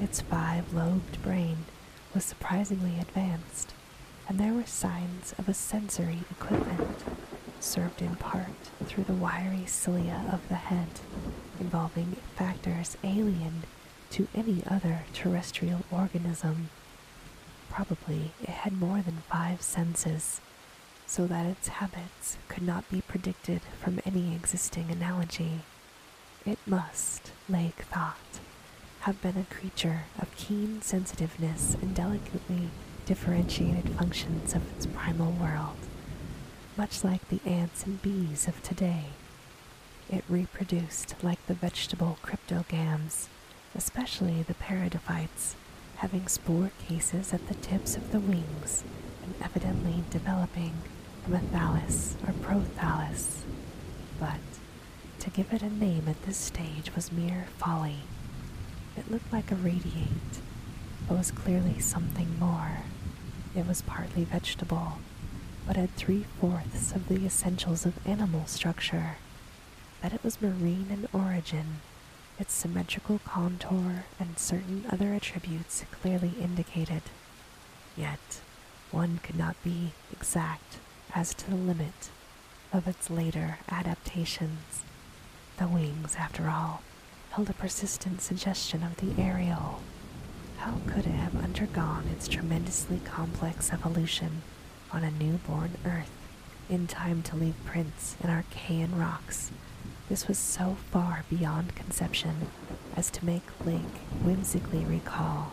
Its 0.00 0.20
five 0.20 0.72
lobed 0.72 1.20
brain 1.24 1.56
was 2.14 2.24
surprisingly 2.24 3.00
advanced, 3.00 3.74
and 4.28 4.38
there 4.38 4.52
were 4.52 4.64
signs 4.64 5.34
of 5.38 5.48
a 5.48 5.54
sensory 5.54 6.20
equipment, 6.30 6.98
served 7.58 8.00
in 8.00 8.14
part 8.14 8.70
through 8.84 9.02
the 9.02 9.12
wiry 9.12 9.64
cilia 9.66 10.24
of 10.32 10.48
the 10.48 10.54
head, 10.54 11.00
involving 11.58 12.16
factors 12.36 12.96
alien 13.02 13.64
to 14.10 14.28
any 14.36 14.62
other 14.70 15.00
terrestrial 15.12 15.80
organism. 15.90 16.68
Probably 17.70 18.30
it 18.40 18.50
had 18.50 18.72
more 18.72 19.00
than 19.02 19.24
five 19.28 19.60
senses, 19.60 20.40
so 21.08 21.26
that 21.26 21.46
its 21.46 21.66
habits 21.66 22.36
could 22.46 22.62
not 22.62 22.88
be 22.88 23.00
predicted 23.00 23.62
from 23.82 23.98
any 24.06 24.32
existing 24.32 24.88
analogy. 24.88 25.62
It 26.44 26.58
must, 26.66 27.30
Lake 27.48 27.82
thought, 27.92 28.16
have 29.02 29.22
been 29.22 29.36
a 29.36 29.54
creature 29.54 30.06
of 30.20 30.34
keen 30.36 30.82
sensitiveness 30.82 31.76
and 31.80 31.94
delicately 31.94 32.68
differentiated 33.06 33.90
functions 33.90 34.52
of 34.52 34.68
its 34.72 34.86
primal 34.86 35.30
world, 35.32 35.76
much 36.76 37.04
like 37.04 37.28
the 37.28 37.40
ants 37.46 37.84
and 37.84 38.02
bees 38.02 38.48
of 38.48 38.60
today. 38.62 39.04
It 40.10 40.24
reproduced 40.28 41.14
like 41.22 41.44
the 41.46 41.54
vegetable 41.54 42.18
cryptogams, 42.24 43.28
especially 43.76 44.42
the 44.42 44.54
pteridophytes, 44.54 45.54
having 45.96 46.26
spore 46.26 46.72
cases 46.88 47.32
at 47.32 47.46
the 47.46 47.54
tips 47.54 47.96
of 47.96 48.10
the 48.10 48.18
wings 48.18 48.82
and 49.22 49.34
evidently 49.40 50.02
developing 50.10 50.74
from 51.22 51.34
a 51.34 51.38
thallus 51.38 52.16
or 52.26 52.32
prothallus. 52.32 53.42
But 54.18 54.40
to 55.22 55.30
give 55.30 55.52
it 55.52 55.62
a 55.62 55.70
name 55.70 56.08
at 56.08 56.20
this 56.22 56.36
stage 56.36 56.92
was 56.96 57.12
mere 57.12 57.46
folly. 57.56 57.98
It 58.96 59.08
looked 59.08 59.32
like 59.32 59.52
a 59.52 59.54
radiate, 59.54 60.40
but 61.06 61.16
was 61.16 61.30
clearly 61.30 61.78
something 61.78 62.40
more. 62.40 62.78
It 63.54 63.68
was 63.68 63.82
partly 63.82 64.24
vegetable, 64.24 64.98
but 65.64 65.76
had 65.76 65.94
three 65.94 66.24
fourths 66.40 66.90
of 66.90 67.06
the 67.06 67.24
essentials 67.24 67.86
of 67.86 68.04
animal 68.04 68.46
structure. 68.46 69.18
That 70.00 70.12
it 70.12 70.24
was 70.24 70.42
marine 70.42 70.88
in 70.90 71.06
origin, 71.12 71.82
its 72.36 72.52
symmetrical 72.52 73.20
contour 73.24 74.06
and 74.18 74.36
certain 74.40 74.86
other 74.90 75.14
attributes 75.14 75.84
clearly 75.92 76.32
indicated. 76.40 77.02
Yet, 77.96 78.40
one 78.90 79.20
could 79.22 79.36
not 79.36 79.54
be 79.62 79.92
exact 80.12 80.78
as 81.14 81.32
to 81.34 81.48
the 81.48 81.54
limit 81.54 82.10
of 82.72 82.88
its 82.88 83.08
later 83.08 83.58
adaptations. 83.70 84.82
The 85.58 85.68
wings, 85.68 86.16
after 86.18 86.48
all, 86.48 86.82
held 87.30 87.50
a 87.50 87.52
persistent 87.52 88.20
suggestion 88.20 88.82
of 88.82 88.96
the 88.96 89.20
aerial. 89.20 89.80
How 90.58 90.78
could 90.86 91.06
it 91.06 91.14
have 91.14 91.36
undergone 91.36 92.08
its 92.08 92.26
tremendously 92.26 93.00
complex 93.04 93.72
evolution 93.72 94.42
on 94.92 95.04
a 95.04 95.10
newborn 95.10 95.72
Earth 95.84 96.10
in 96.68 96.86
time 96.86 97.22
to 97.24 97.36
leave 97.36 97.54
prints 97.64 98.16
in 98.22 98.30
Archean 98.30 98.98
rocks? 98.98 99.50
This 100.08 100.26
was 100.26 100.38
so 100.38 100.76
far 100.90 101.24
beyond 101.28 101.74
conception 101.74 102.48
as 102.96 103.10
to 103.10 103.24
make 103.24 103.64
Lake 103.64 103.98
whimsically 104.22 104.84
recall 104.84 105.52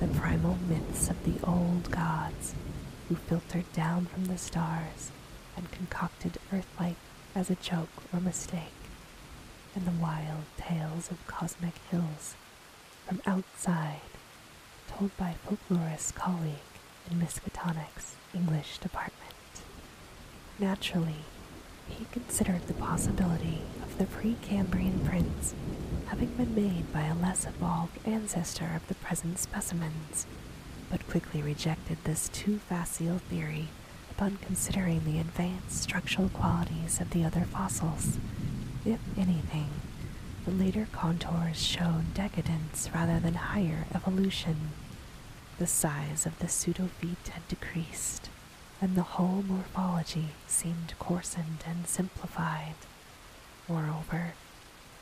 the 0.00 0.08
primal 0.08 0.58
myths 0.68 1.08
of 1.08 1.22
the 1.24 1.44
old 1.46 1.90
gods 1.90 2.54
who 3.08 3.14
filtered 3.14 3.72
down 3.72 4.06
from 4.06 4.26
the 4.26 4.38
stars 4.38 5.10
and 5.56 5.70
concocted 5.70 6.38
Earth 6.52 6.68
life 6.78 6.96
as 7.34 7.50
a 7.50 7.56
joke 7.56 7.90
or 8.12 8.20
mistake 8.20 8.85
and 9.76 9.86
the 9.86 10.02
wild 10.02 10.44
tales 10.56 11.10
of 11.10 11.26
cosmic 11.26 11.74
hills 11.90 12.34
from 13.06 13.20
outside, 13.26 14.00
told 14.88 15.14
by 15.18 15.34
folklorist 15.46 16.14
colleague 16.14 16.72
in 17.10 17.20
Miskatonic's 17.20 18.16
English 18.34 18.78
department. 18.78 19.12
Naturally, 20.58 21.26
he 21.88 22.06
considered 22.10 22.66
the 22.66 22.74
possibility 22.74 23.60
of 23.82 23.98
the 23.98 24.06
Precambrian 24.06 25.04
prints 25.06 25.54
having 26.06 26.28
been 26.30 26.54
made 26.54 26.90
by 26.92 27.02
a 27.02 27.14
less 27.14 27.46
evolved 27.46 27.98
ancestor 28.06 28.72
of 28.74 28.88
the 28.88 28.94
present 28.94 29.38
specimens, 29.38 30.26
but 30.90 31.06
quickly 31.06 31.42
rejected 31.42 31.98
this 32.04 32.30
too 32.30 32.58
facile 32.58 33.18
theory 33.18 33.68
upon 34.10 34.38
considering 34.38 35.04
the 35.04 35.18
advanced 35.20 35.82
structural 35.82 36.30
qualities 36.30 36.98
of 36.98 37.10
the 37.10 37.24
other 37.24 37.42
fossils 37.42 38.16
if 38.86 39.00
anything, 39.18 39.68
the 40.44 40.52
later 40.52 40.86
contours 40.92 41.60
showed 41.60 42.14
decadence 42.14 42.88
rather 42.94 43.18
than 43.18 43.34
higher 43.34 43.86
evolution. 43.94 44.70
The 45.58 45.66
size 45.66 46.24
of 46.24 46.38
the 46.38 46.46
pseudofeet 46.46 47.28
had 47.28 47.48
decreased, 47.48 48.28
and 48.80 48.94
the 48.94 49.02
whole 49.02 49.42
morphology 49.42 50.28
seemed 50.46 50.94
coarsened 50.98 51.64
and 51.66 51.86
simplified. 51.86 52.76
Moreover, 53.68 54.34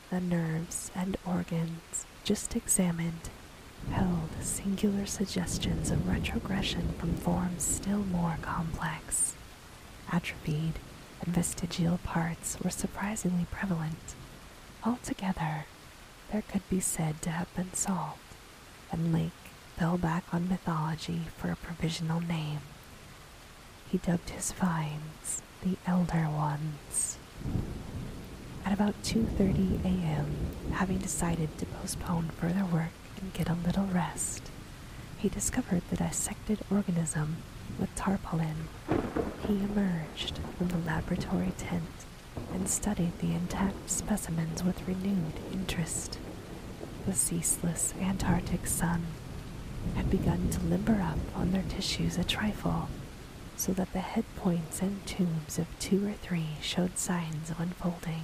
the 0.09 0.19
nerves 0.19 0.91
and 0.95 1.17
organs 1.25 2.05
just 2.23 2.55
examined 2.55 3.29
held 3.91 4.29
singular 4.41 5.05
suggestions 5.05 5.91
of 5.91 6.07
retrogression 6.07 6.93
from 6.97 7.13
forms 7.13 7.63
still 7.63 7.99
more 7.99 8.37
complex. 8.41 9.35
Atrophied 10.11 10.79
and 11.25 11.33
vestigial 11.33 11.97
parts 12.03 12.57
were 12.63 12.69
surprisingly 12.69 13.45
prevalent. 13.51 14.15
Altogether, 14.85 15.65
there 16.31 16.43
could 16.43 16.67
be 16.69 16.79
said 16.79 17.21
to 17.21 17.31
have 17.31 17.53
been 17.55 17.73
solved, 17.73 18.19
and 18.91 19.13
Lake 19.13 19.31
fell 19.75 19.97
back 19.97 20.23
on 20.31 20.47
mythology 20.47 21.21
for 21.37 21.51
a 21.51 21.55
provisional 21.55 22.21
name. 22.21 22.59
He 23.89 23.97
dubbed 23.97 24.29
his 24.29 24.51
finds 24.51 25.41
the 25.63 25.77
Elder 25.87 26.27
Ones. 26.29 27.17
At 28.63 28.73
about 28.73 29.01
2:30 29.03 29.83
a.m., 29.83 30.27
having 30.73 30.97
decided 30.99 31.57
to 31.57 31.65
postpone 31.65 32.29
further 32.29 32.65
work 32.65 32.93
and 33.19 33.33
get 33.33 33.49
a 33.49 33.53
little 33.53 33.85
rest, 33.85 34.51
he 35.17 35.29
discovered 35.29 35.81
the 35.89 35.95
dissected 35.95 36.59
organism 36.69 37.37
with 37.79 37.93
tarpaulin. 37.95 38.67
He 39.47 39.55
emerged 39.63 40.39
from 40.57 40.67
the 40.69 40.77
laboratory 40.77 41.53
tent 41.57 42.05
and 42.53 42.67
studied 42.67 43.17
the 43.19 43.33
intact 43.33 43.89
specimens 43.89 44.63
with 44.63 44.87
renewed 44.87 45.33
interest. 45.51 46.17
The 47.05 47.13
ceaseless 47.13 47.93
Antarctic 48.01 48.65
sun 48.67 49.03
had 49.95 50.09
begun 50.09 50.49
to 50.49 50.59
limber 50.61 51.01
up 51.01 51.19
on 51.35 51.51
their 51.51 51.63
tissues 51.69 52.17
a 52.17 52.23
trifle, 52.23 52.89
so 53.55 53.71
that 53.73 53.93
the 53.93 53.99
head 53.99 54.25
points 54.35 54.81
and 54.81 55.05
tubes 55.05 55.59
of 55.59 55.67
two 55.79 56.07
or 56.07 56.13
three 56.13 56.57
showed 56.61 56.97
signs 56.97 57.49
of 57.49 57.59
unfolding. 57.59 58.23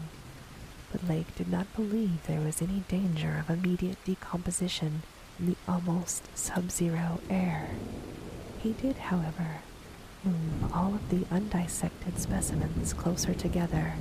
But 0.92 1.08
Lake 1.08 1.36
did 1.36 1.50
not 1.50 1.74
believe 1.76 2.26
there 2.26 2.42
was 2.42 2.62
any 2.62 2.84
danger 2.88 3.38
of 3.40 3.50
immediate 3.50 4.04
decomposition 4.04 5.04
in 5.40 5.46
the 5.46 5.56
almost 5.68 6.36
sub 6.38 6.72
zero 6.72 7.22
air. 7.30 7.70
He 8.62 8.74
did, 8.74 8.96
however, 8.98 9.62
move 10.24 10.72
all 10.72 10.94
of 10.94 11.10
the 11.10 11.26
undissected 11.32 12.20
specimens 12.20 12.94
closer 12.94 13.34
together 13.34 13.96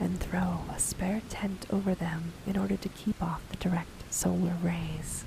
and 0.00 0.18
throw 0.18 0.60
a 0.74 0.78
spare 0.78 1.20
tent 1.28 1.66
over 1.70 1.94
them 1.94 2.32
in 2.46 2.56
order 2.56 2.78
to 2.78 2.88
keep 2.88 3.22
off 3.22 3.46
the 3.50 3.56
direct 3.56 4.10
solar 4.10 4.56
rays. 4.62 5.24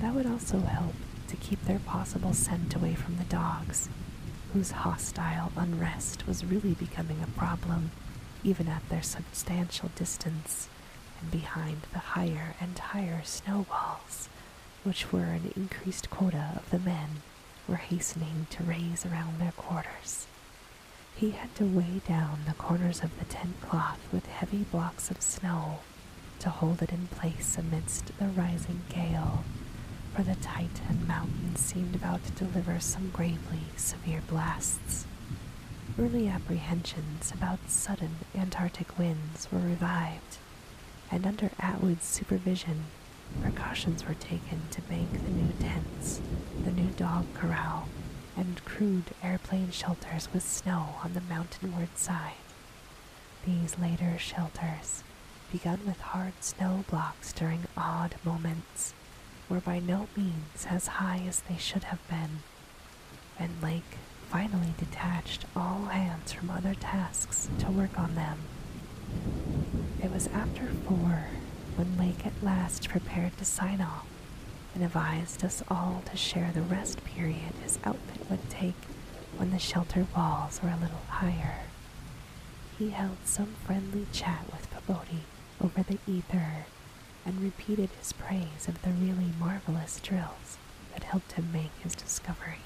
That 0.00 0.14
would 0.14 0.24
also 0.24 0.60
help 0.60 0.94
to 1.28 1.36
keep 1.36 1.62
their 1.66 1.80
possible 1.80 2.32
scent 2.32 2.74
away 2.74 2.94
from 2.94 3.18
the 3.18 3.24
dogs, 3.24 3.90
whose 4.54 4.70
hostile 4.70 5.52
unrest 5.54 6.26
was 6.26 6.46
really 6.46 6.72
becoming 6.72 7.22
a 7.22 7.38
problem 7.38 7.90
even 8.42 8.68
at 8.68 8.88
their 8.88 9.02
substantial 9.02 9.90
distance 9.96 10.68
and 11.20 11.30
behind 11.30 11.82
the 11.92 11.98
higher 11.98 12.54
and 12.58 12.78
higher 12.78 13.20
snow 13.22 13.66
walls, 13.70 14.30
which 14.82 15.12
were 15.12 15.24
an 15.24 15.52
increased 15.54 16.08
quota 16.08 16.52
of 16.56 16.70
the 16.70 16.78
men 16.78 17.20
were 17.68 17.76
hastening 17.76 18.46
to 18.50 18.62
raise 18.62 19.06
around 19.06 19.38
their 19.38 19.52
quarters. 19.52 20.26
He 21.14 21.30
had 21.30 21.54
to 21.56 21.64
weigh 21.64 22.00
down 22.08 22.40
the 22.46 22.54
corners 22.54 23.02
of 23.02 23.18
the 23.18 23.24
tent 23.26 23.60
cloth 23.60 24.00
with 24.12 24.26
heavy 24.26 24.64
blocks 24.64 25.10
of 25.10 25.22
snow 25.22 25.80
to 26.40 26.50
hold 26.50 26.82
it 26.82 26.90
in 26.92 27.06
place 27.06 27.56
amidst 27.56 28.18
the 28.18 28.26
rising 28.26 28.82
gale, 28.88 29.44
for 30.14 30.22
the 30.22 30.34
Titan 30.36 31.06
mountains 31.06 31.60
seemed 31.60 31.94
about 31.94 32.24
to 32.24 32.32
deliver 32.32 32.80
some 32.80 33.10
gravely 33.10 33.60
severe 33.76 34.22
blasts. 34.28 35.06
Early 35.98 36.28
apprehensions 36.28 37.30
about 37.32 37.58
sudden 37.68 38.16
Antarctic 38.34 38.98
winds 38.98 39.46
were 39.52 39.58
revived, 39.60 40.38
and 41.10 41.26
under 41.26 41.50
Atwood's 41.60 42.04
supervision, 42.06 42.84
precautions 43.40 44.06
were 44.06 44.14
taken 44.14 44.62
to 44.70 44.82
make 44.90 45.12
the 45.12 45.30
new 45.30 45.52
tents, 45.60 46.20
the 46.64 46.70
new 46.70 46.90
dog 46.90 47.26
corral, 47.34 47.88
and 48.36 48.64
crude 48.64 49.14
airplane 49.22 49.70
shelters 49.70 50.28
with 50.32 50.42
snow 50.42 50.96
on 51.04 51.14
the 51.14 51.20
mountainward 51.20 51.96
side. 51.96 52.34
These 53.46 53.78
later 53.78 54.18
shelters, 54.18 55.02
begun 55.50 55.80
with 55.86 56.00
hard 56.00 56.32
snow 56.40 56.84
blocks 56.88 57.32
during 57.32 57.64
odd 57.76 58.14
moments, 58.24 58.94
were 59.48 59.60
by 59.60 59.78
no 59.78 60.08
means 60.16 60.66
as 60.68 60.86
high 60.86 61.22
as 61.26 61.40
they 61.42 61.56
should 61.56 61.84
have 61.84 62.06
been, 62.08 62.40
and 63.38 63.62
Lake 63.62 63.98
finally 64.30 64.74
detached 64.78 65.44
all 65.54 65.84
hands 65.86 66.32
from 66.32 66.50
other 66.50 66.74
tasks 66.74 67.48
to 67.58 67.70
work 67.70 67.98
on 67.98 68.14
them. 68.14 68.38
It 70.02 70.10
was 70.10 70.26
after 70.28 70.66
four 70.88 71.26
when 71.76 71.98
Lake 71.98 72.26
at 72.26 72.42
last 72.42 72.88
prepared 72.88 73.36
to 73.38 73.44
sign 73.44 73.80
off 73.80 74.06
and 74.74 74.82
advised 74.84 75.44
us 75.44 75.62
all 75.68 76.02
to 76.06 76.16
share 76.16 76.50
the 76.52 76.62
rest 76.62 77.04
period 77.04 77.52
his 77.62 77.78
outfit 77.84 78.28
would 78.30 78.48
take 78.50 78.74
when 79.36 79.50
the 79.50 79.58
shelter 79.58 80.06
walls 80.16 80.60
were 80.62 80.68
a 80.70 80.76
little 80.80 81.02
higher. 81.08 81.60
He 82.78 82.90
held 82.90 83.18
some 83.24 83.54
friendly 83.64 84.06
chat 84.12 84.44
with 84.50 84.68
Pabodie 84.70 85.24
over 85.62 85.82
the 85.82 85.98
ether 86.06 86.66
and 87.24 87.40
repeated 87.40 87.90
his 87.98 88.12
praise 88.12 88.66
of 88.68 88.82
the 88.82 88.90
really 88.90 89.32
marvelous 89.38 90.00
drills 90.00 90.58
that 90.92 91.04
helped 91.04 91.32
him 91.32 91.50
make 91.52 91.70
his 91.82 91.94
discovery. 91.94 92.62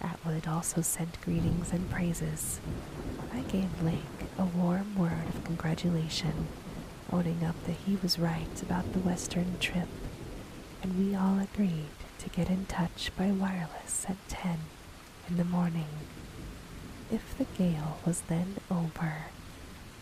Atwood 0.00 0.48
also 0.48 0.80
sent 0.80 1.20
greetings 1.20 1.72
and 1.72 1.88
praises. 1.90 2.60
I 3.32 3.40
gave 3.40 3.82
Lake 3.82 3.98
a 4.38 4.44
warm 4.44 4.96
word 4.98 5.28
of 5.28 5.44
congratulation 5.44 6.48
owning 7.12 7.44
up 7.44 7.56
that 7.66 7.76
he 7.86 7.96
was 8.02 8.18
right 8.18 8.62
about 8.62 8.92
the 8.92 8.98
western 9.00 9.58
trip, 9.60 9.88
and 10.82 10.98
we 10.98 11.14
all 11.14 11.38
agreed 11.38 11.90
to 12.18 12.28
get 12.30 12.48
in 12.48 12.64
touch 12.66 13.10
by 13.16 13.30
wireless 13.30 14.06
at 14.08 14.16
10 14.28 14.58
in 15.28 15.36
the 15.36 15.44
morning. 15.44 15.88
If 17.10 17.36
the 17.36 17.44
gale 17.58 17.98
was 18.06 18.22
then 18.22 18.56
over, 18.70 19.26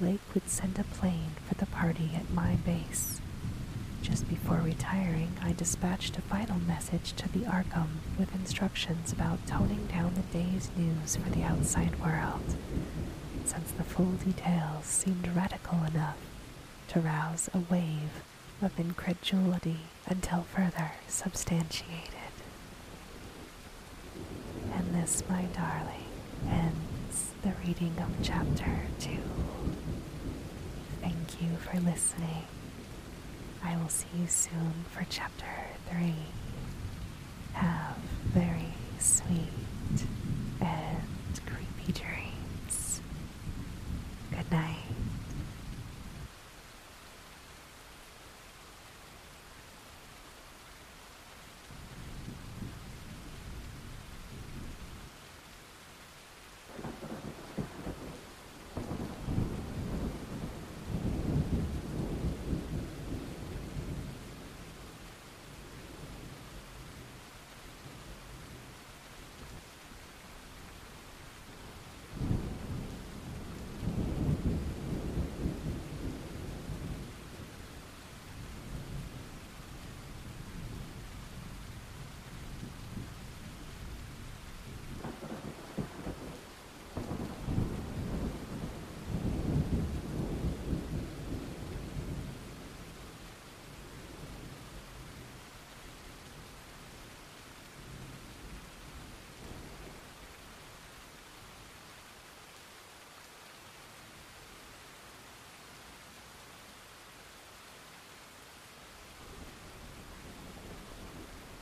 Lake 0.01 0.21
would 0.33 0.49
send 0.49 0.79
a 0.79 0.85
plane 0.85 1.33
for 1.47 1.55
the 1.55 1.67
party 1.67 2.11
at 2.15 2.31
my 2.31 2.55
base. 2.55 3.21
Just 4.03 4.29
before 4.29 4.61
retiring, 4.65 5.33
I 5.43 5.53
dispatched 5.53 6.17
a 6.17 6.23
final 6.23 6.59
message 6.61 7.13
to 7.15 7.29
the 7.29 7.41
Arkham 7.41 7.99
with 8.19 8.35
instructions 8.35 9.13
about 9.13 9.47
toning 9.47 9.87
down 9.93 10.15
the 10.15 10.39
day's 10.39 10.71
news 10.77 11.17
for 11.17 11.29
the 11.31 11.43
outside 11.43 12.01
world, 12.01 12.57
since 13.45 13.73
the 13.73 13.85
full 13.85 14.13
details 14.13 14.87
seemed 14.87 15.29
radical 15.37 15.83
enough 15.85 16.17
to 16.91 16.99
rouse 17.01 17.49
a 17.55 17.59
wave 17.73 18.25
of 18.61 18.77
incredulity 18.77 19.79
until 20.09 20.43
further 20.43 20.91
substantiated. 21.07 22.33
And 24.73 24.93
this, 24.93 25.23
my 25.29 25.43
darling, 25.55 26.05
ends 26.49 27.31
the 27.43 27.53
reading 27.65 27.95
of 27.99 28.11
Chapter 28.25 28.81
2. 28.99 29.11
Thank 31.01 31.41
you 31.41 31.57
for 31.59 31.79
listening. 31.79 32.45
I 33.65 33.77
will 33.77 33.89
see 33.89 34.09
you 34.19 34.27
soon 34.27 34.85
for 34.91 35.07
Chapter 35.09 35.47
3. 35.91 36.13
Have 37.53 37.99
very 38.35 38.73
sweet 38.99 40.07
and 40.61 41.41
creepy 41.47 41.93
dreams. 41.93 43.01
Good 44.33 44.51
night. 44.51 44.80